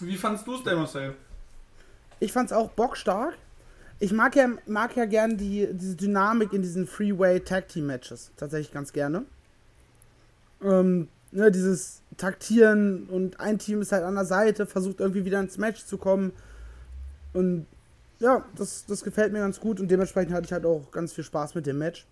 Wie 0.00 0.16
fandst 0.16 0.46
du 0.46 0.56
es 0.56 0.64
denn, 0.64 0.76
Marcel? 0.76 1.14
Ich 2.18 2.32
fand's 2.32 2.52
auch 2.52 2.70
bockstark. 2.70 3.36
Ich 4.00 4.12
mag 4.12 4.34
ja, 4.34 4.48
mag 4.66 4.96
ja 4.96 5.04
gern 5.04 5.36
die, 5.36 5.68
diese 5.70 5.94
Dynamik 5.94 6.52
in 6.52 6.62
diesen 6.62 6.88
Freeway 6.88 7.38
Tag 7.38 7.68
Team 7.68 7.86
Matches. 7.86 8.32
Tatsächlich 8.36 8.72
ganz 8.72 8.92
gerne. 8.92 9.24
Ähm, 10.62 11.08
ne, 11.30 11.50
dieses 11.50 12.02
Taktieren 12.16 13.06
und 13.06 13.40
ein 13.40 13.58
Team 13.58 13.80
ist 13.82 13.92
halt 13.92 14.04
an 14.04 14.14
der 14.14 14.24
Seite, 14.24 14.66
versucht 14.66 15.00
irgendwie 15.00 15.24
wieder 15.24 15.40
ins 15.40 15.58
Match 15.58 15.84
zu 15.84 15.98
kommen. 15.98 16.32
Und 17.32 17.66
ja, 18.18 18.44
das, 18.56 18.84
das 18.86 19.02
gefällt 19.02 19.32
mir 19.32 19.40
ganz 19.40 19.58
gut 19.58 19.80
und 19.80 19.90
dementsprechend 19.90 20.32
hatte 20.32 20.46
ich 20.46 20.52
halt 20.52 20.64
auch 20.64 20.90
ganz 20.92 21.12
viel 21.12 21.24
Spaß 21.24 21.54
mit 21.54 21.66
dem 21.66 21.78
Match. 21.78 22.06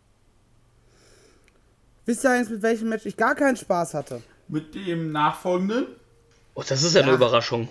Wisst 2.07 2.25
ihr 2.25 2.31
eigentlich, 2.31 2.51
mit 2.51 2.63
welchem 2.63 2.89
Match 2.89 3.07
ich 3.07 3.17
gar 3.17 3.35
keinen 3.35 3.57
Spaß 3.57 3.95
hatte? 3.95 4.23
Mit 4.49 4.75
dem 4.75 5.13
nachfolgenden? 5.13 5.87
Oh, 6.55 6.65
das 6.67 6.83
ist 6.83 6.95
ja, 6.95 7.03
eine. 7.03 7.13
Überraschung. 7.13 7.69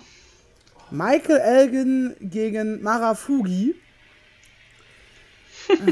Michael 0.90 1.38
Elgin 1.38 2.16
gegen 2.20 2.82
Marafugi. 2.82 3.74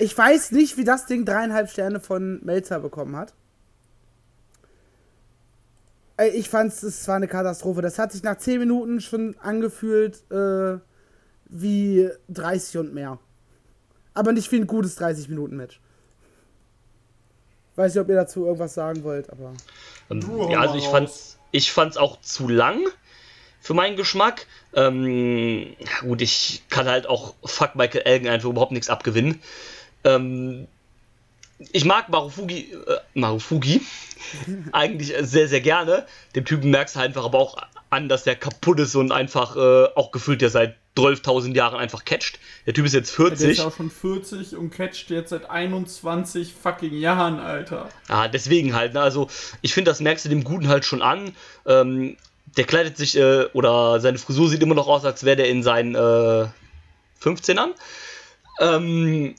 Ich 0.00 0.16
weiß 0.16 0.52
nicht, 0.52 0.76
wie 0.76 0.84
das 0.84 1.06
Ding 1.06 1.24
dreieinhalb 1.24 1.70
Sterne 1.70 1.98
von 1.98 2.38
Melzer 2.44 2.78
bekommen 2.78 3.16
hat. 3.16 3.34
Ich 6.34 6.48
fand 6.48 6.72
es 6.72 7.06
war 7.06 7.16
eine 7.16 7.28
Katastrophe. 7.28 7.80
Das 7.80 7.98
hat 7.98 8.12
sich 8.12 8.22
nach 8.22 8.36
10 8.36 8.58
Minuten 8.58 9.00
schon 9.00 9.36
angefühlt 9.38 10.22
äh, 10.32 10.78
wie 11.48 12.08
30 12.28 12.78
und 12.78 12.94
mehr. 12.94 13.18
Aber 14.14 14.32
nicht 14.32 14.50
wie 14.50 14.56
ein 14.56 14.66
gutes 14.66 14.98
30-Minuten-Match. 14.98 15.80
Weiß 17.76 17.94
nicht, 17.94 18.02
ob 18.02 18.08
ihr 18.08 18.16
dazu 18.16 18.46
irgendwas 18.46 18.74
sagen 18.74 19.04
wollt, 19.04 19.30
aber. 19.30 19.52
Ähm, 20.10 20.20
ja, 20.50 20.60
also 20.60 20.74
ich 20.74 20.88
fand's, 20.88 21.38
ich 21.52 21.70
fand's 21.70 21.96
auch 21.96 22.20
zu 22.20 22.48
lang 22.48 22.80
für 23.60 23.74
meinen 23.74 23.96
Geschmack. 23.96 24.46
Ähm, 24.74 25.76
gut, 26.00 26.20
ich 26.20 26.64
kann 26.68 26.88
halt 26.88 27.06
auch 27.06 27.34
Fuck 27.44 27.76
Michael 27.76 28.02
Elgin 28.02 28.28
einfach 28.28 28.48
überhaupt 28.48 28.72
nichts 28.72 28.90
abgewinnen. 28.90 29.40
Ähm, 30.02 30.66
ich 31.72 31.84
mag 31.84 32.08
Marufugi, 32.08 32.72
äh, 32.72 32.98
Marufugi 33.14 33.80
eigentlich 34.72 35.14
sehr, 35.20 35.48
sehr 35.48 35.60
gerne. 35.60 36.06
Dem 36.34 36.44
Typen 36.44 36.70
merkst 36.70 36.96
du 36.96 37.00
einfach 37.00 37.24
aber 37.24 37.38
auch 37.38 37.56
an, 37.90 38.08
dass 38.08 38.24
der 38.24 38.36
kaputt 38.36 38.80
ist 38.80 38.94
und 38.94 39.12
einfach 39.12 39.56
äh, 39.56 39.86
auch 39.94 40.12
gefühlt 40.12 40.40
der 40.40 40.50
seit 40.50 40.76
12.000 40.96 41.54
Jahren 41.54 41.78
einfach 41.78 42.04
catcht. 42.04 42.38
Der 42.66 42.74
Typ 42.74 42.84
ist 42.84 42.92
jetzt 42.92 43.16
Der 43.16 43.26
ist 43.26 43.38
40. 43.38 43.58
ja 43.58 43.66
auch 43.66 43.76
schon 43.76 43.90
40 43.90 44.56
und 44.56 44.70
catcht 44.70 45.10
jetzt 45.10 45.30
seit 45.30 45.48
21 45.48 46.52
fucking 46.52 46.94
Jahren, 46.94 47.38
Alter. 47.38 47.88
Ja, 48.08 48.28
deswegen 48.28 48.74
halt. 48.74 48.94
Ne? 48.94 49.00
Also, 49.00 49.28
ich 49.62 49.72
finde, 49.74 49.90
das 49.90 50.00
merkst 50.00 50.24
du 50.24 50.28
dem 50.28 50.44
Guten 50.44 50.68
halt 50.68 50.84
schon 50.84 51.00
an. 51.00 51.34
Ähm, 51.66 52.16
der 52.56 52.64
kleidet 52.64 52.96
sich, 52.96 53.16
äh, 53.16 53.44
oder 53.52 54.00
seine 54.00 54.18
Frisur 54.18 54.48
sieht 54.48 54.62
immer 54.62 54.74
noch 54.74 54.88
aus, 54.88 55.04
als 55.04 55.24
wäre 55.24 55.36
der 55.36 55.48
in 55.48 55.62
seinen 55.62 55.94
äh, 55.94 56.48
15ern. 57.22 57.70
Ähm, 58.60 59.36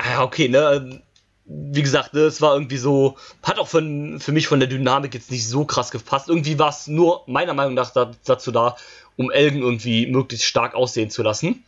ja, 0.00 0.22
okay, 0.22 0.48
ne? 0.48 1.02
Wie 1.46 1.82
gesagt, 1.82 2.14
ne, 2.14 2.20
es 2.20 2.40
war 2.40 2.54
irgendwie 2.54 2.78
so, 2.78 3.16
hat 3.42 3.58
auch 3.58 3.68
von, 3.68 4.18
für 4.18 4.32
mich 4.32 4.46
von 4.46 4.60
der 4.60 4.68
Dynamik 4.68 5.12
jetzt 5.14 5.30
nicht 5.30 5.46
so 5.46 5.64
krass 5.64 5.90
gepasst. 5.90 6.28
Irgendwie 6.28 6.58
war 6.58 6.70
es 6.70 6.86
nur 6.86 7.22
meiner 7.26 7.52
Meinung 7.52 7.74
nach 7.74 7.90
da, 7.90 8.12
dazu 8.24 8.50
da, 8.50 8.76
um 9.16 9.30
Elgen 9.30 9.60
irgendwie 9.60 10.06
möglichst 10.06 10.46
stark 10.46 10.74
aussehen 10.74 11.10
zu 11.10 11.22
lassen. 11.22 11.64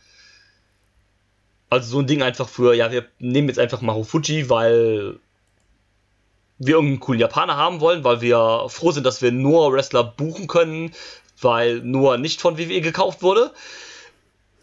Also 1.69 1.89
so 1.89 1.99
ein 1.99 2.07
Ding 2.07 2.23
einfach 2.23 2.49
für, 2.49 2.73
ja, 2.73 2.91
wir 2.91 3.05
nehmen 3.19 3.49
jetzt 3.49 3.59
einfach 3.59 3.81
Marufuji, 3.81 4.49
weil 4.49 5.19
wir 6.59 6.75
irgendeinen 6.75 6.99
coolen 6.99 7.19
Japaner 7.19 7.55
haben 7.55 7.81
wollen, 7.81 8.03
weil 8.03 8.21
wir 8.21 8.65
froh 8.69 8.91
sind, 8.91 9.05
dass 9.05 9.21
wir 9.21 9.31
nur 9.31 9.71
Wrestler 9.73 10.03
buchen 10.03 10.47
können, 10.47 10.91
weil 11.41 11.81
nur 11.81 12.17
nicht 12.17 12.41
von 12.41 12.57
WWE 12.57 12.81
gekauft 12.81 13.21
wurde. 13.21 13.51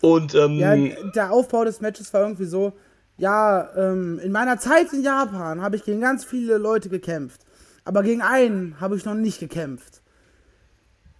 Und 0.00 0.34
ähm, 0.34 0.58
Ja, 0.58 0.76
der 1.14 1.32
Aufbau 1.32 1.64
des 1.64 1.80
Matches 1.80 2.12
war 2.12 2.22
irgendwie 2.22 2.46
so, 2.46 2.72
ja, 3.16 3.68
ähm, 3.76 4.18
in 4.18 4.32
meiner 4.32 4.58
Zeit 4.58 4.92
in 4.92 5.02
Japan 5.02 5.62
habe 5.62 5.76
ich 5.76 5.84
gegen 5.84 6.00
ganz 6.00 6.24
viele 6.24 6.58
Leute 6.58 6.88
gekämpft. 6.88 7.42
Aber 7.84 8.02
gegen 8.02 8.22
einen 8.22 8.80
habe 8.80 8.96
ich 8.96 9.04
noch 9.04 9.14
nicht 9.14 9.40
gekämpft. 9.40 10.00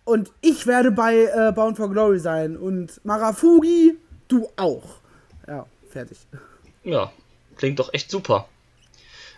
Und 0.05 0.33
ich 0.41 0.67
werde 0.67 0.91
bei 0.91 1.25
äh, 1.25 1.53
Bound 1.53 1.77
for 1.77 1.91
Glory 1.91 2.19
sein. 2.19 2.57
Und 2.57 3.05
Marafugi, 3.05 3.97
du 4.29 4.49
auch. 4.57 5.01
Ja, 5.47 5.67
fertig. 5.91 6.19
ja, 6.83 7.13
klingt 7.57 7.79
doch 7.79 7.93
echt 7.93 8.11
super. 8.11 8.49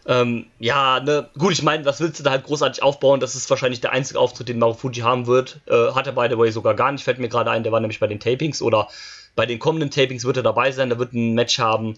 Ähm, 0.08 0.46
ja, 0.60 1.00
ne, 1.00 1.28
gut, 1.36 1.52
ich 1.52 1.62
meine, 1.62 1.84
was 1.84 2.00
willst 2.00 2.20
du 2.20 2.22
da 2.22 2.30
halt 2.30 2.44
großartig 2.44 2.82
aufbauen? 2.82 3.18
Das 3.18 3.34
ist 3.34 3.50
wahrscheinlich 3.50 3.80
der 3.80 3.92
einzige 3.92 4.20
Auftritt, 4.20 4.48
den 4.48 4.60
Marufuji 4.60 5.00
haben 5.00 5.26
wird. 5.26 5.60
Äh, 5.66 5.92
hat 5.92 6.06
er, 6.06 6.12
by 6.12 6.28
the 6.30 6.38
way, 6.38 6.50
sogar 6.52 6.74
gar 6.74 6.92
nicht, 6.92 7.02
fällt 7.02 7.18
mir 7.18 7.28
gerade 7.28 7.50
ein. 7.50 7.64
Der 7.64 7.72
war 7.72 7.80
nämlich 7.80 7.98
bei 7.98 8.06
den 8.06 8.20
Tapings 8.20 8.62
oder 8.62 8.88
bei 9.34 9.46
den 9.46 9.58
kommenden 9.58 9.90
Tapings 9.90 10.24
wird 10.24 10.36
er 10.36 10.42
dabei 10.44 10.70
sein. 10.70 10.88
Der 10.88 10.98
wird 10.98 11.12
ein 11.12 11.34
Match 11.34 11.58
haben, 11.58 11.96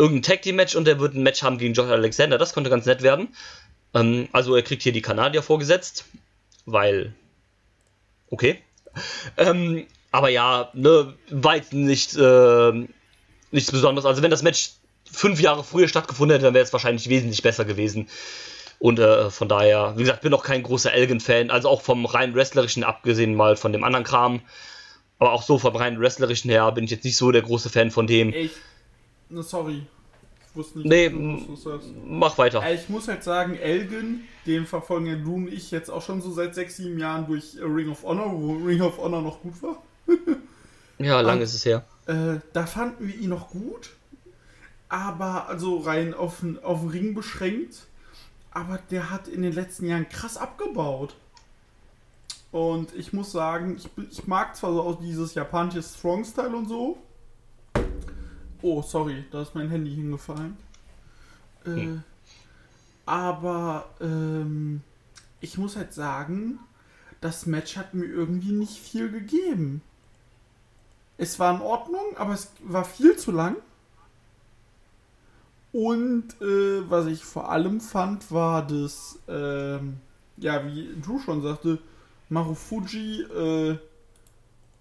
irgendein 0.00 0.22
Tag 0.22 0.42
Team 0.42 0.56
Match 0.56 0.74
und 0.74 0.88
er 0.88 0.98
wird 0.98 1.14
ein 1.14 1.22
Match 1.22 1.42
haben 1.42 1.58
gegen 1.58 1.74
Josh 1.74 1.90
Alexander. 1.90 2.38
Das 2.38 2.54
könnte 2.54 2.70
ganz 2.70 2.86
nett 2.86 3.02
werden. 3.02 3.28
Ähm, 3.94 4.28
also 4.32 4.56
er 4.56 4.62
kriegt 4.62 4.82
hier 4.82 4.92
die 4.92 5.02
Kanadier 5.02 5.42
vorgesetzt, 5.42 6.06
weil 6.64 7.14
okay. 8.30 8.58
Ähm, 9.36 9.86
aber 10.10 10.30
ja, 10.30 10.70
ne, 10.72 11.14
jetzt 11.28 11.72
nicht, 11.72 12.16
äh, 12.16 12.72
nichts 13.50 13.70
Besonderes. 13.70 14.06
Also 14.06 14.22
wenn 14.22 14.30
das 14.30 14.42
Match 14.42 14.70
fünf 15.04 15.40
Jahre 15.40 15.64
früher 15.64 15.86
stattgefunden 15.86 16.34
hätte, 16.34 16.46
dann 16.46 16.54
wäre 16.54 16.64
es 16.64 16.72
wahrscheinlich 16.72 17.08
wesentlich 17.08 17.42
besser 17.42 17.64
gewesen. 17.64 18.08
Und 18.78 18.98
äh, 18.98 19.30
von 19.30 19.48
daher, 19.48 19.92
wie 19.96 20.02
gesagt, 20.02 20.22
bin 20.22 20.32
auch 20.32 20.42
kein 20.42 20.62
großer 20.62 20.92
Elgin-Fan, 20.92 21.50
also 21.50 21.68
auch 21.68 21.82
vom 21.82 22.06
rein 22.06 22.34
wrestlerischen, 22.34 22.82
abgesehen 22.82 23.34
mal 23.34 23.56
von 23.56 23.72
dem 23.72 23.84
anderen 23.84 24.04
Kram. 24.04 24.40
Aber 25.18 25.32
auch 25.32 25.42
so 25.42 25.58
vom 25.58 25.76
rein 25.76 26.00
wrestlerischen 26.00 26.50
her 26.50 26.72
bin 26.72 26.84
ich 26.84 26.90
jetzt 26.90 27.04
nicht 27.04 27.18
so 27.18 27.30
der 27.30 27.42
große 27.42 27.68
Fan 27.68 27.90
von 27.90 28.06
dem. 28.06 28.32
Echt? 28.32 28.54
Ne, 29.30 29.42
sorry. 29.42 29.86
Ich 30.50 30.56
wusste 30.56 30.78
nicht, 30.78 30.88
Nee, 30.88 31.08
du 31.08 31.46
das 31.52 31.62
sagst. 31.62 31.88
Mach 32.04 32.36
weiter. 32.36 32.62
Äh, 32.62 32.74
Ich 32.74 32.88
muss 32.88 33.06
halt 33.08 33.22
sagen, 33.22 33.54
Elgin, 33.56 34.22
den 34.46 34.66
verfolgen 34.66 35.06
ja 35.06 35.14
du 35.14 35.34
und 35.34 35.52
ich 35.52 35.70
jetzt 35.70 35.88
auch 35.90 36.02
schon 36.02 36.20
so 36.20 36.32
seit 36.32 36.54
sechs, 36.56 36.76
sieben 36.76 36.98
Jahren 36.98 37.26
durch 37.26 37.56
äh, 37.56 37.62
Ring 37.62 37.88
of 37.90 38.02
Honor, 38.02 38.32
wo 38.32 38.54
Ring 38.66 38.80
of 38.82 38.98
Honor 38.98 39.22
noch 39.22 39.40
gut 39.42 39.62
war. 39.62 39.82
Ja, 40.98 41.22
lang 41.22 41.38
Ah. 41.38 41.42
ist 41.42 41.54
es 41.54 41.64
her. 41.64 41.82
Äh, 42.06 42.40
da 42.52 42.66
fanden 42.66 43.08
wir 43.08 43.14
ihn 43.14 43.30
noch 43.30 43.48
gut, 43.48 43.88
aber 44.90 45.48
also 45.48 45.78
rein 45.78 46.12
auf, 46.12 46.40
den- 46.40 46.62
auf 46.62 46.80
den 46.80 46.90
Ring 46.90 47.14
beschränkt. 47.14 47.86
Aber 48.50 48.78
der 48.90 49.10
hat 49.10 49.26
in 49.26 49.40
den 49.40 49.52
letzten 49.54 49.86
Jahren 49.86 50.06
krass 50.10 50.36
abgebaut. 50.36 51.14
Und 52.52 52.94
ich 52.94 53.12
muss 53.14 53.32
sagen, 53.32 53.76
ich, 53.78 53.88
ich 54.10 54.26
mag 54.26 54.54
zwar 54.56 54.72
so 54.74 54.82
auch 54.82 55.00
dieses 55.00 55.34
japanische 55.34 55.82
Strong-Style 55.82 56.54
und 56.54 56.68
so. 56.68 56.98
Oh, 58.62 58.82
sorry, 58.82 59.24
da 59.30 59.42
ist 59.42 59.54
mein 59.54 59.70
Handy 59.70 59.94
hingefallen. 59.94 60.56
Äh, 61.64 61.70
Hm. 61.70 62.02
Aber 63.06 63.88
ähm, 64.00 64.82
ich 65.40 65.58
muss 65.58 65.76
halt 65.76 65.92
sagen, 65.94 66.58
das 67.20 67.46
Match 67.46 67.76
hat 67.76 67.94
mir 67.94 68.04
irgendwie 68.06 68.52
nicht 68.52 68.78
viel 68.78 69.10
gegeben. 69.10 69.82
Es 71.18 71.38
war 71.38 71.54
in 71.54 71.60
Ordnung, 71.60 72.16
aber 72.16 72.32
es 72.34 72.50
war 72.60 72.84
viel 72.84 73.16
zu 73.16 73.32
lang. 73.32 73.56
Und 75.72 76.40
äh, 76.40 76.88
was 76.90 77.06
ich 77.06 77.24
vor 77.24 77.50
allem 77.50 77.80
fand, 77.80 78.32
war 78.32 78.66
das, 78.66 79.18
ähm, 79.28 79.98
ja, 80.36 80.66
wie 80.66 80.88
du 81.04 81.18
schon 81.20 81.42
sagte, 81.42 81.78
Marufuji 82.28 83.22
äh, 83.22 83.78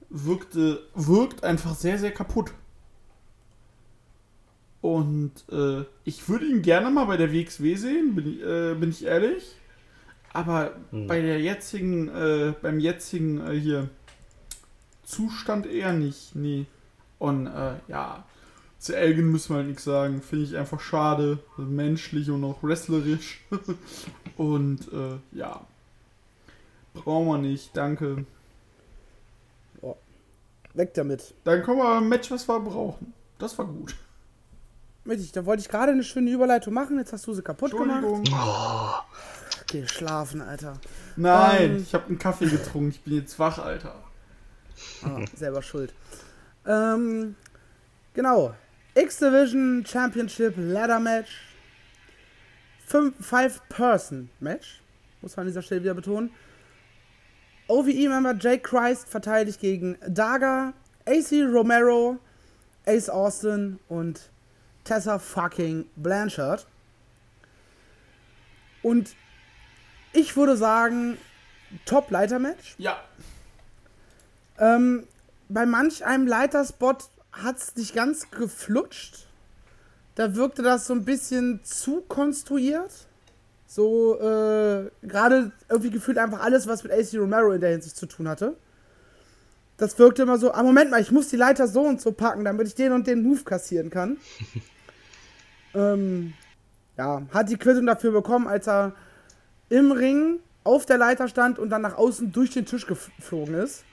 wirkte, 0.09 0.81
wirkt 0.95 1.43
einfach 1.43 1.75
sehr, 1.75 1.99
sehr 1.99 2.11
kaputt. 2.11 2.51
Und 4.81 5.31
äh, 5.51 5.83
ich 6.05 6.29
würde 6.29 6.45
ihn 6.45 6.61
gerne 6.61 6.89
mal 6.89 7.05
bei 7.05 7.17
der 7.17 7.33
WXW 7.33 7.75
sehen, 7.75 8.15
bin, 8.15 8.27
ich- 8.27 8.41
äh, 8.41 8.75
bin 8.75 8.89
ich 8.91 9.03
ehrlich. 9.05 9.55
Aber 10.31 10.71
Hm. 10.91 11.07
bei 11.07 11.21
der 11.21 11.39
jetzigen, 11.41 12.07
äh, 12.09 12.53
beim 12.61 12.79
jetzigen 12.79 13.45
äh, 13.45 13.59
hier 13.59 13.89
Zustand 15.03 15.65
eher 15.65 15.91
nicht, 15.91 16.35
nee. 16.35 16.65
Und 17.17 17.47
äh, 17.47 17.73
ja, 17.87 18.23
zu 18.77 18.95
Elgin 18.95 19.31
müssen 19.31 19.49
wir 19.53 19.57
halt 19.57 19.67
nichts 19.67 19.83
sagen. 19.83 20.21
Finde 20.21 20.45
ich 20.45 20.55
einfach 20.55 20.79
schade. 20.79 21.39
Menschlich 21.57 22.29
und 22.29 22.43
auch 22.45 22.61
wrestlerisch. 22.63 23.41
und 24.37 24.87
äh, 24.93 25.17
ja. 25.37 25.65
Brauchen 26.93 27.27
wir 27.27 27.37
nicht, 27.39 27.75
danke. 27.75 28.25
Weg 30.75 30.93
damit. 30.93 31.33
Dann 31.43 31.63
kommen 31.63 31.79
wir 31.79 31.83
beim 31.99 32.07
Match, 32.07 32.29
was 32.31 32.47
wir 32.47 32.59
brauchen. 32.59 33.13
Das 33.39 33.57
war 33.57 33.65
gut. 33.65 33.95
Richtig, 35.09 35.31
da 35.31 35.45
wollte 35.45 35.61
ich 35.61 35.69
gerade 35.69 35.91
eine 35.91 36.03
schöne 36.03 36.29
Überleitung 36.29 36.73
machen, 36.73 36.99
jetzt 36.99 37.11
hast 37.11 37.25
du 37.25 37.33
sie 37.33 37.41
kaputt 37.41 37.71
gemacht. 37.71 38.03
Entschuldigung. 38.03 38.39
Geh 39.67 39.87
schlafen, 39.87 40.41
Alter. 40.41 40.79
Nein, 41.15 41.71
Ähm. 41.71 41.77
ich 41.77 41.93
habe 41.93 42.05
einen 42.07 42.19
Kaffee 42.19 42.45
getrunken. 42.47 42.89
Ich 42.91 43.01
bin 43.01 43.15
jetzt 43.15 43.37
wach, 43.39 43.57
Alter. 43.57 43.95
Ah, 45.03 45.19
selber 45.35 45.61
schuld. 45.61 45.93
Ähm, 46.65 47.35
genau. 48.13 48.53
X-Division 48.95 49.83
Championship 49.85 50.53
Ladder 50.57 50.99
Match. 50.99 51.41
5-Person-Match. 52.89 54.81
Muss 55.21 55.35
man 55.35 55.43
an 55.43 55.47
dieser 55.47 55.61
Stelle 55.61 55.81
wieder 55.81 55.93
betonen. 55.93 56.31
OVE-Member 57.67 58.35
Jake 58.39 58.61
Christ 58.61 59.07
verteidigt 59.09 59.59
gegen 59.59 59.97
Daga, 60.07 60.73
AC 61.05 61.31
Romero, 61.43 62.17
Ace 62.87 63.09
Austin 63.09 63.79
und 63.89 64.31
Tessa 64.89 65.19
fucking 65.19 65.85
Blanchard. 65.95 66.65
Und 68.81 69.15
ich 70.13 70.35
würde 70.35 70.57
sagen, 70.57 71.19
Top-Leiter-Match. 71.85 72.73
Ja. 72.79 72.99
Ähm, 74.57 75.05
bei 75.47 75.67
manch 75.67 76.03
einem 76.05 76.25
Leiterspot 76.25 77.09
hat 77.31 77.57
es 77.57 77.75
nicht 77.75 77.93
ganz 77.93 78.31
geflutscht. 78.31 79.27
Da 80.15 80.33
wirkte 80.35 80.63
das 80.63 80.87
so 80.87 80.95
ein 80.95 81.05
bisschen 81.05 81.63
zu 81.63 82.01
konstruiert. 82.01 82.91
So, 83.67 84.19
äh, 84.19 84.89
gerade 85.03 85.51
irgendwie 85.69 85.91
gefühlt 85.91 86.17
einfach 86.17 86.39
alles, 86.41 86.65
was 86.65 86.83
mit 86.83 86.91
AC 86.91 87.13
Romero 87.13 87.51
in 87.51 87.61
der 87.61 87.69
Hinsicht 87.69 87.95
zu 87.95 88.07
tun 88.07 88.27
hatte. 88.27 88.57
Das 89.77 89.99
wirkte 89.99 90.23
immer 90.23 90.39
so, 90.39 90.51
ah, 90.51 90.63
Moment 90.63 90.89
mal, 90.89 90.99
ich 90.99 91.11
muss 91.11 91.27
die 91.27 91.37
Leiter 91.37 91.67
so 91.67 91.81
und 91.81 92.01
so 92.01 92.11
packen, 92.11 92.43
damit 92.43 92.67
ich 92.67 92.73
den 92.73 92.91
und 92.91 93.05
den 93.05 93.21
Move 93.21 93.43
kassieren 93.43 93.91
kann. 93.91 94.17
ähm, 95.73 96.33
ja, 96.97 97.23
hat 97.31 97.49
die 97.49 97.57
Quittung 97.57 97.85
dafür 97.85 98.11
bekommen, 98.11 98.47
als 98.47 98.67
er 98.67 98.93
im 99.69 99.91
Ring 99.91 100.39
auf 100.63 100.85
der 100.85 100.97
Leiter 100.97 101.27
stand 101.27 101.59
und 101.59 101.69
dann 101.69 101.81
nach 101.81 101.97
außen 101.97 102.31
durch 102.31 102.51
den 102.51 102.65
Tisch 102.65 102.85
geflogen 102.85 103.55
ist. 103.55 103.85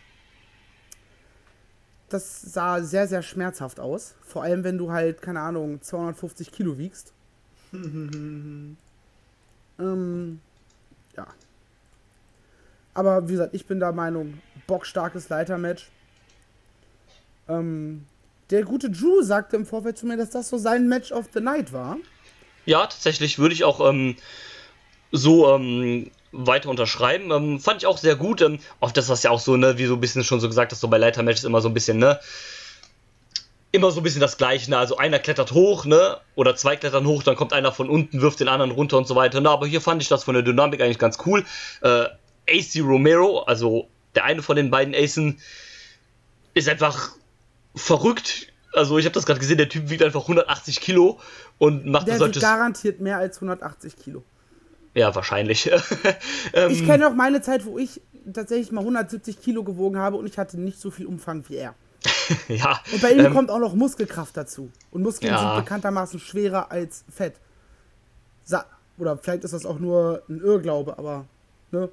Das 2.08 2.40
sah 2.40 2.82
sehr, 2.82 3.08
sehr 3.08 3.22
schmerzhaft 3.22 3.80
aus. 3.80 4.14
Vor 4.22 4.42
allem, 4.42 4.62
wenn 4.64 4.78
du 4.78 4.92
halt, 4.92 5.22
keine 5.22 5.40
Ahnung, 5.40 5.82
250 5.82 6.52
Kilo 6.52 6.78
wiegst. 6.78 7.12
ähm, 7.72 8.76
ja. 11.16 11.26
Aber 12.94 13.28
wie 13.28 13.32
gesagt, 13.32 13.54
ich 13.54 13.66
bin 13.66 13.80
der 13.80 13.92
Meinung, 13.92 14.40
bockstarkes 14.66 15.28
Leitermatch. 15.28 15.90
Ähm, 17.48 18.06
der 18.50 18.62
gute 18.62 18.90
Drew 18.90 19.22
sagte 19.22 19.56
im 19.56 19.66
Vorfeld 19.66 19.98
zu 19.98 20.06
mir, 20.06 20.16
dass 20.16 20.30
das 20.30 20.48
so 20.48 20.58
sein 20.58 20.88
Match 20.88 21.12
of 21.12 21.26
the 21.34 21.40
Night 21.40 21.72
war. 21.72 21.96
Ja, 22.64 22.86
tatsächlich 22.86 23.38
würde 23.38 23.54
ich 23.54 23.64
auch 23.64 23.86
ähm, 23.88 24.16
so 25.12 25.54
ähm, 25.54 26.10
weiter 26.32 26.68
unterschreiben. 26.68 27.30
Ähm, 27.30 27.60
fand 27.60 27.82
ich 27.82 27.86
auch 27.86 27.98
sehr 27.98 28.16
gut. 28.16 28.42
Ähm, 28.42 28.58
auch 28.80 28.90
das, 28.90 29.08
was 29.08 29.22
ja 29.22 29.30
auch 29.30 29.40
so, 29.40 29.56
ne, 29.56 29.78
wie 29.78 29.86
so 29.86 29.94
ein 29.94 30.00
bisschen 30.00 30.24
schon 30.24 30.40
so 30.40 30.48
gesagt 30.48 30.72
hast, 30.72 30.80
so 30.80 30.88
bei 30.88 30.98
Leitermatches 30.98 31.44
immer 31.44 31.60
so 31.60 31.68
ein 31.68 31.74
bisschen, 31.74 31.98
ne, 31.98 32.20
immer 33.72 33.90
so 33.90 34.00
ein 34.00 34.02
bisschen 34.02 34.20
das 34.20 34.36
Gleiche. 34.36 34.70
Ne? 34.70 34.78
Also 34.78 34.96
einer 34.96 35.18
klettert 35.18 35.52
hoch, 35.52 35.84
ne? 35.84 36.18
Oder 36.34 36.56
zwei 36.56 36.76
klettern 36.76 37.06
hoch, 37.06 37.22
dann 37.22 37.36
kommt 37.36 37.52
einer 37.52 37.72
von 37.72 37.88
unten, 37.88 38.20
wirft 38.20 38.40
den 38.40 38.48
anderen 38.48 38.70
runter 38.70 38.96
und 38.96 39.06
so 39.06 39.14
weiter. 39.14 39.40
Ne? 39.40 39.50
Aber 39.50 39.66
hier 39.66 39.80
fand 39.80 40.02
ich 40.02 40.08
das 40.08 40.24
von 40.24 40.34
der 40.34 40.42
Dynamik 40.42 40.80
eigentlich 40.80 40.98
ganz 40.98 41.18
cool. 41.26 41.44
Äh, 41.82 42.06
AC 42.48 42.80
Romero, 42.80 43.40
also 43.40 43.88
der 44.14 44.24
eine 44.24 44.42
von 44.42 44.56
den 44.56 44.70
beiden 44.70 44.94
Acen, 44.94 45.40
ist 46.54 46.68
einfach 46.68 47.10
verrückt. 47.76 48.52
Also 48.72 48.98
ich 48.98 49.04
habe 49.06 49.14
das 49.14 49.24
gerade 49.26 49.40
gesehen, 49.40 49.58
der 49.58 49.68
Typ 49.68 49.88
wiegt 49.88 50.02
einfach 50.02 50.22
180 50.22 50.80
Kilo 50.80 51.18
und 51.58 51.86
macht 51.86 52.08
der 52.08 52.18
solches... 52.18 52.42
garantiert 52.42 53.00
mehr 53.00 53.18
als 53.18 53.36
180 53.36 53.96
Kilo. 53.96 54.22
Ja, 54.94 55.14
wahrscheinlich. 55.14 55.70
ähm, 56.52 56.70
ich 56.70 56.84
kenne 56.84 57.06
auch 57.08 57.14
meine 57.14 57.42
Zeit, 57.42 57.64
wo 57.66 57.78
ich 57.78 58.00
tatsächlich 58.32 58.72
mal 58.72 58.80
170 58.80 59.40
Kilo 59.40 59.62
gewogen 59.62 59.98
habe 59.98 60.16
und 60.16 60.26
ich 60.26 60.38
hatte 60.38 60.58
nicht 60.58 60.80
so 60.80 60.90
viel 60.90 61.06
Umfang 61.06 61.44
wie 61.48 61.56
er. 61.56 61.74
ja. 62.48 62.80
Und 62.92 63.02
bei 63.02 63.12
ihm 63.12 63.26
ähm, 63.26 63.32
kommt 63.32 63.50
auch 63.50 63.58
noch 63.58 63.74
Muskelkraft 63.74 64.36
dazu. 64.36 64.70
Und 64.90 65.02
Muskeln 65.02 65.32
ja. 65.32 65.54
sind 65.54 65.64
bekanntermaßen 65.64 66.20
schwerer 66.20 66.70
als 66.70 67.04
Fett. 67.08 67.34
Sa 68.44 68.64
Oder 68.98 69.18
vielleicht 69.18 69.44
ist 69.44 69.52
das 69.52 69.66
auch 69.66 69.78
nur 69.78 70.22
ein 70.28 70.40
Irrglaube, 70.40 70.98
aber. 70.98 71.26
Ne? 71.72 71.88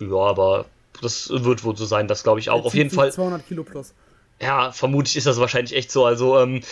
Ja, 0.00 0.16
aber 0.16 0.66
das 1.02 1.30
wird 1.30 1.64
wohl 1.64 1.76
so 1.76 1.84
sein, 1.84 2.08
das 2.08 2.22
glaube 2.22 2.40
ich 2.40 2.50
auch. 2.50 2.64
Auf 2.64 2.74
jeden 2.74 2.90
Fall. 2.90 3.12
200 3.12 3.46
Kilo 3.46 3.64
plus. 3.64 3.94
Ja, 4.40 4.72
vermutlich 4.72 5.16
ist 5.16 5.26
das 5.26 5.40
wahrscheinlich 5.40 5.74
echt 5.74 5.90
so. 5.90 6.04
Also, 6.04 6.38
ähm, 6.38 6.62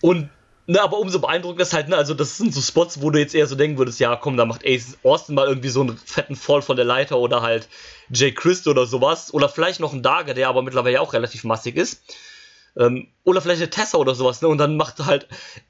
und 0.00 0.30
Ne, 0.68 0.82
aber 0.82 0.98
umso 0.98 1.20
beeindruckender 1.20 1.62
ist 1.62 1.72
halt, 1.74 1.88
ne, 1.88 1.96
also 1.96 2.12
das 2.12 2.38
sind 2.38 2.52
so 2.52 2.60
Spots, 2.60 3.00
wo 3.00 3.10
du 3.10 3.20
jetzt 3.20 3.36
eher 3.36 3.46
so 3.46 3.54
denken 3.54 3.78
würdest, 3.78 4.00
ja 4.00 4.16
komm, 4.16 4.36
da 4.36 4.44
macht 4.46 4.66
Ace 4.66 4.98
Austin 5.04 5.36
mal 5.36 5.46
irgendwie 5.46 5.68
so 5.68 5.80
einen 5.82 5.96
fetten 5.96 6.34
Fall 6.34 6.60
von 6.60 6.74
der 6.74 6.84
Leiter 6.84 7.18
oder 7.18 7.40
halt 7.40 7.68
Jay 8.10 8.32
Christ 8.32 8.66
oder 8.66 8.84
sowas. 8.84 9.32
Oder 9.32 9.48
vielleicht 9.48 9.78
noch 9.78 9.92
ein 9.92 10.02
Dager, 10.02 10.34
der 10.34 10.48
aber 10.48 10.62
mittlerweile 10.62 10.94
ja 10.94 11.00
auch 11.02 11.12
relativ 11.12 11.44
massig 11.44 11.76
ist. 11.76 12.02
Ähm, 12.76 13.08
oder 13.24 13.40
vielleicht 13.40 13.62
eine 13.62 13.70
Tessa 13.70 13.96
oder 13.98 14.14
sowas, 14.16 14.42
ne? 14.42 14.48
Und 14.48 14.58
dann 14.58 14.76
macht 14.76 14.98
halt 15.06 15.28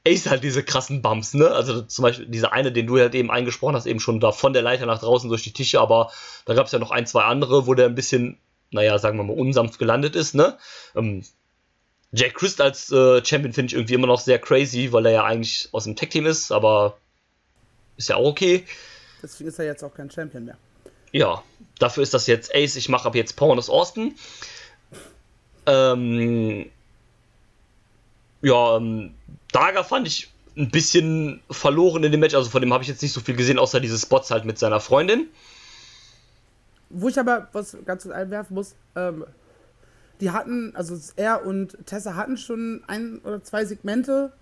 Ace 0.08 0.26
halt 0.28 0.42
diese 0.42 0.62
krassen 0.62 1.02
Bumps, 1.02 1.34
ne? 1.34 1.50
Also 1.50 1.82
zum 1.82 2.02
Beispiel 2.02 2.26
dieser 2.26 2.52
eine, 2.52 2.72
den 2.72 2.86
du 2.86 2.98
halt 2.98 3.14
eben 3.14 3.30
eingesprochen 3.30 3.76
hast, 3.76 3.86
eben 3.86 4.00
schon 4.00 4.18
da 4.18 4.32
von 4.32 4.54
der 4.54 4.62
Leiter 4.62 4.86
nach 4.86 5.00
draußen 5.00 5.28
durch 5.28 5.42
die 5.42 5.52
Tische, 5.52 5.78
aber 5.80 6.10
da 6.46 6.54
gab 6.54 6.66
es 6.66 6.72
ja 6.72 6.78
noch 6.78 6.90
ein, 6.90 7.06
zwei 7.06 7.22
andere, 7.24 7.66
wo 7.66 7.74
der 7.74 7.86
ein 7.86 7.94
bisschen, 7.94 8.38
naja, 8.70 8.98
sagen 8.98 9.18
wir 9.18 9.24
mal, 9.24 9.38
unsanft 9.38 9.78
gelandet 9.78 10.16
ist, 10.16 10.34
ne? 10.34 10.56
Ähm, 10.96 11.22
Jack 12.12 12.34
Christ 12.34 12.60
als 12.60 12.90
äh, 12.92 13.24
Champion 13.24 13.52
finde 13.52 13.66
ich 13.66 13.74
irgendwie 13.74 13.94
immer 13.94 14.06
noch 14.06 14.20
sehr 14.20 14.38
crazy, 14.38 14.92
weil 14.92 15.06
er 15.06 15.12
ja 15.12 15.24
eigentlich 15.24 15.68
aus 15.72 15.84
dem 15.84 15.96
Tech-Team 15.96 16.26
ist, 16.26 16.52
aber 16.52 16.96
ist 17.96 18.08
ja 18.08 18.16
auch 18.16 18.26
okay. 18.26 18.64
Deswegen 19.22 19.48
ist 19.48 19.58
er 19.58 19.64
jetzt 19.66 19.82
auch 19.82 19.94
kein 19.94 20.10
Champion 20.10 20.44
mehr. 20.44 20.56
Ja, 21.12 21.42
dafür 21.78 22.02
ist 22.02 22.14
das 22.14 22.26
jetzt 22.26 22.54
Ace. 22.54 22.76
Ich 22.76 22.88
mache 22.88 23.06
ab 23.06 23.14
jetzt 23.14 23.36
Power 23.36 23.56
aus 23.56 23.70
Austin. 23.70 24.14
Ähm, 25.66 26.70
ja, 28.42 28.76
ähm, 28.76 29.14
Daga 29.52 29.82
fand 29.82 30.06
ich 30.06 30.30
ein 30.56 30.70
bisschen 30.70 31.40
verloren 31.50 32.04
in 32.04 32.12
dem 32.12 32.20
Match. 32.20 32.34
Also 32.34 32.50
von 32.50 32.60
dem 32.60 32.72
habe 32.72 32.82
ich 32.82 32.88
jetzt 32.88 33.02
nicht 33.02 33.12
so 33.12 33.20
viel 33.20 33.36
gesehen, 33.36 33.58
außer 33.58 33.80
diese 33.80 33.98
Spots 33.98 34.30
halt 34.30 34.44
mit 34.44 34.58
seiner 34.58 34.80
Freundin. 34.80 35.28
Wo 36.90 37.08
ich 37.08 37.18
aber 37.18 37.48
was 37.52 37.76
ganz 37.84 38.06
einwerfen 38.06 38.54
muss, 38.54 38.74
ähm, 38.94 39.24
die 40.20 40.30
hatten, 40.30 40.74
also 40.74 40.96
er 41.16 41.44
und 41.44 41.76
Tessa 41.86 42.14
hatten 42.14 42.36
schon 42.36 42.82
ein 42.86 43.20
oder 43.24 43.42
zwei 43.42 43.64
Segmente 43.64 44.32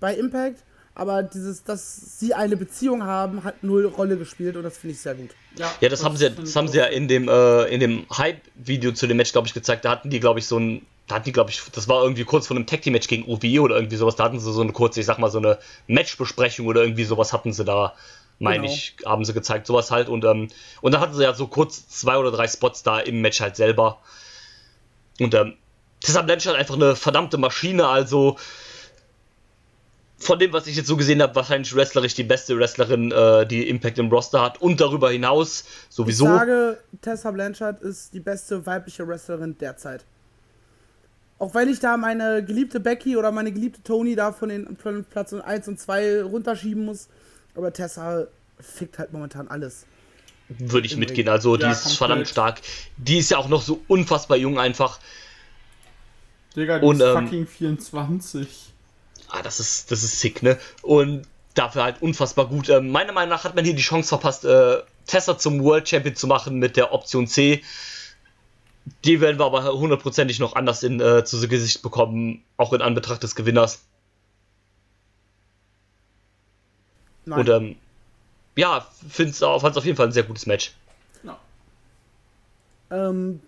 bei 0.00 0.14
Impact, 0.14 0.64
aber 0.94 1.22
dieses, 1.22 1.64
dass 1.64 2.18
sie 2.18 2.34
eine 2.34 2.56
Beziehung 2.56 3.04
haben, 3.04 3.44
hat 3.44 3.62
null 3.62 3.86
Rolle 3.86 4.16
gespielt 4.16 4.56
und 4.56 4.64
das 4.64 4.78
finde 4.78 4.94
ich 4.94 5.00
sehr 5.00 5.14
gut. 5.14 5.30
Ja, 5.56 5.70
ja 5.80 5.88
das, 5.88 6.00
das 6.00 6.04
haben 6.04 6.16
sie, 6.16 6.30
das 6.30 6.56
haben 6.56 6.68
sie 6.68 6.78
ja 6.78 6.86
in 6.86 7.08
dem, 7.08 7.28
äh, 7.28 7.64
in 7.66 7.80
dem 7.80 8.06
Hype-Video 8.16 8.92
zu 8.92 9.06
dem 9.06 9.16
Match, 9.16 9.32
glaube 9.32 9.46
ich, 9.46 9.54
gezeigt. 9.54 9.84
Da 9.84 9.90
hatten 9.90 10.10
die, 10.10 10.20
glaube 10.20 10.40
ich, 10.40 10.46
so 10.46 10.58
ein, 10.58 10.84
da 11.06 11.16
hatten 11.16 11.24
die, 11.24 11.32
glaube 11.32 11.50
ich, 11.50 11.62
das 11.72 11.88
war 11.88 12.02
irgendwie 12.02 12.24
kurz 12.24 12.48
vor 12.48 12.56
einem 12.56 12.66
Tag 12.66 12.82
Team 12.82 12.94
Match 12.94 13.06
gegen 13.06 13.24
OVE 13.24 13.60
oder 13.60 13.76
irgendwie 13.76 13.96
sowas. 13.96 14.16
Da 14.16 14.24
hatten 14.24 14.40
sie 14.40 14.52
so 14.52 14.60
eine 14.60 14.72
kurze, 14.72 15.00
ich 15.00 15.06
sag 15.06 15.18
mal, 15.18 15.30
so 15.30 15.38
eine 15.38 15.58
Matchbesprechung 15.86 16.66
oder 16.66 16.82
irgendwie 16.82 17.04
sowas 17.04 17.32
hatten 17.32 17.52
sie 17.52 17.64
da 17.64 17.94
meine 18.38 18.62
genau. 18.62 18.72
ich, 18.72 18.96
haben 19.04 19.24
sie 19.24 19.32
gezeigt, 19.32 19.66
sowas 19.66 19.90
halt. 19.90 20.08
Und, 20.08 20.24
ähm, 20.24 20.48
und 20.80 20.92
dann 20.92 21.00
hatten 21.00 21.14
sie 21.14 21.22
ja 21.22 21.34
so 21.34 21.46
kurz 21.46 21.88
zwei 21.88 22.16
oder 22.18 22.30
drei 22.30 22.46
Spots 22.46 22.82
da 22.82 23.00
im 23.00 23.20
Match 23.20 23.40
halt 23.40 23.56
selber. 23.56 23.98
Und 25.20 25.34
ähm, 25.34 25.54
Tessa 26.00 26.22
Blanchard 26.22 26.56
einfach 26.56 26.74
eine 26.74 26.96
verdammte 26.96 27.38
Maschine, 27.38 27.86
also 27.86 28.36
von 30.18 30.38
dem, 30.38 30.52
was 30.52 30.66
ich 30.66 30.76
jetzt 30.76 30.88
so 30.88 30.96
gesehen 30.96 31.22
habe, 31.22 31.34
wahrscheinlich 31.36 31.74
wrestlerisch 31.74 32.14
die 32.14 32.24
beste 32.24 32.58
Wrestlerin, 32.58 33.12
äh, 33.12 33.46
die 33.46 33.68
Impact 33.68 33.98
im 33.98 34.08
Roster 34.08 34.42
hat 34.42 34.60
und 34.60 34.80
darüber 34.80 35.10
hinaus 35.10 35.64
sowieso. 35.88 36.24
Ich 36.24 36.30
sage, 36.30 36.78
Tessa 37.00 37.30
Blanchard 37.30 37.80
ist 37.82 38.12
die 38.14 38.20
beste 38.20 38.66
weibliche 38.66 39.06
Wrestlerin 39.06 39.56
derzeit. 39.58 40.04
Auch 41.38 41.54
wenn 41.54 41.68
ich 41.68 41.78
da 41.78 41.96
meine 41.96 42.44
geliebte 42.44 42.80
Becky 42.80 43.16
oder 43.16 43.30
meine 43.30 43.52
geliebte 43.52 43.80
Tony 43.84 44.16
da 44.16 44.32
von 44.32 44.48
den 44.48 44.76
von 44.76 45.04
Platz 45.04 45.32
1 45.32 45.68
und 45.68 45.78
2 45.78 46.22
runterschieben 46.22 46.84
muss, 46.84 47.08
aber 47.54 47.72
Tessa 47.72 48.26
fickt 48.58 48.98
halt 48.98 49.12
momentan 49.12 49.46
alles. 49.46 49.86
Würde 50.48 50.86
ich 50.86 50.96
mitgehen. 50.96 51.28
Also 51.28 51.56
die 51.56 51.64
ja, 51.64 51.72
ist 51.72 51.82
komplett. 51.82 51.98
verdammt 51.98 52.28
stark. 52.28 52.60
Die 52.96 53.18
ist 53.18 53.30
ja 53.30 53.38
auch 53.38 53.48
noch 53.48 53.62
so 53.62 53.82
unfassbar 53.86 54.36
jung 54.38 54.58
einfach. 54.58 54.98
Digga, 56.56 56.78
die 56.78 56.86
und, 56.86 57.00
ist 57.00 57.06
ähm, 57.06 57.24
fucking 57.24 57.46
24. 57.46 58.48
Ah, 59.28 59.42
das 59.42 59.60
ist, 59.60 59.90
das 59.90 60.02
ist 60.02 60.20
sick, 60.20 60.42
ne? 60.42 60.58
Und 60.82 61.26
dafür 61.54 61.82
halt 61.82 62.00
unfassbar 62.00 62.46
gut. 62.46 62.68
Ähm, 62.70 62.90
meiner 62.90 63.12
Meinung 63.12 63.30
nach 63.30 63.44
hat 63.44 63.54
man 63.54 63.64
hier 63.64 63.74
die 63.74 63.82
Chance 63.82 64.08
verpasst, 64.08 64.44
äh, 64.44 64.78
Tessa 65.06 65.36
zum 65.36 65.62
World 65.62 65.88
Champion 65.88 66.14
zu 66.14 66.26
machen 66.26 66.58
mit 66.58 66.76
der 66.76 66.92
Option 66.92 67.26
C. 67.26 67.62
Die 69.04 69.20
werden 69.20 69.38
wir 69.38 69.44
aber 69.44 69.64
hundertprozentig 69.72 70.38
noch 70.38 70.54
anders 70.54 70.82
in, 70.82 70.98
äh, 71.00 71.24
zu 71.24 71.46
Gesicht 71.46 71.82
bekommen, 71.82 72.42
auch 72.56 72.72
in 72.72 72.80
Anbetracht 72.80 73.22
des 73.22 73.34
Gewinners. 73.34 73.82
Nein. 77.26 77.40
Und 77.40 77.48
ähm, 77.50 77.76
ja, 78.58 78.86
fand 79.08 79.30
es 79.30 79.42
auf 79.42 79.84
jeden 79.84 79.96
Fall 79.96 80.06
ein 80.06 80.12
sehr 80.12 80.24
gutes 80.24 80.46
Match. 80.46 80.74
Ja. 81.22 81.38
Ähm, 82.90 83.40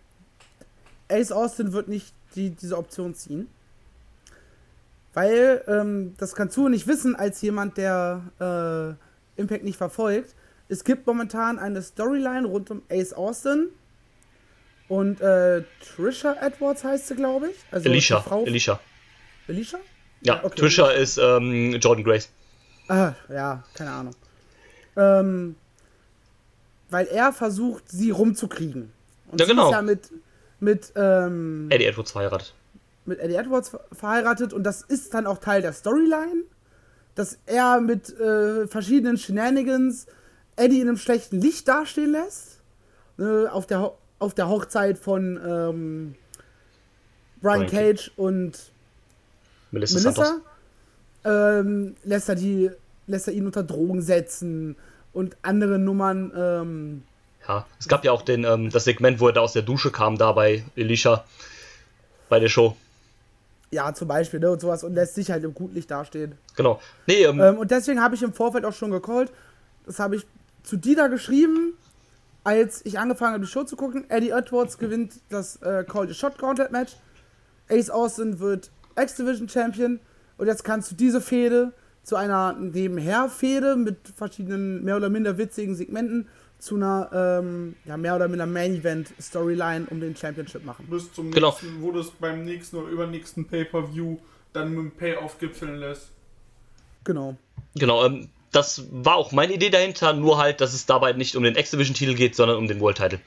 Ace 1.09 1.33
Austin 1.33 1.73
wird 1.73 1.89
nicht 1.89 2.13
die, 2.37 2.51
diese 2.51 2.77
Option 2.79 3.15
ziehen. 3.15 3.49
Weil, 5.13 5.65
ähm, 5.67 6.15
das 6.19 6.35
kannst 6.35 6.57
du 6.57 6.69
nicht 6.69 6.87
wissen, 6.87 7.17
als 7.17 7.43
jemand, 7.43 7.77
der 7.77 8.97
äh, 9.37 9.41
Impact 9.41 9.65
nicht 9.65 9.77
verfolgt. 9.77 10.35
Es 10.69 10.85
gibt 10.85 11.07
momentan 11.07 11.59
eine 11.59 11.83
Storyline 11.83 12.47
rund 12.47 12.71
um 12.71 12.83
Ace 12.89 13.13
Austin 13.13 13.69
Und 14.89 15.21
äh, 15.21 15.65
Trisha 15.97 16.37
Edwards 16.41 16.85
heißt 16.85 17.09
sie, 17.09 17.17
glaube 17.17 17.49
ich. 17.51 17.57
Also 17.73 17.89
Alicia. 17.91 18.21
Frau- 18.21 18.45
Alicia. 18.45 18.79
Alicia? 19.49 19.81
Ja, 20.21 20.45
okay. 20.45 20.55
Trisha 20.61 20.91
ist 20.91 21.19
ähm, 21.19 21.75
Jordan 21.81 22.05
Grace. 22.05 22.29
Ah, 22.89 23.15
ja, 23.29 23.65
keine 23.75 23.91
Ahnung. 23.91 24.15
Ähm, 25.01 25.55
weil 26.90 27.07
er 27.07 27.32
versucht, 27.32 27.84
sie 27.88 28.11
rumzukriegen. 28.11 28.90
Und 29.30 29.40
Ja, 29.40 29.46
sie 29.46 29.53
genau. 29.53 29.68
ist 29.68 29.72
ja 29.72 29.82
mit, 29.82 30.11
mit, 30.59 30.92
ähm, 30.96 31.68
Eddie 31.70 31.84
Edwards 31.86 32.11
verheiratet. 32.12 32.53
mit 33.07 33.18
Eddie 33.20 33.34
Edwards 33.36 33.68
ver- 33.70 33.84
verheiratet 33.92 34.53
und 34.53 34.64
das 34.64 34.82
ist 34.82 35.14
dann 35.14 35.26
auch 35.26 35.38
Teil 35.38 35.62
der 35.62 35.72
Storyline, 35.72 36.42
dass 37.14 37.38
er 37.46 37.80
mit 37.80 38.18
äh, 38.18 38.66
verschiedenen 38.66 39.16
Shenanigans 39.18 40.07
Eddie 40.57 40.80
in 40.80 40.88
einem 40.88 40.96
schlechten 40.96 41.40
Licht 41.40 41.66
dastehen 41.68 42.12
lässt. 42.12 42.59
Äh, 43.18 43.46
auf, 43.46 43.66
der 43.66 43.80
Ho 43.82 43.96
auf 44.18 44.34
der 44.34 44.48
Hochzeit 44.48 44.98
von 44.98 45.36
ähm, 45.46 46.14
Brian 47.40 47.66
Brian 47.66 47.66
Cage 47.70 48.11
und 48.16 48.59
Melissa. 49.70 50.01
Melissa 50.01 50.40
ähm, 51.24 51.94
lässt, 52.05 52.28
er 52.28 52.34
die, 52.34 52.70
lässt 53.07 53.28
er 53.28 53.34
ihn 53.34 53.46
unter 53.46 53.62
Drogen 53.62 54.03
setzen 54.03 54.76
und 55.13 55.37
andere 55.43 55.79
Nummern. 55.79 56.33
Ähm, 56.37 57.03
Ja, 57.49 57.67
es 57.79 57.89
gab 57.89 58.05
ja 58.05 58.13
auch 58.13 58.23
den, 58.23 58.45
ähm, 58.45 58.71
das 58.71 58.85
Segment, 58.85 59.21
wo 59.21 59.27
er 59.29 59.33
da 59.33 59.41
aus 59.41 59.53
der 59.53 59.63
Dusche 59.63 59.91
kam, 59.91 60.17
da 60.19 60.33
bei 60.33 60.65
Alicia, 60.77 61.25
bei 62.29 62.39
der 62.39 62.49
Show. 62.49 62.77
ja, 63.73 63.95
zum 63.95 64.09
Beispiel, 64.09 64.41
ne, 64.41 64.51
und 64.51 64.61
sowas 64.61 64.83
und 64.83 64.95
lässt 64.95 65.15
sich 65.15 65.31
halt 65.31 65.45
im 65.45 65.55
guten 65.55 65.75
Licht 65.77 65.91
dastehen. 65.91 66.35
Genau. 66.57 66.81
Nee, 67.07 67.23
ähm, 67.25 67.41
Ähm, 67.41 67.59
und 67.59 67.71
deswegen 67.71 68.03
habe 68.03 68.15
ich 68.17 68.23
im 68.23 68.33
Vorfeld 68.33 68.65
auch 68.65 68.73
schon 68.73 68.91
gecallt. 68.91 69.31
Das 69.87 69.99
habe 70.01 70.17
ich 70.17 70.27
zu 70.65 70.77
Dieter 70.77 71.09
geschrieben, 71.09 71.75
als 72.43 72.85
ich 72.85 72.99
angefangen 72.99 73.35
habe, 73.35 73.45
die 73.45 73.51
Show 73.51 73.63
zu 73.65 73.77
gucken. 73.77 74.05
Eddie 74.11 74.31
Edwards 74.31 74.77
gewinnt 74.79 75.13
das 75.29 75.57
äh, 75.63 75.85
Call 75.85 76.09
the 76.09 76.15
Shot 76.15 76.37
Gauntlet 76.39 76.73
Match. 76.73 76.95
Ace 77.69 77.91
Austin 77.91 78.41
wird 78.41 78.71
X-Division 78.99 79.49
Champion. 79.49 80.01
Und 80.37 80.47
jetzt 80.49 80.65
kannst 80.65 80.91
du 80.91 80.95
diese 80.97 81.21
Fehde 81.21 81.73
zu 82.03 82.16
einer 82.16 82.55
Nebenher-Fehde 82.55 83.76
mit 83.76 83.98
verschiedenen 84.16 84.84
mehr 84.84 84.96
oder 84.96 85.09
minder 85.09 85.38
witzigen 85.38 85.74
Segmenten 85.74 86.28
zu 86.59 86.76
einer 86.76 87.11
ähm, 87.42 87.76
ja, 87.84 87.96
mehr 87.96 88.16
oder 88.16 88.28
minder 88.28 88.46
Main-Event-Storyline 88.46 89.86
um 89.90 90.01
den 90.01 90.14
Championship 90.16 90.64
machen. 90.64 90.86
Bis 90.90 91.12
zum 91.12 91.30
Genau. 91.30 91.48
nächsten, 91.51 91.82
wo 91.82 91.90
das 91.92 92.11
beim 92.11 92.44
nächsten 92.44 92.76
oder 92.76 92.88
übernächsten 92.88 93.46
Pay-Per-View 93.46 94.18
dann 94.53 94.70
mit 94.70 94.78
dem 94.78 94.90
Payoff 94.92 95.38
gipfeln 95.38 95.76
lässt. 95.76 96.11
Genau. 97.05 97.36
genau, 97.74 98.05
ähm, 98.05 98.28
das 98.53 98.84
war 98.90 99.16
auch 99.16 99.32
meine 99.32 99.55
Idee 99.55 99.70
dahinter, 99.70 100.12
nur 100.12 100.36
halt, 100.38 100.61
dass 100.61 100.74
es 100.74 100.84
dabei 100.84 101.12
nicht 101.12 101.36
um 101.36 101.44
den 101.44 101.57
X-Division-Titel 101.57 102.14
geht, 102.14 102.34
sondern 102.34 102.59
um 102.59 102.68
den 102.68 102.80
World-Title. 102.80 103.20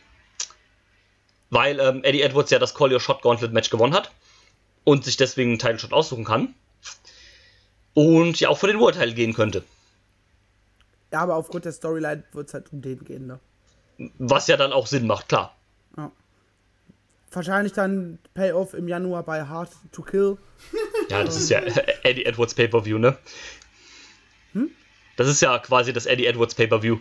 Weil 1.50 1.80
ähm, 1.80 2.04
Eddie 2.04 2.22
Edwards 2.22 2.52
ja 2.52 2.60
das 2.60 2.74
Call 2.76 2.92
Your 2.92 3.00
Shot 3.00 3.22
Gauntlet 3.22 3.54
Match 3.54 3.70
gewonnen 3.70 3.94
hat 3.94 4.12
und 4.84 5.06
sich 5.06 5.18
deswegen 5.18 5.52
einen 5.52 5.60
Title 5.60 5.80
Shot 5.80 5.94
aussuchen 5.94 6.26
kann. 6.26 6.54
Und 7.94 8.40
ja 8.40 8.50
auch 8.50 8.58
für 8.58 8.68
den 8.68 8.80
World-Title 8.80 9.14
gehen 9.14 9.34
könnte. 9.34 9.64
Ja, 11.12 11.20
aber 11.20 11.36
aufgrund 11.36 11.66
der 11.66 11.72
Storyline 11.72 12.24
wird 12.32 12.48
es 12.48 12.54
halt 12.54 12.74
um 12.74 12.82
den 12.82 13.04
gehen, 13.04 13.28
ne? 13.28 13.40
Was 14.18 14.48
ja 14.48 14.58
dann 14.58 14.74
auch 14.74 14.88
Sinn 14.88 15.06
macht, 15.06 15.30
klar. 15.30 15.56
Wahrscheinlich 17.32 17.74
dann 17.74 18.20
Payoff 18.36 18.76
im 18.76 18.88
Januar 18.88 19.24
bei 19.24 19.44
Hard 19.44 19.72
to 19.92 20.04
Kill. 20.04 20.38
Ja, 21.10 21.24
das 21.24 21.36
ist 21.36 21.50
ja 21.50 21.62
Eddie 22.04 22.26
Edwards 22.26 22.54
Pay-Per-View, 22.54 23.00
ne? 23.00 23.18
Das 25.18 25.28
ist 25.28 25.42
ja 25.42 25.58
quasi 25.60 25.94
das 25.94 26.06
Eddie 26.06 26.28
Edwards 26.28 26.54
Pay-Per-View. 26.54 26.98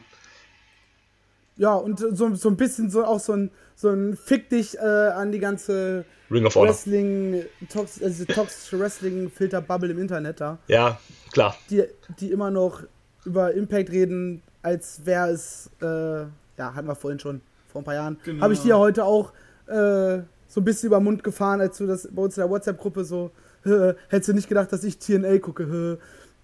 Ja, 1.57 1.75
und 1.75 1.99
so, 1.99 2.35
so 2.35 2.49
ein 2.49 2.57
bisschen 2.57 2.91
so 2.91 3.05
auch 3.05 3.21
so 3.21 3.33
ein, 3.35 3.51
so 3.75 3.91
ein 3.91 4.17
Fick 4.17 4.49
dich 4.49 4.79
äh, 4.79 4.81
an 4.81 5.33
die 5.33 5.39
ganze 5.39 6.05
Ring 6.31 6.47
of 6.47 6.55
Honor. 6.55 6.69
Wrestling, 6.71 7.45
tox, 7.71 8.03
also 8.03 8.25
toxische 8.25 8.79
Wrestling-Filter-Bubble 8.81 9.91
im 9.91 9.99
Internet 9.99 10.41
da, 10.41 10.59
Ja, 10.69 10.99
klar. 11.33 11.55
die, 11.71 11.85
die 12.21 12.31
immer 12.33 12.51
noch 12.51 12.83
über 13.25 13.53
Impact 13.53 13.91
reden, 13.91 14.43
als 14.63 15.03
wäre 15.05 15.31
es, 15.31 15.71
äh, 15.83 15.87
ja, 15.87 16.75
hatten 16.75 16.89
wir 16.89 16.95
vorhin 16.95 17.21
schon, 17.21 17.41
vor 17.71 17.83
ein 17.83 17.85
paar 17.85 17.95
Jahren. 17.95 18.19
Genau. 18.25 18.43
Habe 18.43 18.55
ich 18.55 18.61
dir 18.61 18.79
heute 18.79 19.05
auch 19.05 19.33
äh, 19.67 20.21
so 20.49 20.61
ein 20.61 20.65
bisschen 20.65 20.87
über 20.89 20.99
den 20.99 21.05
Mund 21.05 21.23
gefahren, 21.25 21.61
als 21.61 21.79
du 21.79 21.87
das 21.87 22.09
bei 22.11 22.23
uns 22.23 22.37
in 22.37 22.43
der 22.43 22.51
WhatsApp-Gruppe 22.51 23.05
so, 23.05 23.31
"Hä, 23.65 23.93
hättest 24.09 24.29
du 24.29 24.33
nicht 24.35 24.49
gedacht, 24.49 24.73
dass 24.73 24.85
ich 24.85 24.99
TNA 24.99 25.39
gucke, 25.39 25.67
hä?" 25.67 25.97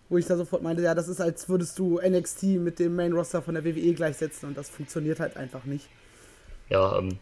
Wo 0.08 0.16
ich 0.18 0.26
da 0.26 0.36
sofort 0.36 0.62
meinte, 0.62 0.82
ja, 0.82 0.94
das 0.94 1.08
ist, 1.08 1.20
als 1.20 1.48
würdest 1.48 1.78
du 1.78 2.00
NXT 2.00 2.44
mit 2.44 2.78
dem 2.78 2.96
Main-Roster 2.96 3.42
von 3.42 3.54
der 3.54 3.64
WWE 3.64 3.92
gleichsetzen 3.94 4.48
und 4.48 4.56
das 4.56 4.68
funktioniert 4.70 5.20
halt 5.20 5.36
einfach 5.36 5.64
nicht. 5.64 5.86
Ja, 6.70 6.98
ähm, 6.98 7.18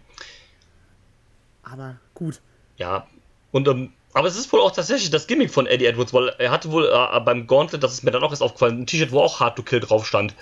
Aber 1.63 1.97
gut. 2.15 2.41
ja. 2.77 3.07
Und, 3.53 3.69
ähm, 3.69 3.93
aber 4.13 4.29
es 4.29 4.39
ist 4.39 4.53
wohl 4.53 4.61
auch 4.61 4.71
tatsächlich 4.73 5.11
das 5.11 5.27
Gimmick 5.27 5.51
von 5.51 5.67
Eddie 5.67 5.87
Edwards, 5.87 6.13
weil 6.13 6.29
er 6.39 6.51
hatte 6.51 6.71
wohl 6.73 6.87
äh, 6.93 7.21
beim 7.21 7.47
Gauntlet, 7.47 7.83
das 7.83 7.93
ist 7.93 8.03
mir 8.03 8.11
dann 8.11 8.23
auch 8.23 8.31
erst 8.31 8.43
aufgefallen, 8.43 8.81
ein 8.83 8.87
T-Shirt, 8.87 9.13
wo 9.13 9.21
auch 9.21 9.41
Hard 9.41 9.57
to 9.57 9.63
Kill 9.63 9.81
drauf 9.81 10.07
stand. 10.07 10.35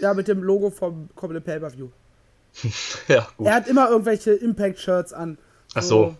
Ja, 0.00 0.14
mit 0.14 0.28
dem 0.28 0.42
Logo 0.42 0.70
vom 0.70 1.08
kommenden 1.14 1.42
Pay-Per-View. 1.44 1.88
Ja, 3.08 3.26
gut. 3.36 3.46
Er 3.46 3.54
hat 3.54 3.68
immer 3.68 3.88
irgendwelche 3.88 4.32
Impact-Shirts 4.32 5.12
an. 5.12 5.38
Ach 5.74 5.82
so. 5.82 6.16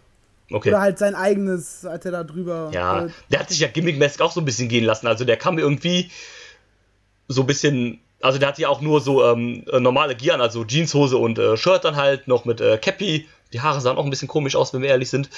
Okay. 0.52 0.68
Oder 0.68 0.80
halt 0.80 0.98
sein 0.98 1.14
eigenes, 1.14 1.84
hat 1.84 2.04
er 2.04 2.12
da 2.12 2.24
drüber. 2.24 2.70
Ja, 2.72 3.06
Äh, 3.06 3.10
der 3.30 3.40
hat 3.40 3.48
sich 3.48 3.60
ja 3.60 3.68
gimmickmäßig 3.68 4.20
auch 4.20 4.32
so 4.32 4.40
ein 4.40 4.44
bisschen 4.44 4.68
gehen 4.68 4.84
lassen. 4.84 5.06
Also 5.06 5.24
der 5.24 5.36
kam 5.36 5.54
mir 5.56 5.62
irgendwie 5.62 6.10
so 7.28 7.42
ein 7.42 7.46
bisschen. 7.46 8.00
Also 8.20 8.38
der 8.38 8.48
hatte 8.48 8.62
ja 8.62 8.68
auch 8.68 8.80
nur 8.80 9.00
so 9.00 9.24
ähm, 9.24 9.64
äh, 9.72 9.80
normale 9.80 10.14
Gear 10.14 10.36
an, 10.36 10.40
also 10.40 10.64
Jeanshose 10.64 11.16
und 11.16 11.38
äh, 11.38 11.56
Shirt 11.56 11.84
dann 11.84 11.96
halt, 11.96 12.28
noch 12.28 12.44
mit 12.44 12.60
äh, 12.60 12.78
Cappy. 12.78 13.28
Die 13.52 13.60
Haare 13.60 13.80
sahen 13.80 13.96
auch 13.98 14.04
ein 14.04 14.10
bisschen 14.10 14.28
komisch 14.28 14.54
aus, 14.54 14.72
wenn 14.72 14.82
wir 14.82 14.90
ehrlich 14.90 15.10
sind. 15.10 15.28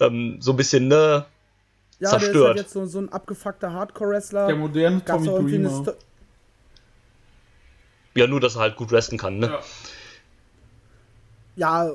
Ähm, 0.00 0.38
so 0.40 0.52
ein 0.52 0.56
bisschen, 0.56 0.88
ne? 0.88 1.26
ja, 2.00 2.08
der 2.10 2.18
ist 2.18 2.24
zerstört. 2.24 2.48
halt 2.48 2.58
jetzt 2.58 2.72
so, 2.72 2.86
so 2.86 2.98
ein 2.98 3.12
abgefuckter 3.12 3.72
Hardcore-Wrestler. 3.72 4.46
Der 4.46 4.56
moderne 4.56 5.04
Tommy 5.04 5.26
Dreamer. 5.28 5.94
Ja, 8.14 8.26
nur, 8.26 8.40
dass 8.40 8.56
er 8.56 8.62
halt 8.62 8.76
gut 8.76 8.90
wrestlen 8.90 9.18
kann, 9.18 9.38
ne? 9.38 9.46
Ja. 9.46 9.60
Ja, 11.56 11.94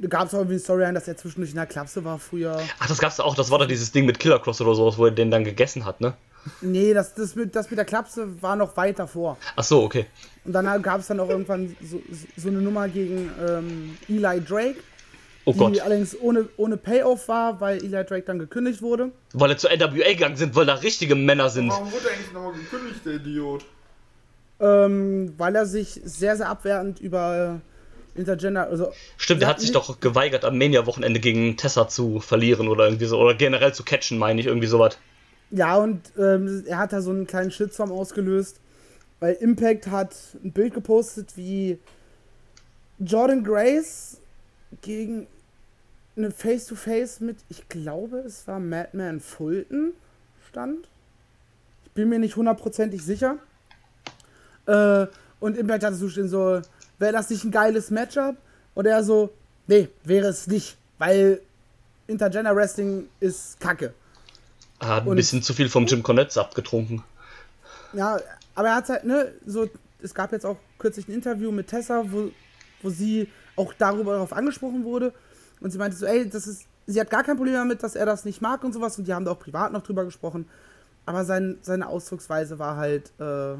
gab 0.00 0.26
es 0.26 0.34
auch 0.34 0.38
irgendwie 0.38 0.54
eine 0.54 0.60
Storyline, 0.60 0.94
dass 0.94 1.08
er 1.08 1.16
zwischendurch 1.16 1.50
in 1.50 1.56
der 1.56 1.66
Klapse 1.66 2.04
war 2.04 2.18
früher. 2.18 2.60
Ach, 2.78 2.88
das 2.88 2.98
gab's 2.98 3.16
da 3.16 3.24
auch, 3.24 3.34
das 3.34 3.50
war 3.50 3.58
doch 3.58 3.66
dieses 3.66 3.92
Ding 3.92 4.06
mit 4.06 4.18
Killer 4.18 4.38
Cross 4.38 4.60
oder 4.60 4.74
sowas, 4.74 4.98
wo 4.98 5.06
er 5.06 5.10
den 5.12 5.30
dann 5.30 5.44
gegessen 5.44 5.84
hat, 5.84 6.00
ne? 6.00 6.14
Nee, 6.60 6.94
das, 6.94 7.14
das, 7.14 7.34
mit, 7.34 7.56
das 7.56 7.70
mit 7.70 7.78
der 7.78 7.84
Klapse 7.84 8.40
war 8.40 8.54
noch 8.56 8.76
weit 8.76 8.98
davor. 8.98 9.36
Ach 9.56 9.64
so, 9.64 9.82
okay. 9.82 10.06
Und 10.44 10.52
dann 10.52 10.80
gab 10.82 11.00
es 11.00 11.08
dann 11.08 11.18
auch 11.18 11.28
irgendwann 11.28 11.76
so, 11.82 12.00
so 12.36 12.48
eine 12.48 12.58
Nummer 12.58 12.88
gegen 12.88 13.30
ähm, 13.44 13.96
Eli 14.08 14.40
Drake, 14.44 14.76
Oh 15.48 15.52
die 15.52 15.58
Gott. 15.58 15.80
allerdings 15.80 16.20
ohne, 16.20 16.48
ohne 16.56 16.76
Payoff 16.76 17.28
war, 17.28 17.60
weil 17.60 17.78
Eli 17.78 18.04
Drake 18.04 18.22
dann 18.22 18.40
gekündigt 18.40 18.82
wurde. 18.82 19.12
Weil 19.32 19.50
er 19.52 19.56
zur 19.56 19.70
NWA 19.70 20.08
gegangen 20.12 20.36
sind, 20.36 20.56
weil 20.56 20.66
da 20.66 20.74
richtige 20.74 21.14
Männer 21.14 21.50
sind. 21.50 21.70
Warum 21.70 21.92
wurde 21.92 22.08
er 22.08 22.14
eigentlich 22.14 22.32
nochmal 22.32 22.52
gekündigt, 22.54 23.06
der 23.06 23.14
Idiot? 23.14 23.64
Ähm, 24.58 25.34
weil 25.38 25.54
er 25.54 25.66
sich 25.66 26.00
sehr, 26.04 26.36
sehr 26.36 26.48
abwertend 26.48 26.98
über 26.98 27.60
äh, 27.60 27.75
Intergender, 28.16 28.68
also 28.68 28.92
Stimmt, 29.16 29.42
der 29.42 29.48
hat 29.48 29.60
sich 29.60 29.72
doch 29.72 30.00
geweigert, 30.00 30.44
am 30.44 30.58
Mania-Wochenende 30.58 31.20
gegen 31.20 31.56
Tessa 31.56 31.88
zu 31.88 32.20
verlieren 32.20 32.68
oder 32.68 32.84
irgendwie 32.84 33.06
so. 33.06 33.18
Oder 33.18 33.34
generell 33.34 33.74
zu 33.74 33.84
catchen, 33.84 34.18
meine 34.18 34.40
ich, 34.40 34.46
irgendwie 34.46 34.66
sowas. 34.66 34.98
Ja, 35.50 35.76
und 35.76 36.00
ähm, 36.18 36.64
er 36.66 36.78
hat 36.78 36.92
da 36.92 37.00
so 37.00 37.10
einen 37.10 37.26
kleinen 37.26 37.50
Shitstorm 37.50 37.92
ausgelöst, 37.92 38.60
weil 39.20 39.34
Impact 39.34 39.88
hat 39.88 40.14
ein 40.42 40.52
Bild 40.52 40.74
gepostet, 40.74 41.36
wie 41.36 41.78
Jordan 42.98 43.44
Grace 43.44 44.20
gegen 44.82 45.26
eine 46.16 46.30
Face-to-Face 46.30 47.20
mit, 47.20 47.36
ich 47.48 47.68
glaube, 47.68 48.18
es 48.18 48.46
war 48.48 48.58
Madman 48.58 49.20
Fulton 49.20 49.92
stand. 50.48 50.88
Ich 51.84 51.90
bin 51.92 52.08
mir 52.08 52.18
nicht 52.18 52.36
hundertprozentig 52.36 53.02
sicher. 53.04 53.36
Äh, 54.66 55.06
und 55.40 55.56
Impact 55.56 55.84
hatte 55.84 55.96
so 55.96 56.08
stehen 56.08 56.28
so, 56.28 56.60
wäre 56.98 57.12
das 57.12 57.30
nicht 57.30 57.44
ein 57.44 57.50
geiles 57.50 57.90
Matchup? 57.90 58.36
Und 58.74 58.86
er 58.86 59.02
so, 59.04 59.30
nee, 59.66 59.88
wäre 60.04 60.28
es 60.28 60.46
nicht, 60.46 60.76
weil 60.98 61.40
Intergender 62.06 62.54
Wrestling 62.54 63.08
ist 63.20 63.58
Kacke. 63.60 63.92
Er 64.80 64.88
hat 64.88 65.02
ein 65.04 65.08
Und- 65.08 65.16
bisschen 65.16 65.42
zu 65.42 65.54
viel 65.54 65.68
vom 65.68 65.86
Jim 65.86 66.02
Cornette 66.02 66.40
abgetrunken. 66.40 67.02
Ja, 67.92 68.20
aber 68.54 68.68
er 68.68 68.74
hat 68.76 68.88
halt, 68.88 69.04
ne, 69.04 69.32
so, 69.46 69.68
es 70.02 70.14
gab 70.14 70.32
jetzt 70.32 70.44
auch 70.44 70.56
kürzlich 70.78 71.08
ein 71.08 71.12
Interview 71.14 71.50
mit 71.50 71.68
Tessa, 71.68 72.04
wo, 72.06 72.30
wo 72.82 72.90
sie 72.90 73.28
auch 73.56 73.72
darüber 73.72 74.12
darauf 74.12 74.32
angesprochen 74.34 74.84
wurde. 74.84 75.12
Und 75.60 75.70
sie 75.70 75.78
meinte 75.78 75.96
so, 75.96 76.04
ey, 76.04 76.28
das 76.28 76.46
ist, 76.46 76.66
sie 76.86 77.00
hat 77.00 77.08
gar 77.08 77.24
kein 77.24 77.36
Problem 77.36 77.54
damit, 77.54 77.82
dass 77.82 77.96
er 77.96 78.04
das 78.04 78.24
nicht 78.26 78.42
mag 78.42 78.62
und 78.62 78.74
sowas. 78.74 78.98
Und 78.98 79.08
die 79.08 79.14
haben 79.14 79.24
da 79.24 79.30
auch 79.32 79.38
privat 79.38 79.72
noch 79.72 79.82
drüber 79.82 80.04
gesprochen. 80.04 80.46
Aber 81.06 81.24
sein, 81.24 81.56
seine 81.62 81.88
Ausdrucksweise 81.88 82.58
war 82.58 82.76
halt 82.76 83.10
äh, 83.18 83.54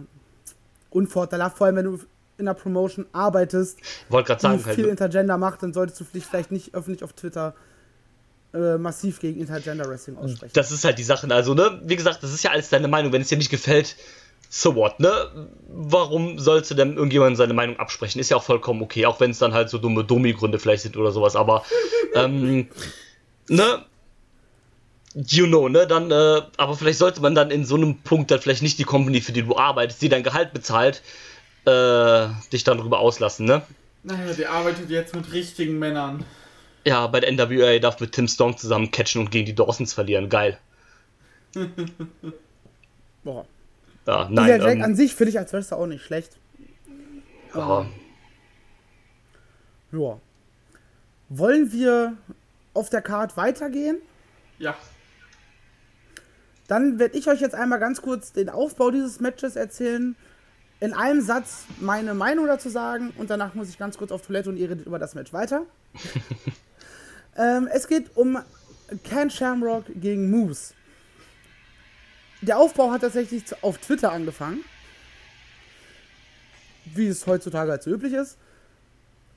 unvorteilhaft, 0.91 1.57
vor 1.57 1.67
allem 1.67 1.77
wenn 1.77 1.85
du 1.87 2.01
in 2.39 2.47
der 2.47 2.55
Promotion 2.55 3.07
arbeitest, 3.13 3.79
Wollte 4.09 4.29
gerade 4.29 4.41
die 4.41 4.63
sagen, 4.63 4.75
viel 4.75 4.85
halt, 4.85 4.91
Intergender 4.91 5.39
macht, 5.39 5.63
dann 5.63 5.73
solltest 5.73 6.01
du 6.01 6.05
vielleicht 6.05 6.51
nicht 6.51 6.75
öffentlich 6.75 7.03
auf 7.03 7.13
Twitter 7.13 7.55
äh, 8.55 8.79
massiv 8.79 9.21
gegen 9.21 9.41
Intergender 9.41 9.89
Wrestling 9.89 10.17
aussprechen. 10.17 10.53
das 10.55 10.71
ist 10.71 10.85
halt 10.85 10.99
die 10.99 11.05
Sache. 11.05 11.29
Also, 11.31 11.55
ne, 11.55 11.81
wie 11.85 11.97
gesagt, 11.97 12.23
das 12.23 12.33
ist 12.33 12.43
ja 12.43 12.51
alles 12.51 12.69
deine 12.69 12.89
Meinung. 12.89 13.13
Wenn 13.13 13.23
es 13.23 13.29
dir 13.29 13.39
nicht 13.39 13.51
gefällt, 13.51 13.97
so 14.49 14.75
what, 14.75 15.01
ne? 15.01 15.49
Warum 15.69 16.39
sollst 16.39 16.71
du 16.71 16.75
denn 16.75 16.97
irgendjemand 16.97 17.37
seine 17.37 17.55
Meinung 17.55 17.79
absprechen? 17.79 18.21
Ist 18.21 18.31
ja 18.31 18.37
auch 18.37 18.43
vollkommen 18.43 18.83
okay, 18.83 19.07
auch 19.07 19.21
wenn 19.21 19.31
es 19.31 19.39
dann 19.39 19.53
halt 19.53 19.69
so 19.69 19.79
dumme 19.79 20.05
Dummi-Gründe 20.05 20.59
vielleicht 20.59 20.83
sind 20.83 20.97
oder 20.97 21.13
sowas, 21.13 21.37
aber, 21.37 21.65
ähm, 22.15 22.69
ne? 23.49 23.85
You 25.15 25.47
know, 25.47 25.69
ne? 25.69 25.87
Dann, 25.87 26.11
äh, 26.11 26.43
aber 26.57 26.77
vielleicht 26.77 26.99
sollte 26.99 27.21
man 27.23 27.35
dann 27.35 27.51
in 27.51 27.65
so 27.65 27.75
einem 27.75 27.99
Punkt 28.03 28.31
dann 28.31 28.41
vielleicht 28.41 28.63
nicht 28.63 28.79
die 28.79 28.85
Company, 28.85 29.21
für 29.21 29.33
die 29.33 29.43
du 29.43 29.57
arbeitest, 29.57 30.03
die 30.03 30.09
dein 30.09 30.23
Gehalt 30.23 30.53
bezahlt, 30.53 31.03
äh, 31.67 32.29
dich 32.53 32.65
dann 32.65 32.79
darüber 32.79 33.01
auslassen, 33.01 33.47
ne? 33.47 33.63
Naja, 34.03 34.33
der 34.33 34.51
arbeitet 34.51 34.89
jetzt 34.89 35.15
mit 35.15 35.33
richtigen 35.33 35.79
Männern. 35.79 36.25
Ja, 36.85 37.07
bei 37.09 37.19
der 37.21 37.33
NWA 37.33 37.79
darf 37.81 37.99
mit 38.01 38.13
Tim 38.13 38.29
Storm 38.29 38.57
zusammen 38.57 38.91
catchen 38.93 39.21
und 39.21 39.31
gegen 39.33 39.47
die 39.47 39.55
Dawsons 39.55 39.93
verlieren. 39.93 40.29
Geil. 40.29 40.59
Boah. 43.25 43.45
Ja, 44.07 44.29
Nein. 44.31 44.49
Jack 44.49 44.63
Ähm, 44.77 44.83
an 44.83 44.95
sich 44.95 45.15
finde 45.15 45.31
ich 45.31 45.39
als 45.39 45.53
Wrestler 45.53 45.79
auch 45.79 45.87
nicht 45.87 46.05
schlecht. 46.05 46.37
ja. 47.55 47.87
Ja. 49.93 50.21
Wollen 51.29 51.73
wir 51.73 52.17
auf 52.75 52.89
der 52.91 53.03
Card 53.03 53.37
weitergehen? 53.37 53.99
Ja. 54.59 54.77
Dann 56.69 56.99
werde 56.99 57.17
ich 57.19 57.29
euch 57.29 57.41
jetzt 57.41 57.55
einmal 57.55 57.79
ganz 57.81 58.03
kurz 58.03 58.33
den 58.33 58.49
Aufbau 58.49 58.91
dieses 58.91 59.21
Matches 59.21 59.57
erzählen. 59.57 60.15
In 60.79 60.93
einem 60.93 61.23
Satz 61.23 61.65
meine 61.81 62.13
Meinung 62.13 62.47
dazu 62.47 62.69
sagen 62.69 63.13
und 63.17 63.31
danach 63.31 63.55
muss 63.55 63.69
ich 63.71 63.79
ganz 63.79 63.97
kurz 63.97 64.13
auf 64.13 64.23
Toilette 64.23 64.51
und 64.51 64.59
ihr 64.59 64.69
redet 64.69 64.87
über 64.87 64.99
das 64.99 65.15
Match 65.15 65.33
weiter. 65.33 65.63
ähm, 67.37 67.69
es 67.73 67.89
geht 67.89 68.15
um 68.15 68.39
Ken 69.03 69.31
Shamrock 69.31 69.85
gegen 69.95 70.31
Moose. 70.31 70.75
Der 72.43 72.59
Aufbau 72.59 72.91
hat 72.91 73.01
tatsächlich 73.01 73.45
auf 73.63 73.79
Twitter 73.79 74.13
angefangen. 74.13 74.61
Wie 76.95 77.09
es 77.09 77.27
heutzutage 77.27 77.71
halt 77.71 77.83
so 77.83 77.91
üblich 77.91 78.13
ist. 78.13 78.37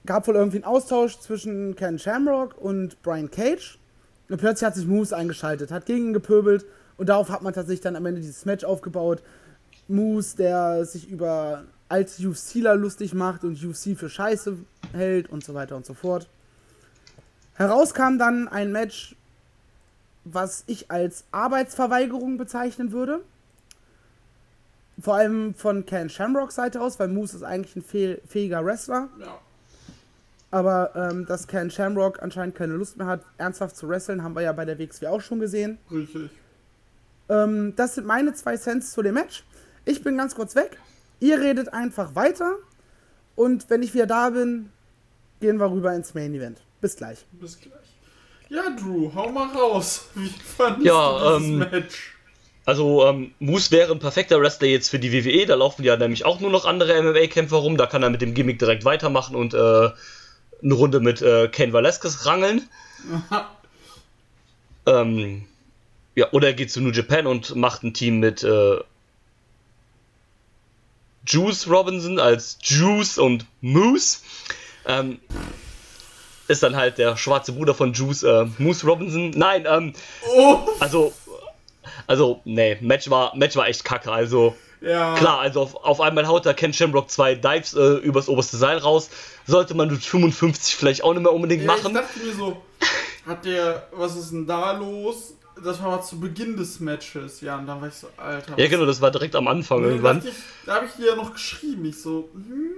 Gab 0.05 0.27
wohl 0.27 0.35
irgendwie 0.35 0.57
einen 0.57 0.65
Austausch 0.65 1.19
zwischen 1.19 1.75
Ken 1.75 1.97
Shamrock 1.99 2.57
und 2.57 3.01
Brian 3.01 3.31
Cage. 3.31 3.79
Und 4.27 4.37
plötzlich 4.37 4.67
hat 4.67 4.75
sich 4.75 4.85
Moose 4.85 5.15
eingeschaltet, 5.15 5.71
hat 5.71 5.85
gegen 5.85 6.07
ihn 6.07 6.13
gepöbelt 6.13 6.65
und 6.97 7.07
darauf 7.09 7.29
hat 7.29 7.41
man 7.41 7.53
tatsächlich 7.53 7.81
dann 7.81 7.95
am 7.95 8.05
Ende 8.05 8.21
dieses 8.21 8.45
Match 8.45 8.63
aufgebaut. 8.63 9.23
Moose, 9.89 10.37
der 10.37 10.85
sich 10.85 11.09
über 11.09 11.63
alte 11.89 12.27
UFCler 12.27 12.75
lustig 12.75 13.13
macht 13.13 13.43
und 13.43 13.63
UFC 13.63 13.97
für 13.97 14.09
Scheiße 14.09 14.57
hält 14.93 15.29
und 15.29 15.43
so 15.43 15.53
weiter 15.53 15.75
und 15.75 15.85
so 15.85 15.93
fort. 15.93 16.27
Heraus 17.55 17.93
kam 17.93 18.17
dann 18.19 18.47
ein 18.47 18.71
Match, 18.71 19.15
was 20.23 20.63
ich 20.67 20.91
als 20.91 21.23
Arbeitsverweigerung 21.31 22.37
bezeichnen 22.37 22.91
würde. 22.91 23.21
Vor 25.01 25.15
allem 25.15 25.53
von 25.55 25.85
Ken 25.85 26.09
Shamrocks 26.09 26.55
Seite 26.55 26.81
aus, 26.81 26.99
weil 26.99 27.07
Moose 27.07 27.37
ist 27.37 27.43
eigentlich 27.43 27.75
ein 27.75 27.83
fäh- 27.83 28.19
fähiger 28.27 28.63
Wrestler. 28.65 29.09
Ja. 29.19 29.39
Aber 30.51 30.91
ähm, 30.95 31.25
dass 31.25 31.47
Ken 31.47 31.69
Shamrock 31.69 32.21
anscheinend 32.21 32.55
keine 32.55 32.73
Lust 32.73 32.97
mehr 32.97 33.07
hat, 33.07 33.21
ernsthaft 33.37 33.77
zu 33.77 33.87
wresteln, 33.87 34.23
haben 34.23 34.35
wir 34.35 34.41
ja 34.41 34.51
bei 34.51 34.65
der 34.65 34.77
WXW 34.79 35.07
auch 35.07 35.21
schon 35.21 35.39
gesehen. 35.39 35.77
Richtig. 35.91 36.31
Ähm, 37.29 37.73
das 37.75 37.95
sind 37.95 38.07
meine 38.07 38.33
zwei 38.33 38.57
Cents 38.57 38.91
zu 38.91 39.01
dem 39.03 39.13
Match. 39.13 39.43
Ich 39.89 40.03
bin 40.03 40.17
ganz 40.17 40.35
kurz 40.35 40.55
weg. 40.55 40.77
Ihr 41.19 41.41
redet 41.41 41.73
einfach 41.73 42.13
weiter. 42.13 42.57
Und 43.35 43.71
wenn 43.71 43.81
ich 43.81 43.95
wieder 43.95 44.05
da 44.05 44.29
bin, 44.29 44.69
gehen 45.41 45.59
wir 45.59 45.71
rüber 45.71 45.95
ins 45.95 46.13
Main 46.13 46.35
Event. 46.35 46.61
Bis 46.79 46.95
gleich. 46.95 47.25
Bis 47.31 47.59
gleich. 47.59 47.73
Ja, 48.49 48.69
Drew, 48.69 49.11
hau 49.15 49.31
mal 49.31 49.49
raus. 49.49 50.09
Wie 50.13 50.29
fandest 50.29 50.85
Ja, 50.85 51.17
du 51.17 51.39
dieses 51.39 51.49
ähm, 51.49 51.57
Match? 51.57 52.15
Also, 52.65 53.07
ähm, 53.07 53.31
Moose 53.39 53.71
wäre 53.71 53.91
ein 53.91 53.97
perfekter 53.97 54.39
Wrestler 54.39 54.67
jetzt 54.67 54.89
für 54.89 54.99
die 54.99 55.11
WWE. 55.11 55.47
Da 55.47 55.55
laufen 55.55 55.83
ja 55.83 55.97
nämlich 55.97 56.23
auch 56.23 56.39
nur 56.39 56.51
noch 56.51 56.65
andere 56.65 57.01
MMA-Kämpfer 57.01 57.57
rum. 57.57 57.75
Da 57.75 57.87
kann 57.87 58.03
er 58.03 58.11
mit 58.11 58.21
dem 58.21 58.35
Gimmick 58.35 58.59
direkt 58.59 58.85
weitermachen 58.85 59.35
und 59.35 59.55
äh, 59.55 59.57
eine 59.57 60.73
Runde 60.73 60.99
mit 60.99 61.23
äh, 61.23 61.47
Ken 61.47 61.73
Velasquez 61.73 62.27
rangeln. 62.27 62.69
ähm, 64.85 65.45
ja, 66.13 66.31
oder 66.31 66.49
er 66.49 66.53
geht 66.53 66.71
zu 66.71 66.79
New 66.79 66.91
Japan 66.91 67.25
und 67.25 67.55
macht 67.55 67.81
ein 67.81 67.95
Team 67.95 68.19
mit 68.19 68.43
äh, 68.43 68.77
Juice 71.25 71.69
Robinson 71.69 72.19
als 72.19 72.57
Juice 72.61 73.17
und 73.17 73.45
Moose. 73.61 74.19
Ähm, 74.85 75.19
ist 76.47 76.63
dann 76.63 76.75
halt 76.75 76.97
der 76.97 77.15
schwarze 77.17 77.51
Bruder 77.51 77.75
von 77.75 77.93
Juice, 77.93 78.23
äh, 78.23 78.45
Moose 78.57 78.85
Robinson. 78.87 79.29
Nein, 79.31 79.65
ähm, 79.69 79.93
Oh, 80.35 80.57
also, 80.79 81.13
also, 82.07 82.41
nee, 82.45 82.77
Match 82.81 83.09
war, 83.09 83.35
Match 83.35 83.55
war 83.55 83.67
echt 83.67 83.83
kacke. 83.83 84.11
Also, 84.11 84.55
ja. 84.81 85.13
klar, 85.15 85.39
also 85.39 85.61
auf, 85.61 85.75
auf 85.75 86.01
einmal 86.01 86.25
haut 86.27 86.45
da 86.45 86.53
Ken 86.53 86.73
Shamrock 86.73 87.11
zwei 87.11 87.35
Dives 87.35 87.73
äh, 87.75 87.97
übers 87.97 88.29
oberste 88.29 88.57
Seil 88.57 88.77
raus. 88.79 89.09
Sollte 89.45 89.75
man 89.75 89.91
mit 89.91 90.03
55 90.03 90.75
vielleicht 90.75 91.03
auch 91.03 91.13
nicht 91.13 91.21
mehr 91.21 91.33
unbedingt 91.33 91.63
Ja, 91.63 91.75
ich 91.75 91.83
machen. 91.83 91.93
dachte 91.93 92.19
mir 92.19 92.33
so, 92.33 92.61
hat 93.27 93.45
der, 93.45 93.87
was 93.91 94.15
ist 94.15 94.31
denn 94.31 94.47
da 94.47 94.71
los? 94.71 95.33
Das 95.63 95.81
war 95.81 95.89
mal 95.89 96.01
zu 96.01 96.19
Beginn 96.19 96.55
des 96.57 96.79
Matches, 96.79 97.41
ja, 97.41 97.57
und 97.57 97.67
dann 97.67 97.81
war 97.81 97.87
ich 97.87 97.93
so, 97.93 98.07
Alter. 98.17 98.57
Ja, 98.57 98.67
genau, 98.67 98.85
das 98.85 99.01
war 99.01 99.11
direkt 99.11 99.35
am 99.35 99.47
Anfang 99.47 99.83
irgendwann. 99.83 100.19
ich, 100.25 100.33
da 100.65 100.75
habe 100.75 100.85
ich 100.85 100.93
dir 100.93 101.07
ja 101.07 101.15
noch 101.15 101.33
geschrieben, 101.33 101.85
ich 101.85 102.01
so, 102.01 102.29
hm, 102.33 102.71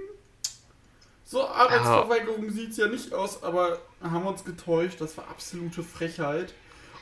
so 1.24 1.46
Arbeitsverweigerung 1.46 2.50
sieht's 2.50 2.76
ja 2.76 2.88
nicht 2.88 3.14
aus, 3.14 3.42
aber 3.42 3.78
haben 4.02 4.22
wir 4.24 4.30
uns 4.30 4.44
getäuscht, 4.44 5.00
das 5.00 5.16
war 5.16 5.28
absolute 5.28 5.82
Frechheit. 5.82 6.52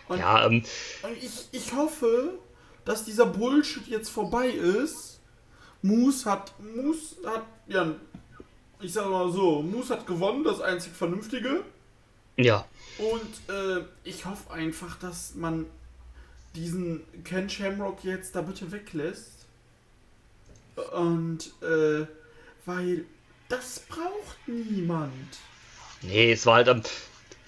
Und 0.09 0.19
Ja, 0.19 0.45
ähm, 0.47 0.65
Und 1.03 1.17
ich, 1.21 1.49
ich 1.53 1.73
hoffe, 1.75 2.35
dass 2.85 3.05
dieser 3.05 3.27
Bullshit 3.27 3.87
jetzt 3.89 4.09
vorbei 4.11 4.49
ist. 4.49 5.21
Moose 5.83 6.31
hat, 6.31 6.53
Moose 6.61 7.17
hat, 7.25 7.45
ja, 7.67 7.93
ich 8.81 8.93
sag 8.93 9.09
mal 9.09 9.31
so, 9.33 9.63
Moose 9.63 9.95
hat 9.95 10.07
gewonnen, 10.07 10.45
das 10.45 10.61
einzig 10.61 10.93
Vernünftige. 10.93 11.63
ja. 12.37 12.65
Und 13.01 13.55
äh, 13.55 13.85
ich 14.05 14.27
hoffe 14.27 14.53
einfach, 14.53 14.99
dass 14.99 15.35
man 15.35 15.67
diesen 16.55 17.03
Ken 17.25 17.49
Shamrock 17.49 18.05
jetzt 18.05 18.37
da 18.37 18.43
bitte 18.43 18.71
weglässt. 18.73 19.47
Und, 20.93 21.51
äh, 21.63 22.07
weil 22.67 23.05
das 23.49 23.81
braucht 23.89 24.37
niemand. 24.47 25.39
Nee, 26.03 26.33
es 26.33 26.47
war 26.47 26.57
halt, 26.57 26.69
ähm, 26.69 26.83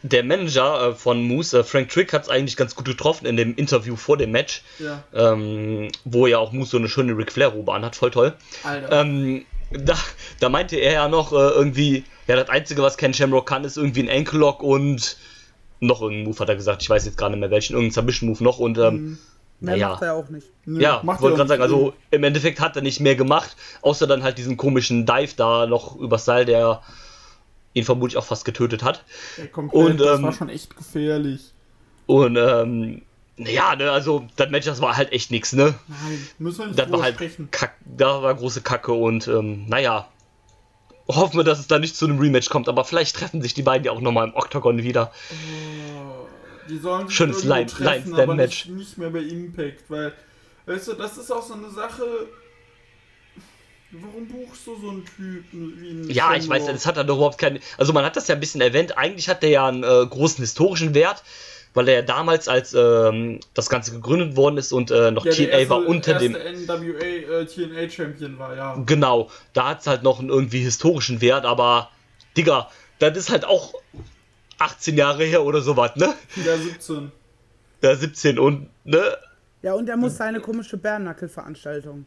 der 0.02 0.24
Manager 0.24 0.88
äh, 0.88 0.94
von 0.94 1.22
Moose, 1.22 1.60
äh, 1.60 1.64
Frank 1.64 1.90
Trick, 1.90 2.12
hat 2.12 2.24
es 2.24 2.28
eigentlich 2.28 2.56
ganz 2.56 2.74
gut 2.74 2.86
getroffen 2.86 3.26
in 3.26 3.36
dem 3.36 3.54
Interview 3.54 3.96
vor 3.96 4.16
dem 4.16 4.32
Match, 4.32 4.62
Ja, 4.78 5.04
ähm, 5.14 5.90
wo 6.04 6.26
ja 6.26 6.38
auch 6.38 6.52
Moose 6.52 6.72
so 6.72 6.76
eine 6.78 6.88
schöne 6.88 7.16
Ric 7.16 7.32
Flair-Robe 7.32 7.72
anhat, 7.72 7.96
voll 7.96 8.10
toll. 8.10 8.34
Alter. 8.64 9.00
Ähm, 9.00 9.46
da, 9.70 9.96
da 10.40 10.48
meinte 10.48 10.76
er 10.76 10.92
ja 10.92 11.08
noch 11.08 11.32
äh, 11.32 11.36
irgendwie, 11.36 12.04
ja, 12.26 12.36
das 12.36 12.48
Einzige, 12.48 12.82
was 12.82 12.96
Ken 12.96 13.14
Shamrock 13.14 13.46
kann, 13.46 13.64
ist 13.64 13.76
irgendwie 13.76 14.02
ein 14.02 14.10
Ankle 14.10 14.40
Lock 14.40 14.62
und 14.62 15.16
noch 15.82 16.00
irgendein 16.00 16.26
Move 16.26 16.38
hat 16.38 16.48
er 16.48 16.56
gesagt. 16.56 16.82
Ich 16.82 16.90
weiß 16.90 17.04
jetzt 17.04 17.18
gar 17.18 17.28
nicht 17.28 17.40
mehr 17.40 17.50
welchen, 17.50 17.74
irgendein 17.74 17.92
Submission-Move 17.94 18.42
noch 18.42 18.58
und 18.58 18.78
ähm, 18.78 19.18
Mehr 19.60 19.74
naja. 19.74 19.88
macht 19.90 20.02
er 20.02 20.06
ja 20.08 20.12
auch 20.14 20.28
nicht. 20.28 20.48
Nö, 20.64 20.80
Ja, 20.80 21.00
macht 21.04 21.20
wollte 21.22 21.34
er 21.34 21.36
gerade 21.38 21.48
sagen, 21.48 21.62
nicht. 21.62 21.72
also 21.72 21.92
im 22.10 22.24
Endeffekt 22.24 22.58
hat 22.58 22.74
er 22.74 22.82
nicht 22.82 22.98
mehr 22.98 23.14
gemacht, 23.14 23.56
außer 23.82 24.06
dann 24.08 24.24
halt 24.24 24.36
diesen 24.38 24.56
komischen 24.56 25.06
Dive 25.06 25.34
da 25.36 25.66
noch 25.66 25.94
übers 25.96 26.24
Seil, 26.24 26.44
der 26.44 26.82
ihn 27.74 27.84
vermutlich 27.84 28.16
auch 28.16 28.24
fast 28.24 28.44
getötet 28.44 28.82
hat. 28.82 29.04
Ja, 29.38 29.46
komplett, 29.46 29.90
und, 29.90 30.00
das 30.00 30.18
ähm, 30.18 30.24
war 30.24 30.32
schon 30.32 30.48
echt 30.48 30.76
gefährlich. 30.76 31.52
Und 32.06 32.36
ähm, 32.36 33.02
ja, 33.36 33.76
ne, 33.76 33.90
also 33.90 34.26
das 34.36 34.50
Match, 34.50 34.66
das 34.66 34.80
war 34.80 34.96
halt 34.96 35.12
echt 35.12 35.30
nix, 35.30 35.52
ne? 35.52 35.74
Nein, 35.86 36.28
müssen 36.38 36.58
wir 36.58 36.66
nicht 36.66 36.78
Das 36.78 36.90
war 36.90 37.02
halt 37.02 37.14
sprechen. 37.14 37.48
Kack, 37.50 37.74
da 37.84 38.20
war 38.22 38.34
große 38.34 38.62
Kacke 38.62 38.92
und 38.92 39.28
ähm, 39.28 39.66
naja. 39.68 40.08
Hoffen 41.16 41.36
wir, 41.38 41.44
dass 41.44 41.58
es 41.58 41.66
da 41.66 41.78
nicht 41.78 41.96
zu 41.96 42.06
einem 42.06 42.18
Rematch 42.18 42.48
kommt, 42.50 42.68
aber 42.68 42.84
vielleicht 42.84 43.16
treffen 43.16 43.42
sich 43.42 43.54
die 43.54 43.62
beiden 43.62 43.84
ja 43.84 43.92
auch 43.92 44.00
nochmal 44.00 44.28
im 44.28 44.34
Octagon 44.34 44.82
wieder. 44.82 45.12
Die 46.68 46.78
sollen 46.78 47.08
sich 47.08 47.16
Schönes 47.16 47.38
irgendwo 47.44 47.54
Line- 47.54 47.66
treffen, 47.66 48.10
Line-Stand-Match. 48.12 48.62
aber 48.66 48.74
nicht, 48.76 48.88
nicht 48.88 48.98
mehr 48.98 49.10
bei 49.10 49.18
Impact, 49.20 49.84
weil, 49.88 50.12
weißt 50.66 50.88
du, 50.88 50.92
das 50.94 51.16
ist 51.18 51.30
auch 51.30 51.42
so 51.42 51.54
eine 51.54 51.70
Sache. 51.70 52.04
Warum 53.94 54.26
buchst 54.26 54.66
du 54.66 54.74
so 54.80 54.88
einen 54.88 55.04
Typen 55.04 55.78
wie 55.82 55.90
einen 55.90 56.10
Ja, 56.10 56.34
ich 56.34 56.48
weiß, 56.48 56.64
das 56.64 56.86
hat 56.86 56.96
er 56.96 57.04
doch 57.04 57.16
überhaupt 57.16 57.36
keinen. 57.36 57.58
Also 57.76 57.92
man 57.92 58.04
hat 58.06 58.16
das 58.16 58.26
ja 58.26 58.34
ein 58.34 58.40
bisschen 58.40 58.62
erwähnt. 58.62 58.96
Eigentlich 58.96 59.28
hat 59.28 59.42
der 59.42 59.50
ja 59.50 59.66
einen 59.68 59.82
äh, 59.82 60.06
großen 60.06 60.42
historischen 60.42 60.94
Wert, 60.94 61.22
weil 61.74 61.88
er 61.88 61.94
ja 61.94 62.02
damals, 62.02 62.48
als 62.48 62.74
ähm, 62.74 63.40
das 63.54 63.68
Ganze 63.68 63.92
gegründet 63.92 64.36
worden 64.36 64.58
ist 64.58 64.72
und 64.72 64.90
äh, 64.90 65.10
noch 65.10 65.24
ja, 65.24 65.32
der 65.32 65.46
TNA 65.46 65.58
erste, 65.58 65.70
war 65.70 65.86
unter 65.86 66.14
dem. 66.14 66.32
NWA 66.32 67.04
äh, 67.04 67.46
TNA 67.46 67.88
Champion 67.88 68.38
war, 68.38 68.56
ja. 68.56 68.76
Genau, 68.86 69.30
da 69.52 69.70
hat 69.70 69.80
es 69.80 69.86
halt 69.86 70.02
noch 70.02 70.20
einen 70.20 70.28
irgendwie 70.28 70.60
historischen 70.60 71.20
Wert, 71.20 71.44
aber 71.44 71.90
Digga, 72.36 72.70
das 72.98 73.16
ist 73.16 73.30
halt 73.30 73.44
auch 73.44 73.74
18 74.58 74.96
Jahre 74.96 75.24
her 75.24 75.44
oder 75.44 75.60
sowas, 75.60 75.96
ne? 75.96 76.14
Der 76.44 76.58
17. 76.58 77.10
Ja, 77.82 77.96
17 77.96 78.38
und, 78.38 78.68
ne? 78.84 79.02
Ja, 79.62 79.74
und 79.74 79.88
er 79.88 79.96
muss 79.96 80.16
seine 80.16 80.40
komische 80.40 80.76
Bärnackel-Veranstaltung. 80.76 82.06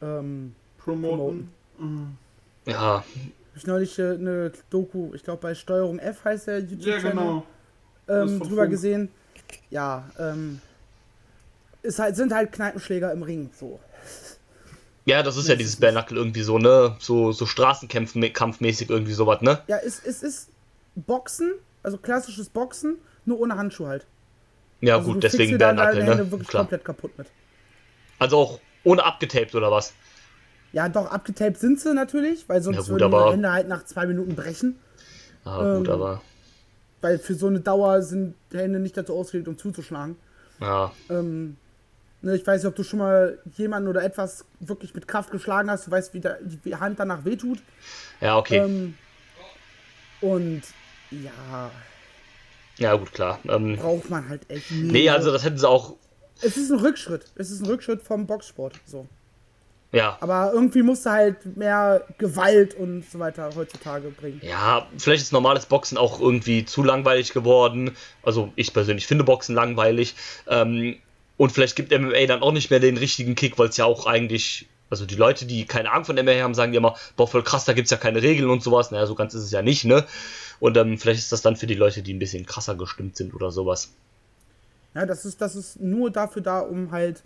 Ähm, 0.00 0.54
Promoten. 0.78 1.50
Mhm. 1.78 2.16
Ja, 2.66 3.04
ich 3.56 3.66
neulich 3.66 3.98
äh, 3.98 4.12
eine 4.12 4.52
Doku, 4.70 5.12
ich 5.14 5.24
glaube 5.24 5.40
bei 5.40 5.54
Steuerung 5.54 5.98
F 5.98 6.24
heißt 6.24 6.48
der 6.48 6.60
YouTube-Channel, 6.60 7.02
Ja, 7.02 7.10
genau. 7.10 7.46
Ähm, 8.08 8.38
drüber 8.40 8.62
Funk. 8.62 8.70
gesehen. 8.70 9.08
Ja, 9.70 10.04
ähm, 10.18 10.60
ist 11.82 11.98
halt, 11.98 12.16
sind 12.16 12.32
halt 12.32 12.52
Kneipenschläger 12.52 13.12
im 13.12 13.22
Ring, 13.22 13.50
so. 13.58 13.80
Ja, 15.04 15.22
das 15.22 15.36
ist 15.36 15.48
ja 15.48 15.54
dieses 15.54 15.78
Knuckle 15.78 16.18
irgendwie 16.18 16.42
so, 16.42 16.58
ne? 16.58 16.96
So, 16.98 17.30
so 17.32 17.46
Straßenkampfmäßig 17.46 18.90
irgendwie 18.90 19.12
sowas, 19.12 19.40
ne? 19.40 19.60
Ja, 19.68 19.78
es, 19.78 20.00
es 20.04 20.22
ist 20.22 20.48
Boxen, 20.94 21.52
also 21.82 21.98
klassisches 21.98 22.48
Boxen, 22.48 22.96
nur 23.24 23.40
ohne 23.40 23.56
Handschuh 23.56 23.86
halt. 23.86 24.06
Ja, 24.80 24.96
Also 24.96 25.08
gut, 25.08 25.16
du 25.16 25.28
deswegen 25.28 25.58
Knuckle, 25.58 26.04
Hände 26.04 26.24
ne? 26.24 26.30
wirklich 26.32 26.48
Klar. 26.48 26.62
komplett 26.62 26.84
kaputt 26.84 27.16
mit. 27.18 27.26
Also 28.18 28.36
auch 28.38 28.60
ohne 28.84 29.04
abgetaped 29.04 29.54
oder 29.54 29.70
was? 29.70 29.94
Ja, 30.72 30.88
doch, 30.88 31.10
abgetaped 31.10 31.58
sind 31.58 31.80
sie 31.80 31.94
natürlich, 31.94 32.48
weil 32.48 32.60
sonst 32.62 32.76
Ja, 32.76 32.82
gut, 32.82 33.00
würden 33.00 33.10
die 33.10 33.32
Hände 33.32 33.52
halt 33.52 33.68
nach 33.68 33.84
zwei 33.84 34.06
Minuten 34.06 34.34
brechen. 34.34 34.76
Ah, 35.44 35.64
gut, 35.64 35.88
Ähm, 35.88 35.92
aber. 35.92 36.20
Weil 37.00 37.18
für 37.18 37.34
so 37.34 37.46
eine 37.46 37.60
Dauer 37.60 38.02
sind 38.02 38.34
Hände 38.52 38.78
nicht 38.78 38.96
dazu 38.96 39.14
ausgelegt, 39.14 39.48
um 39.48 39.58
zuzuschlagen. 39.58 40.16
Ja. 40.60 40.92
Ähm, 41.10 41.56
ne, 42.22 42.34
ich 42.36 42.46
weiß 42.46 42.62
nicht, 42.62 42.68
ob 42.68 42.76
du 42.76 42.82
schon 42.82 43.00
mal 43.00 43.38
jemanden 43.56 43.88
oder 43.88 44.02
etwas 44.02 44.44
wirklich 44.60 44.94
mit 44.94 45.06
Kraft 45.06 45.30
geschlagen 45.30 45.70
hast. 45.70 45.86
Du 45.86 45.90
weißt, 45.90 46.14
wie 46.14 46.22
die 46.64 46.76
Hand 46.76 46.98
danach 46.98 47.24
wehtut. 47.24 47.58
Ja, 48.20 48.38
okay. 48.38 48.58
Ähm, 48.58 48.94
und 50.20 50.62
ja, 51.10 51.70
ja, 52.78 52.94
gut, 52.94 53.12
klar. 53.12 53.38
Ähm, 53.48 53.76
braucht 53.76 54.10
man 54.10 54.28
halt 54.28 54.48
echt 54.50 54.70
nie. 54.70 54.92
nee, 54.92 55.10
also 55.10 55.32
das 55.32 55.44
hätten 55.44 55.58
sie 55.58 55.68
auch. 55.68 55.94
Es 56.42 56.56
ist 56.56 56.70
ein 56.70 56.80
Rückschritt. 56.80 57.32
Es 57.36 57.50
ist 57.50 57.62
ein 57.62 57.66
Rückschritt 57.66 58.02
vom 58.02 58.26
Boxsport. 58.26 58.74
So. 58.84 59.06
Ja. 59.96 60.18
Aber 60.20 60.52
irgendwie 60.52 60.82
musst 60.82 61.06
du 61.06 61.10
halt 61.10 61.56
mehr 61.56 62.04
Gewalt 62.18 62.74
und 62.74 63.10
so 63.10 63.18
weiter 63.18 63.50
heutzutage 63.56 64.10
bringen. 64.10 64.42
Ja, 64.44 64.86
vielleicht 64.98 65.22
ist 65.22 65.32
normales 65.32 65.64
Boxen 65.64 65.96
auch 65.96 66.20
irgendwie 66.20 66.66
zu 66.66 66.82
langweilig 66.82 67.32
geworden. 67.32 67.96
Also 68.22 68.52
ich 68.56 68.74
persönlich 68.74 69.06
finde 69.06 69.24
Boxen 69.24 69.54
langweilig. 69.54 70.14
Ähm, 70.48 70.96
und 71.38 71.50
vielleicht 71.50 71.76
gibt 71.76 71.98
MMA 71.98 72.26
dann 72.26 72.42
auch 72.42 72.52
nicht 72.52 72.70
mehr 72.70 72.78
den 72.78 72.98
richtigen 72.98 73.36
Kick, 73.36 73.58
weil 73.58 73.68
es 73.68 73.78
ja 73.78 73.86
auch 73.86 74.04
eigentlich, 74.04 74.68
also 74.90 75.06
die 75.06 75.14
Leute, 75.14 75.46
die 75.46 75.64
keine 75.64 75.90
Ahnung 75.90 76.04
von 76.04 76.16
MMA 76.16 76.42
haben, 76.42 76.52
sagen 76.52 76.74
ja 76.74 76.78
immer, 76.78 76.96
boah, 77.16 77.26
voll 77.26 77.42
krass, 77.42 77.64
da 77.64 77.72
gibt's 77.72 77.90
ja 77.90 77.96
keine 77.96 78.20
Regeln 78.20 78.50
und 78.50 78.62
sowas. 78.62 78.90
Naja, 78.90 79.06
so 79.06 79.14
ganz 79.14 79.32
ist 79.32 79.44
es 79.44 79.50
ja 79.50 79.62
nicht, 79.62 79.86
ne? 79.86 80.04
Und 80.60 80.76
ähm, 80.76 80.98
vielleicht 80.98 81.20
ist 81.20 81.32
das 81.32 81.40
dann 81.40 81.56
für 81.56 81.66
die 81.66 81.74
Leute, 81.74 82.02
die 82.02 82.12
ein 82.12 82.18
bisschen 82.18 82.44
krasser 82.44 82.74
gestimmt 82.74 83.16
sind 83.16 83.32
oder 83.32 83.50
sowas. 83.50 83.94
Ja, 84.94 85.06
das 85.06 85.24
ist, 85.24 85.40
das 85.40 85.56
ist 85.56 85.80
nur 85.80 86.10
dafür 86.10 86.42
da, 86.42 86.60
um 86.60 86.90
halt 86.90 87.22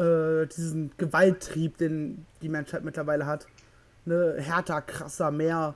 äh, 0.00 0.46
diesen 0.46 0.90
Gewalttrieb, 0.96 1.76
den 1.78 2.24
die 2.42 2.48
Menschheit 2.48 2.84
mittlerweile 2.84 3.26
hat, 3.26 3.46
ne, 4.04 4.36
härter, 4.38 4.80
krasser, 4.80 5.30
mehr 5.30 5.74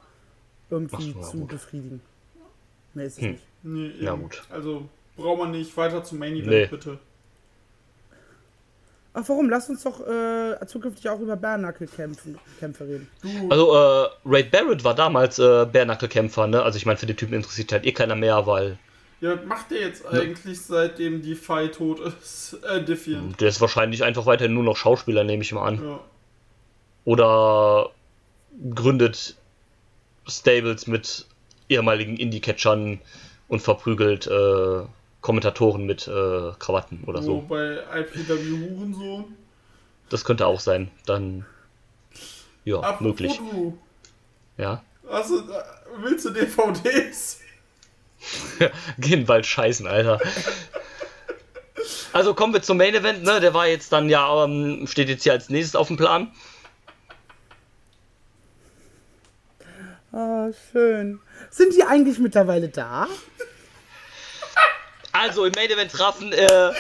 irgendwie 0.71 1.15
Ach 1.21 1.31
zu 1.31 1.39
gut. 1.41 1.49
befriedigen. 1.49 2.01
Mehr 2.95 3.07
ist 3.07 3.19
es 3.19 3.23
Hm. 3.25 3.31
nicht. 3.33 3.43
Nee, 3.63 3.93
Ja, 4.01 4.15
gut. 4.15 4.43
Also 4.51 4.89
braucht 5.17 5.39
man 5.41 5.51
nicht 5.51 5.77
weiter 5.77 6.03
zum 6.05 6.19
Main 6.19 6.35
Event, 6.35 6.49
Nee. 6.49 6.67
bitte. 6.67 6.99
Ach, 9.17 9.23
warum? 9.29 9.49
Lass 9.49 9.69
uns 9.71 9.85
doch 9.85 10.01
äh, 10.07 10.57
zukünftig 10.67 11.09
auch 11.09 11.21
über 11.21 11.37
Bärnackelkämpfe 11.37 12.35
Kämpfe 12.59 12.85
reden. 12.85 13.09
Du, 13.23 13.29
Also, 13.49 13.73
äh, 13.75 14.09
Ray 14.27 14.43
Barrett 14.43 14.83
war 14.83 14.95
damals 14.97 15.39
äh, 15.39 15.67
Bärnackelkämpfer, 15.71 16.49
ne? 16.49 16.63
Also 16.63 16.79
ich 16.79 16.87
meine, 16.87 16.99
für 16.99 17.07
den 17.07 17.17
Typen 17.17 17.35
interessiert 17.35 17.71
halt 17.71 17.85
eh 17.87 17.93
keiner 17.93 18.17
mehr, 18.17 18.45
weil 18.47 18.77
ja, 19.21 19.37
was 19.37 19.45
macht 19.47 19.71
der 19.71 19.81
jetzt 19.81 20.05
eigentlich, 20.07 20.61
seitdem 20.61 21.23
die 21.23 21.35
Fight 21.35 21.77
tot 21.77 22.01
ist? 22.01 22.59
Äh, 22.69 22.83
Defiant. 22.85 23.41
der 23.41 23.49
ist 23.49 23.61
wahrscheinlich 23.61 24.03
einfach 24.05 24.27
weiterhin 24.27 24.55
nur 24.55 24.63
noch 24.65 24.77
Schauspieler, 24.77 25.25
nehme 25.25 25.43
ich 25.43 25.53
mal 25.53 25.67
an. 25.67 25.83
Ja. 25.85 26.01
oder 27.05 27.91
gründet 28.75 29.37
Stables 30.27 30.87
mit 30.87 31.27
ehemaligen 31.69 32.17
Indie-Catchern 32.17 33.01
und 33.49 33.61
verprügelt 33.61 34.27
äh, 34.27 34.83
Kommentatoren 35.21 35.85
mit 35.87 36.07
äh, 36.07 36.53
Krawatten 36.59 37.05
oder 37.07 37.21
Wo 37.21 37.25
so. 37.27 37.41
bei 37.49 37.79
IPW 37.95 38.69
Hurensohn. 38.69 39.25
Das 40.11 40.25
könnte 40.25 40.47
auch 40.47 40.61
sein. 40.61 40.91
Dann 41.07 41.45
ja, 42.65 42.77
Apropos 42.81 43.01
möglich. 43.01 43.39
Du, 43.39 43.77
Ja. 44.57 44.83
du, 45.03 45.09
äh, 45.09 45.63
willst 46.03 46.25
du 46.27 46.31
DVDs? 46.31 47.41
Gehen 48.99 49.25
bald 49.27 49.47
scheißen, 49.47 49.87
Alter. 49.87 50.21
Also 52.13 52.35
kommen 52.35 52.53
wir 52.53 52.63
zum 52.63 52.77
Main 52.77 52.95
Event, 52.95 53.25
ne? 53.25 53.41
Der 53.41 53.55
war 53.55 53.67
jetzt 53.67 53.93
dann 53.93 54.09
ja, 54.09 54.45
ähm, 54.45 54.87
steht 54.87 55.09
jetzt 55.09 55.25
hier 55.25 55.33
als 55.33 55.49
nächstes 55.49 55.77
auf 55.77 55.89
dem 55.89 55.97
Plan. 55.97 56.33
Ah, 60.13 60.49
schön. 60.71 61.19
Sind 61.51 61.75
die 61.75 61.83
eigentlich 61.83 62.19
mittlerweile 62.19 62.69
da? 62.69 63.09
Also 65.13 65.45
im 65.45 65.53
Main 65.57 65.71
Event 65.71 65.91
trafen 65.91 66.33
äh, 66.33 66.71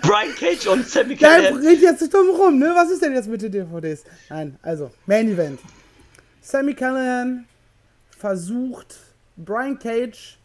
Brian 0.00 0.34
Cage 0.34 0.66
und 0.66 0.88
Sammy 0.88 1.16
Callahan. 1.16 1.58
red 1.58 1.80
jetzt 1.80 2.00
nicht 2.00 2.14
drum 2.14 2.30
rum, 2.30 2.58
ne? 2.58 2.72
Was 2.74 2.90
ist 2.90 3.02
denn 3.02 3.14
jetzt 3.14 3.28
mit 3.28 3.42
den 3.42 3.52
DVDs? 3.52 4.04
Nein, 4.30 4.58
also, 4.62 4.90
Main 5.06 5.28
Event. 5.28 5.60
Sammy 6.40 6.74
Callahan 6.74 7.46
versucht, 8.18 8.96
Brian 9.36 9.78
Cage 9.78 10.38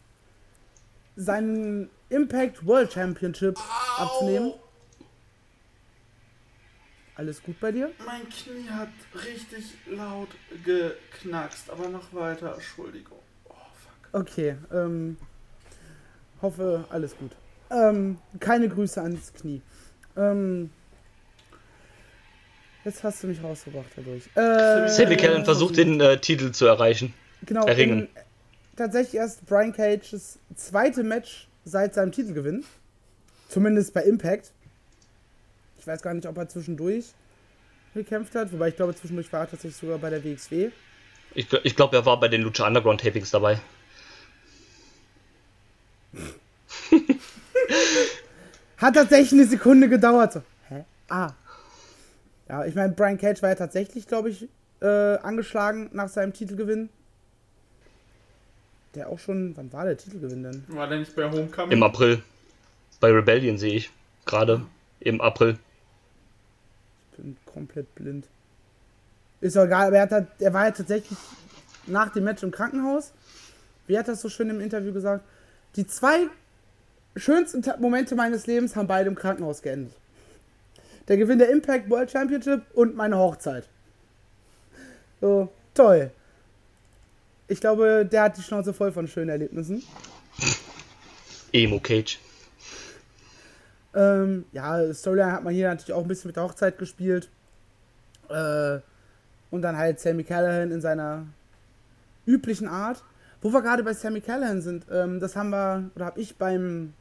seinen 1.15 1.89
Impact 2.09 2.65
World 2.65 2.93
Championship 2.93 3.57
abzunehmen. 3.97 4.53
Alles 7.15 7.41
gut 7.41 7.59
bei 7.59 7.71
dir? 7.71 7.91
Mein 8.05 8.29
Knie 8.29 8.69
hat 8.69 8.89
richtig 9.15 9.65
laut 9.87 10.29
geknackst, 10.63 11.69
aber 11.71 11.87
noch 11.89 12.13
weiter, 12.13 12.53
Entschuldigung. 12.53 13.17
Oh, 13.45 13.53
fuck. 13.53 14.21
Okay, 14.21 14.55
ähm, 14.71 15.17
hoffe, 16.43 16.85
alles 16.89 17.17
gut. 17.17 17.31
Ähm, 17.71 18.19
keine 18.39 18.69
Grüße 18.69 19.01
ans 19.01 19.33
Knie. 19.33 19.63
Ähm, 20.15 20.69
jetzt 22.85 23.03
hast 23.03 23.23
du 23.23 23.27
mich 23.27 23.41
rausgebracht 23.41 23.89
dadurch. 23.95 24.23
Äh, 24.35 24.87
Sammy 24.87 25.17
Callahan 25.17 25.43
versucht 25.43 25.75
den 25.77 25.99
äh, 25.99 26.19
Titel 26.19 26.51
zu 26.51 26.67
erreichen. 26.67 27.15
genau, 27.43 27.65
erringen. 27.65 28.01
in- 28.01 28.09
tatsächlich 28.77 29.15
erst 29.15 29.45
Brian 29.45 29.73
Cages 29.73 30.39
zweite 30.55 31.03
Match 31.03 31.47
seit 31.65 31.93
seinem 31.93 32.11
Titelgewinn. 32.11 32.63
Zumindest 33.49 33.93
bei 33.93 34.03
Impact. 34.03 34.51
Ich 35.79 35.87
weiß 35.87 36.01
gar 36.01 36.13
nicht, 36.13 36.27
ob 36.27 36.37
er 36.37 36.47
zwischendurch 36.47 37.05
gekämpft 37.93 38.35
hat, 38.35 38.51
wobei 38.53 38.69
ich 38.69 38.75
glaube, 38.75 38.95
zwischendurch 38.95 39.31
war 39.33 39.41
er 39.41 39.49
tatsächlich 39.49 39.77
sogar 39.77 39.97
bei 39.97 40.09
der 40.09 40.23
WXW. 40.23 40.71
Ich, 41.33 41.51
ich 41.63 41.75
glaube, 41.75 41.97
er 41.97 42.05
war 42.05 42.19
bei 42.19 42.27
den 42.27 42.41
Lucha 42.41 42.65
Underground 42.67 43.01
Tapings 43.01 43.31
dabei. 43.31 43.59
Hat 48.77 48.95
tatsächlich 48.95 49.33
eine 49.33 49.45
Sekunde 49.45 49.89
gedauert. 49.89 50.33
So. 50.33 50.41
Hä? 50.69 50.85
Ah. 51.09 51.31
Ja, 52.47 52.65
ich 52.65 52.75
meine, 52.75 52.93
Brian 52.93 53.17
Cage 53.17 53.41
war 53.41 53.49
ja 53.49 53.55
tatsächlich, 53.55 54.07
glaube 54.07 54.29
ich, 54.29 54.47
äh, 54.81 54.85
angeschlagen 55.17 55.89
nach 55.93 56.09
seinem 56.09 56.33
Titelgewinn. 56.33 56.89
Der 58.97 59.09
auch 59.09 59.19
schon, 59.19 59.55
wann 59.55 59.71
war 59.71 59.85
der 59.85 59.95
Titelgewinn 59.95 60.41
denn? 60.41 60.63
War 60.69 60.87
der 60.87 60.97
nicht 60.97 61.15
bei 61.15 61.29
Homecoming? 61.29 61.71
Im 61.71 61.83
April. 61.83 62.23
Bei 62.99 63.11
Rebellion 63.11 63.59
sehe 63.59 63.75
ich. 63.75 63.91
Gerade 64.25 64.65
im 64.99 65.21
April. 65.21 65.59
Ich 67.11 67.17
bin 67.17 67.37
komplett 67.45 67.93
blind. 67.93 68.25
Ist 69.39 69.55
doch 69.55 69.65
egal, 69.65 69.87
aber 69.87 69.97
er, 69.97 70.01
hat, 70.01 70.11
halt- 70.11 70.27
er 70.39 70.51
war 70.51 70.65
ja 70.65 70.71
tatsächlich 70.71 71.15
nach 71.85 72.11
dem 72.11 72.23
Match 72.23 72.41
im 72.41 72.49
Krankenhaus. 72.49 73.13
Wie 73.85 73.99
hat 73.99 74.07
das 74.07 74.19
so 74.19 74.29
schön 74.29 74.49
im 74.49 74.59
Interview 74.61 74.91
gesagt? 74.91 75.23
Die 75.75 75.85
zwei 75.85 76.21
schönsten 77.15 77.63
Momente 77.79 78.15
meines 78.15 78.47
Lebens 78.47 78.75
haben 78.75 78.87
beide 78.87 79.09
im 79.09 79.15
Krankenhaus 79.15 79.61
geendet. 79.61 79.93
Der 81.07 81.17
Gewinn 81.17 81.37
der 81.37 81.51
Impact 81.51 81.87
World 81.87 82.09
Championship 82.09 82.63
und 82.73 82.95
meine 82.95 83.17
Hochzeit. 83.19 83.69
So, 85.21 85.49
toll. 85.75 86.09
Ich 87.47 87.61
glaube, 87.61 88.05
der 88.09 88.23
hat 88.23 88.37
die 88.37 88.41
Schnauze 88.41 88.73
voll 88.73 88.91
von 88.91 89.07
schönen 89.07 89.29
Erlebnissen. 89.29 89.83
Emo 91.53 91.79
Cage. 91.79 92.19
Ähm, 93.95 94.45
ja, 94.51 94.93
Storyline 94.93 95.31
hat 95.31 95.43
man 95.43 95.53
hier 95.53 95.69
natürlich 95.69 95.93
auch 95.93 96.01
ein 96.01 96.07
bisschen 96.07 96.27
mit 96.29 96.35
der 96.35 96.43
Hochzeit 96.43 96.77
gespielt. 96.77 97.29
Äh, 98.29 98.79
und 99.49 99.61
dann 99.61 99.77
halt 99.77 99.99
Sammy 99.99 100.23
Callahan 100.23 100.71
in 100.71 100.81
seiner 100.81 101.25
üblichen 102.25 102.67
Art. 102.67 103.03
Wo 103.41 103.53
wir 103.53 103.61
gerade 103.61 103.83
bei 103.83 103.93
Sammy 103.93 104.19
Callahan 104.19 104.61
sind, 104.61 104.85
ähm, 104.91 105.19
das 105.19 105.35
haben 105.35 105.49
wir, 105.51 105.89
oder 105.95 106.05
habe 106.05 106.19
ich 106.19 106.35
beim 106.35 106.93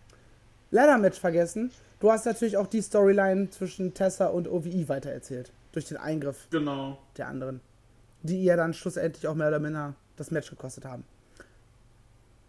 Ladder-Match 0.70 1.18
vergessen. 1.18 1.72
Du 1.98 2.12
hast 2.12 2.24
natürlich 2.26 2.56
auch 2.56 2.66
die 2.66 2.82
Storyline 2.82 3.50
zwischen 3.50 3.94
Tessa 3.94 4.26
und 4.26 4.46
OVE 4.48 4.88
weitererzählt. 4.88 5.50
Durch 5.72 5.86
den 5.86 5.96
Eingriff 5.96 6.46
Genau. 6.50 6.98
der 7.16 7.26
anderen. 7.28 7.60
Die 8.22 8.42
ihr 8.42 8.56
dann 8.56 8.74
schlussendlich 8.74 9.26
auch 9.26 9.34
mehr 9.34 9.48
oder 9.48 9.58
minder 9.58 9.94
das 10.16 10.30
Match 10.30 10.50
gekostet 10.50 10.84
haben. 10.84 11.04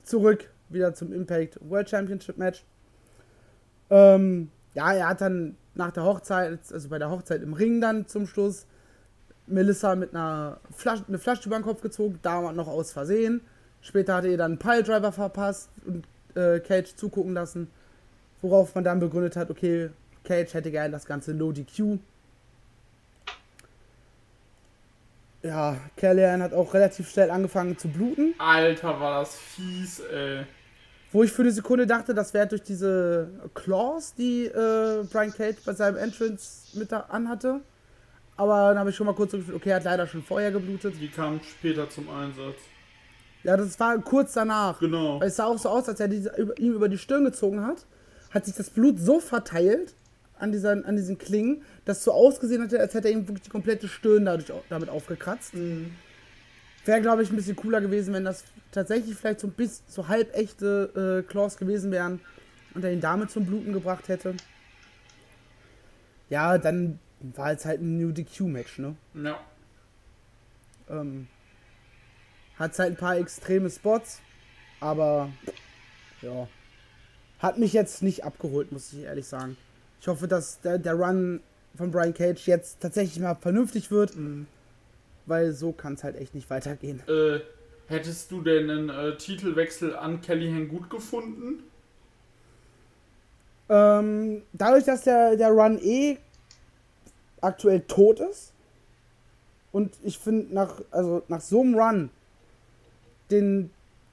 Zurück 0.03 0.49
wieder 0.69 0.93
zum 0.93 1.13
Impact 1.13 1.59
World 1.61 1.89
Championship 1.89 2.37
Match. 2.37 2.63
Ähm, 3.89 4.49
ja, 4.73 4.93
er 4.93 5.09
hat 5.09 5.21
dann 5.21 5.55
nach 5.75 5.91
der 5.91 6.03
Hochzeit, 6.03 6.59
also 6.71 6.89
bei 6.89 6.99
der 6.99 7.09
Hochzeit 7.09 7.41
im 7.41 7.53
Ring 7.53 7.79
dann 7.81 8.07
zum 8.07 8.27
Schluss, 8.27 8.65
Melissa 9.47 9.95
mit 9.95 10.13
einer 10.13 10.59
Flasche, 10.75 11.05
eine 11.07 11.19
Flasche 11.19 11.47
über 11.47 11.57
den 11.57 11.63
Kopf 11.63 11.81
gezogen, 11.81 12.19
da 12.21 12.51
noch 12.51 12.67
aus 12.67 12.91
Versehen. 12.91 13.41
Später 13.81 14.15
hat 14.15 14.25
er 14.25 14.37
dann 14.37 14.51
einen 14.51 14.59
Piledriver 14.59 15.11
verpasst 15.11 15.69
und 15.85 16.05
äh, 16.35 16.59
Cage 16.59 16.95
zugucken 16.95 17.33
lassen. 17.33 17.69
Worauf 18.41 18.75
man 18.75 18.83
dann 18.83 18.99
begründet 18.99 19.35
hat, 19.35 19.49
okay, 19.49 19.89
Cage 20.23 20.53
hätte 20.53 20.71
gern 20.71 20.91
das 20.91 21.05
ganze 21.05 21.31
Low 21.31 21.51
DQ. 21.53 21.99
Ja, 25.43 25.77
Callahan 25.95 26.41
hat 26.41 26.53
auch 26.53 26.73
relativ 26.73 27.09
schnell 27.09 27.31
angefangen 27.31 27.77
zu 27.77 27.87
bluten. 27.87 28.33
Alter, 28.37 28.99
war 28.99 29.19
das 29.21 29.35
fies, 29.35 29.99
ey. 29.99 30.45
Wo 31.11 31.23
ich 31.23 31.31
für 31.31 31.43
eine 31.43 31.51
Sekunde 31.51 31.87
dachte, 31.87 32.13
das 32.13 32.33
wäre 32.33 32.47
durch 32.47 32.63
diese 32.63 33.29
Claws, 33.53 34.13
die 34.13 34.45
äh, 34.45 35.03
Brian 35.09 35.33
Cage 35.33 35.57
bei 35.65 35.73
seinem 35.73 35.97
Entrance 35.97 36.77
mit 36.77 36.91
da 36.91 37.01
anhatte. 37.09 37.61
Aber 38.35 38.69
dann 38.69 38.79
habe 38.79 38.89
ich 38.89 38.95
schon 38.95 39.07
mal 39.07 39.15
kurz 39.15 39.31
so 39.31 39.37
gefühlt, 39.37 39.55
okay, 39.55 39.69
er 39.69 39.77
hat 39.77 39.85
leider 39.85 40.05
schon 40.05 40.21
vorher 40.21 40.51
geblutet. 40.51 40.95
Die 40.99 41.07
kam 41.07 41.39
später 41.41 41.89
zum 41.89 42.09
Einsatz. 42.09 42.57
Ja, 43.43 43.55
das 43.55 43.79
war 43.79 43.97
kurz 43.99 44.33
danach. 44.33 44.79
Genau. 44.79 45.19
Weil 45.19 45.29
es 45.29 45.37
sah 45.37 45.45
auch 45.45 45.57
so 45.57 45.69
aus, 45.69 45.87
als 45.87 45.99
er 45.99 46.07
diese, 46.07 46.35
über, 46.35 46.57
ihm 46.59 46.73
über 46.73 46.89
die 46.89 46.97
Stirn 46.97 47.23
gezogen 47.23 47.65
hat. 47.65 47.85
Hat 48.31 48.45
sich 48.45 48.55
das 48.55 48.69
Blut 48.69 48.99
so 48.99 49.19
verteilt 49.19 49.95
an, 50.37 50.51
dieser, 50.51 50.71
an 50.71 50.95
diesen 50.95 51.17
Klingen, 51.17 51.63
dass 51.87 52.03
so 52.03 52.11
ausgesehen 52.11 52.61
hat, 52.61 52.73
als 52.73 52.93
hätte 52.93 53.07
er 53.07 53.13
ihm 53.13 53.27
wirklich 53.27 53.43
die 53.43 53.49
komplette 53.49 53.87
Stirn 53.87 54.25
dadurch, 54.25 54.51
damit 54.67 54.89
aufgekratzt. 54.89 55.53
Wäre, 55.53 57.01
glaube 57.01 57.23
ich, 57.23 57.29
ein 57.29 57.37
bisschen 57.37 57.55
cooler 57.55 57.79
gewesen, 57.79 58.13
wenn 58.13 58.25
das 58.25 58.43
tatsächlich 58.71 59.15
vielleicht 59.15 59.39
so 59.39 59.47
ein 59.47 59.53
bisschen 59.53 59.85
so 59.87 60.09
halb 60.09 60.35
echte 60.35 61.23
äh, 61.25 61.29
Claws 61.29 61.55
gewesen 61.55 61.91
wären 61.91 62.19
und 62.73 62.83
er 62.83 62.91
ihn 62.91 62.99
damit 62.99 63.31
zum 63.31 63.45
Bluten 63.45 63.71
gebracht 63.71 64.09
hätte. 64.09 64.35
Ja, 66.29 66.57
dann 66.57 66.99
war 67.21 67.53
es 67.53 67.63
halt 67.63 67.79
ein 67.79 67.97
New 67.97 68.11
DQ-Match, 68.11 68.79
ne? 68.79 68.97
Ja. 69.13 69.39
Ähm, 70.89 71.27
hat 72.59 72.77
halt 72.79 72.91
ein 72.91 72.97
paar 72.97 73.17
extreme 73.17 73.69
Spots, 73.69 74.19
aber 74.81 75.29
ja. 76.21 76.49
Hat 77.39 77.59
mich 77.59 77.71
jetzt 77.71 78.03
nicht 78.03 78.25
abgeholt, 78.25 78.73
muss 78.73 78.91
ich 78.91 79.03
ehrlich 79.03 79.27
sagen. 79.27 79.55
Ich 80.01 80.07
hoffe, 80.07 80.27
dass 80.27 80.59
der, 80.59 80.79
der 80.79 80.95
Run 80.95 81.41
von 81.77 81.91
Brian 81.91 82.13
Cage 82.13 82.47
jetzt 82.47 82.79
tatsächlich 82.79 83.19
mal 83.19 83.35
vernünftig 83.35 83.91
wird, 83.91 84.13
weil 85.25 85.53
so 85.53 85.71
kann 85.71 85.93
es 85.93 86.03
halt 86.03 86.15
echt 86.17 86.35
nicht 86.35 86.49
weitergehen. 86.49 87.01
Äh, 87.07 87.39
hättest 87.87 88.31
du 88.31 88.41
denn 88.41 88.69
einen 88.69 88.89
äh, 88.89 89.17
Titelwechsel 89.17 89.95
an 89.95 90.21
Kellyhan 90.21 90.67
gut 90.67 90.89
gefunden? 90.89 91.63
Ähm, 93.69 94.43
dadurch, 94.53 94.85
dass 94.85 95.03
der, 95.03 95.35
der 95.35 95.49
Run 95.49 95.77
eh 95.81 96.17
aktuell 97.41 97.81
tot 97.81 98.19
ist 98.19 98.53
und 99.71 99.93
ich 100.03 100.17
finde, 100.17 100.53
nach, 100.53 100.81
also 100.91 101.23
nach 101.27 101.41
so 101.41 101.61
einem 101.61 101.75
Run 101.75 102.09
den, 103.29 103.69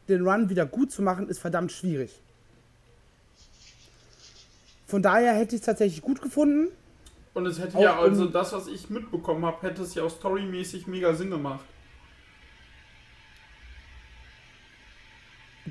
den 0.09 0.27
Run 0.27 0.51
wieder 0.51 0.67
gut 0.67 0.91
zu 0.91 1.03
machen, 1.03 1.29
ist 1.29 1.39
verdammt 1.39 1.73
schwierig. 1.73 2.21
Von 4.87 5.03
daher 5.03 5.35
hätte 5.35 5.55
ich 5.55 5.63
es 5.63 5.67
tatsächlich 5.67 6.03
gut 6.03 6.21
gefunden. 6.21 6.69
Und 7.35 7.47
es 7.47 7.59
hätte 7.59 7.77
Auch 7.77 7.83
ja, 7.83 7.99
also 7.99 8.27
das, 8.27 8.53
was 8.53 8.69
ich 8.69 8.89
mitbekommen 8.91 9.45
habe, 9.45 9.67
hätte 9.67 9.83
es 9.83 9.95
ja 9.95 10.05
auch 10.05 10.11
storymäßig 10.11 10.87
mega 10.87 11.13
Sinn 11.15 11.31
gemacht. 11.31 11.65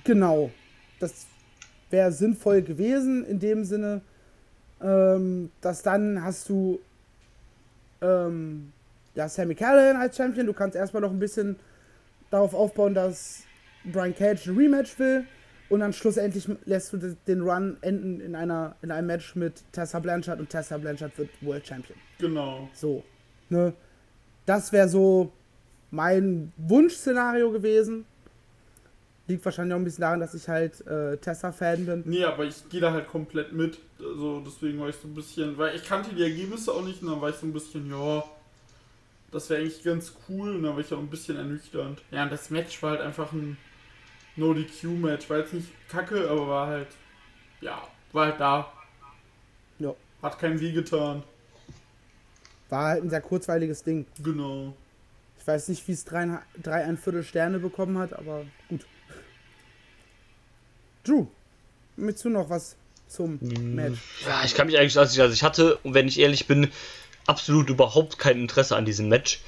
Genau. 0.03 0.51
Das 0.99 1.25
wäre 1.89 2.11
sinnvoll 2.11 2.61
gewesen 2.61 3.25
in 3.25 3.39
dem 3.39 3.63
Sinne, 3.63 4.01
ähm, 4.81 5.51
dass 5.61 5.83
dann 5.83 6.21
hast 6.23 6.49
du 6.49 6.79
ähm, 8.01 8.73
ja, 9.15 9.29
Sammy 9.29 9.55
Callahan 9.55 10.01
als 10.01 10.17
Champion. 10.17 10.45
Du 10.45 10.53
kannst 10.53 10.75
erstmal 10.75 11.01
noch 11.01 11.11
ein 11.11 11.19
bisschen 11.19 11.57
darauf 12.29 12.53
aufbauen, 12.53 12.93
dass 12.93 13.43
Brian 13.85 14.15
Cage 14.15 14.47
ein 14.47 14.57
Rematch 14.57 14.97
will. 14.99 15.25
Und 15.73 15.79
dann 15.79 15.91
schlussendlich 15.91 16.47
lässt 16.65 16.93
du 16.93 16.97
de- 16.97 17.15
den 17.25 17.41
Run 17.41 17.77
enden 17.81 18.19
in, 18.21 18.35
einer, 18.35 18.75
in 18.83 18.91
einem 18.91 19.07
Match 19.07 19.35
mit 19.35 19.63
Tessa 19.71 19.97
Blanchard 19.97 20.39
und 20.39 20.47
Tessa 20.47 20.77
Blanchard 20.77 21.17
wird 21.17 21.31
World 21.41 21.65
Champion. 21.65 21.97
Genau. 22.19 22.69
So. 22.73 23.03
Ne? 23.49 23.73
Das 24.45 24.71
wäre 24.71 24.87
so 24.87 25.31
mein 25.89 26.53
Wunschszenario 26.57 27.49
gewesen. 27.49 28.05
Liegt 29.27 29.43
wahrscheinlich 29.43 29.73
auch 29.73 29.79
ein 29.79 29.83
bisschen 29.83 30.01
daran, 30.01 30.19
dass 30.19 30.35
ich 30.35 30.47
halt 30.47 30.85
äh, 30.85 31.17
Tessa-Fan 31.17 31.87
bin. 31.87 32.03
Nee, 32.05 32.23
aber 32.23 32.45
ich 32.45 32.69
gehe 32.69 32.79
da 32.81 32.91
halt 32.91 33.07
komplett 33.07 33.51
mit. 33.51 33.79
Also 33.99 34.41
deswegen 34.45 34.79
war 34.79 34.89
ich 34.89 34.95
so 34.97 35.07
ein 35.07 35.15
bisschen, 35.15 35.57
weil 35.57 35.75
ich 35.75 35.83
kannte 35.85 36.13
die 36.13 36.21
Ergebnisse 36.21 36.71
auch 36.71 36.83
nicht 36.85 37.01
und 37.01 37.09
dann 37.09 37.19
war 37.19 37.29
ich 37.31 37.37
so 37.37 37.47
ein 37.47 37.53
bisschen, 37.53 37.89
ja, 37.89 38.23
das 39.31 39.49
wäre 39.49 39.61
eigentlich 39.61 39.83
ganz 39.83 40.13
cool 40.29 40.55
und 40.55 40.61
dann 40.61 40.73
war 40.73 40.81
ich 40.81 40.93
auch 40.93 40.99
ein 40.99 41.09
bisschen 41.09 41.35
ernüchternd. 41.35 41.99
Ja, 42.11 42.23
und 42.25 42.31
das 42.31 42.51
Match 42.51 42.83
war 42.83 42.91
halt 42.91 43.01
einfach 43.01 43.31
ein 43.31 43.57
No-DQ-Match. 44.35 45.29
War 45.29 45.39
jetzt 45.39 45.53
nicht 45.53 45.67
kacke, 45.89 46.29
aber 46.29 46.47
war 46.47 46.67
halt, 46.67 46.87
ja, 47.61 47.81
war 48.11 48.25
halt 48.27 48.39
da. 48.39 48.71
Ja. 49.79 49.93
Hat 50.21 50.39
keinem 50.39 50.59
weh 50.59 50.71
getan. 50.71 51.23
War 52.69 52.85
halt 52.89 53.03
ein 53.03 53.09
sehr 53.09 53.21
kurzweiliges 53.21 53.83
Ding. 53.83 54.05
Genau. 54.23 54.75
Ich 55.39 55.45
weiß 55.45 55.67
nicht, 55.67 55.87
wie 55.87 55.91
es 55.91 56.05
drei, 56.05 56.39
drei 56.61 56.85
ein 56.85 56.97
Viertel 56.97 57.23
Sterne 57.23 57.59
bekommen 57.59 57.97
hat, 57.97 58.13
aber 58.13 58.45
gut. 58.69 58.85
Drew, 61.03 61.27
willst 61.97 62.23
du 62.23 62.29
noch 62.29 62.49
was 62.49 62.77
zum 63.09 63.39
Match? 63.75 63.99
Ja, 64.25 64.43
ich 64.45 64.55
kann 64.55 64.67
mich 64.67 64.77
eigentlich, 64.79 64.97
also 64.97 65.13
ich, 65.13 65.21
also 65.21 65.33
ich 65.33 65.43
hatte, 65.43 65.75
und 65.83 65.93
wenn 65.93 66.07
ich 66.07 66.19
ehrlich 66.19 66.47
bin, 66.47 66.69
absolut 67.27 67.69
überhaupt 67.69 68.17
kein 68.17 68.39
Interesse 68.39 68.75
an 68.75 68.85
diesem 68.85 69.09
Match. 69.09 69.41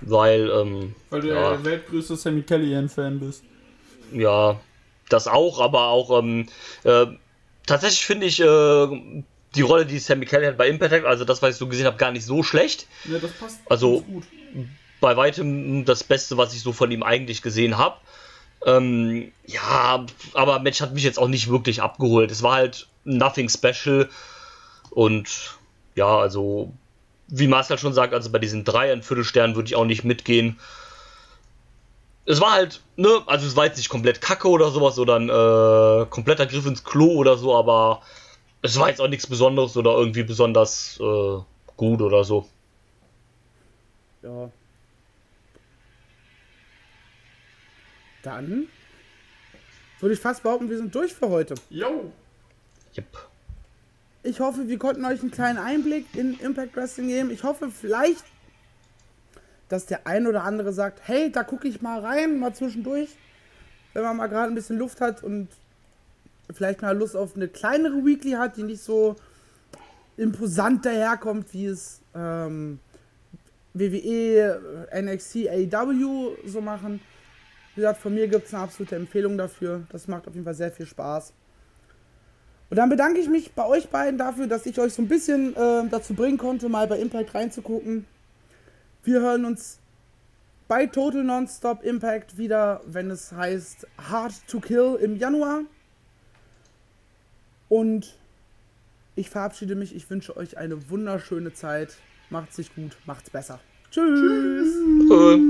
Weil, 0.00 0.48
ähm, 0.50 0.94
Weil 1.10 1.22
du 1.22 1.28
Ja. 1.28 1.50
der 1.52 1.64
weltgrößte 1.64 2.16
Sammy 2.16 2.42
Kellyanne-Fan 2.42 3.18
bist. 3.18 3.42
Ja, 4.12 4.60
das 5.08 5.26
auch, 5.28 5.60
aber 5.60 5.88
auch, 5.88 6.18
ähm, 6.18 6.48
äh, 6.84 7.06
tatsächlich 7.66 8.04
finde 8.04 8.26
ich 8.26 8.40
äh, 8.40 9.24
die 9.54 9.62
Rolle, 9.62 9.86
die 9.86 9.98
Sammy 9.98 10.26
Callahan 10.26 10.56
bei 10.56 10.68
Impact 10.68 10.92
hat, 10.92 11.04
also 11.04 11.24
das, 11.24 11.40
was 11.42 11.50
ich 11.50 11.56
so 11.56 11.66
gesehen 11.68 11.86
habe, 11.86 11.96
gar 11.96 12.12
nicht 12.12 12.24
so 12.24 12.42
schlecht. 12.42 12.86
Ja, 13.04 13.18
das 13.18 13.32
passt 13.32 13.58
Also- 13.68 14.04
bei 15.00 15.16
weitem 15.16 15.84
das 15.84 16.02
Beste, 16.02 16.36
was 16.36 16.54
ich 16.54 16.60
so 16.60 16.72
von 16.72 16.90
ihm 16.90 17.04
eigentlich 17.04 17.40
gesehen 17.40 17.78
habe. 17.78 17.96
Ähm, 18.66 19.30
ja, 19.46 20.04
aber 20.34 20.58
Match 20.58 20.80
hat 20.80 20.92
mich 20.92 21.04
jetzt 21.04 21.20
auch 21.20 21.28
nicht 21.28 21.48
wirklich 21.48 21.80
abgeholt. 21.82 22.32
Es 22.32 22.42
war 22.42 22.54
halt 22.56 22.88
nothing 23.04 23.48
special. 23.48 24.08
Und 24.90 25.56
ja, 25.94 26.18
also, 26.18 26.72
wie 27.28 27.46
Marcel 27.46 27.78
schon 27.78 27.94
sagt, 27.94 28.12
also 28.12 28.30
bei 28.30 28.40
diesen 28.40 28.64
drei 28.64 28.90
ein 28.92 29.04
Viertelsternen 29.04 29.54
würde 29.54 29.68
ich 29.68 29.76
auch 29.76 29.84
nicht 29.84 30.02
mitgehen. 30.02 30.58
Es 32.30 32.42
war 32.42 32.52
halt, 32.52 32.82
ne, 32.96 33.22
also 33.24 33.46
es 33.46 33.56
war 33.56 33.64
jetzt 33.64 33.78
nicht 33.78 33.88
komplett 33.88 34.20
kacke 34.20 34.48
oder 34.48 34.70
sowas 34.70 34.98
oder 34.98 35.16
ein 35.16 35.30
äh, 35.30 36.06
kompletter 36.10 36.44
Griff 36.44 36.66
ins 36.66 36.84
Klo 36.84 37.06
oder 37.14 37.38
so, 37.38 37.56
aber 37.56 38.02
es 38.60 38.78
war 38.78 38.90
jetzt 38.90 39.00
auch 39.00 39.08
nichts 39.08 39.26
Besonderes 39.26 39.78
oder 39.78 39.92
irgendwie 39.92 40.24
besonders 40.24 41.00
äh, 41.00 41.38
gut 41.78 42.02
oder 42.02 42.24
so. 42.24 42.46
Ja. 44.22 44.50
Dann 48.22 48.68
würde 50.00 50.14
ich 50.14 50.20
fast 50.20 50.42
behaupten, 50.42 50.68
wir 50.68 50.76
sind 50.76 50.94
durch 50.94 51.14
für 51.14 51.30
heute. 51.30 51.54
Jo. 51.70 52.12
Yep. 52.94 53.06
Ich 54.24 54.38
hoffe, 54.38 54.68
wir 54.68 54.78
konnten 54.78 55.06
euch 55.06 55.20
einen 55.22 55.30
kleinen 55.30 55.58
Einblick 55.58 56.04
in 56.14 56.38
Impact 56.40 56.76
Wrestling 56.76 57.08
geben. 57.08 57.30
Ich 57.30 57.42
hoffe 57.42 57.70
vielleicht, 57.70 58.24
dass 59.68 59.86
der 59.86 60.06
ein 60.06 60.26
oder 60.26 60.44
andere 60.44 60.72
sagt, 60.72 61.00
hey, 61.06 61.30
da 61.30 61.42
gucke 61.42 61.68
ich 61.68 61.82
mal 61.82 62.00
rein, 62.00 62.38
mal 62.38 62.54
zwischendurch, 62.54 63.10
wenn 63.92 64.02
man 64.02 64.16
mal 64.16 64.28
gerade 64.28 64.52
ein 64.52 64.54
bisschen 64.54 64.78
Luft 64.78 65.00
hat 65.00 65.22
und 65.22 65.48
vielleicht 66.52 66.82
mal 66.82 66.96
Lust 66.96 67.16
auf 67.16 67.36
eine 67.36 67.48
kleinere 67.48 68.04
Weekly 68.04 68.32
hat, 68.32 68.56
die 68.56 68.62
nicht 68.62 68.82
so 68.82 69.16
imposant 70.16 70.84
daherkommt, 70.84 71.52
wie 71.52 71.66
es 71.66 72.00
ähm, 72.14 72.80
WWE, 73.74 74.88
NXT, 74.94 75.48
AEW 75.48 76.36
so 76.46 76.60
machen. 76.60 77.00
Wie 77.74 77.82
gesagt, 77.82 78.00
von 78.00 78.14
mir 78.14 78.26
gibt 78.26 78.46
es 78.46 78.54
eine 78.54 78.64
absolute 78.64 78.96
Empfehlung 78.96 79.38
dafür. 79.38 79.82
Das 79.92 80.08
macht 80.08 80.26
auf 80.26 80.34
jeden 80.34 80.44
Fall 80.44 80.54
sehr 80.54 80.72
viel 80.72 80.86
Spaß. 80.86 81.32
Und 82.70 82.76
dann 82.76 82.88
bedanke 82.90 83.20
ich 83.20 83.28
mich 83.28 83.52
bei 83.52 83.64
euch 83.64 83.88
beiden 83.88 84.18
dafür, 84.18 84.46
dass 84.46 84.66
ich 84.66 84.78
euch 84.78 84.92
so 84.92 85.02
ein 85.02 85.08
bisschen 85.08 85.54
äh, 85.56 85.88
dazu 85.88 86.14
bringen 86.14 86.38
konnte, 86.38 86.68
mal 86.68 86.86
bei 86.86 86.98
Impact 86.98 87.34
reinzugucken. 87.34 88.04
Wir 89.08 89.22
hören 89.22 89.46
uns 89.46 89.80
bei 90.68 90.84
Total 90.84 91.24
Nonstop 91.24 91.82
Impact 91.82 92.36
wieder, 92.36 92.82
wenn 92.84 93.10
es 93.10 93.32
heißt 93.32 93.86
Hard 93.96 94.34
to 94.48 94.60
Kill 94.60 94.98
im 95.00 95.16
Januar. 95.16 95.62
Und 97.70 98.18
ich 99.16 99.30
verabschiede 99.30 99.76
mich. 99.76 99.96
Ich 99.96 100.10
wünsche 100.10 100.36
euch 100.36 100.58
eine 100.58 100.90
wunderschöne 100.90 101.54
Zeit. 101.54 101.96
Macht's 102.28 102.56
sich 102.56 102.74
gut, 102.74 102.98
macht's 103.06 103.30
besser. 103.30 103.60
Tschüss. 103.90 104.76
Äh, 104.76 105.40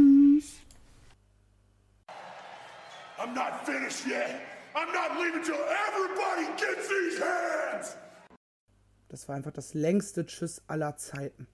I'm 3.19 3.35
not 3.35 3.67
finished 3.67 4.07
yet. 4.07 4.37
I'm 4.73 4.87
not 4.93 5.19
leaving 5.21 5.43
till 5.43 5.57
everybody 5.89 6.47
gets 6.57 6.87
these 6.87 7.21
hands. 7.21 7.97
Das 9.09 9.29
war 9.29 9.35
einfach 9.35 9.51
das 9.51 9.75
längste 9.75 10.27
Tschüss 10.27 10.63
aller 10.69 10.97
Zeiten. 10.97 11.49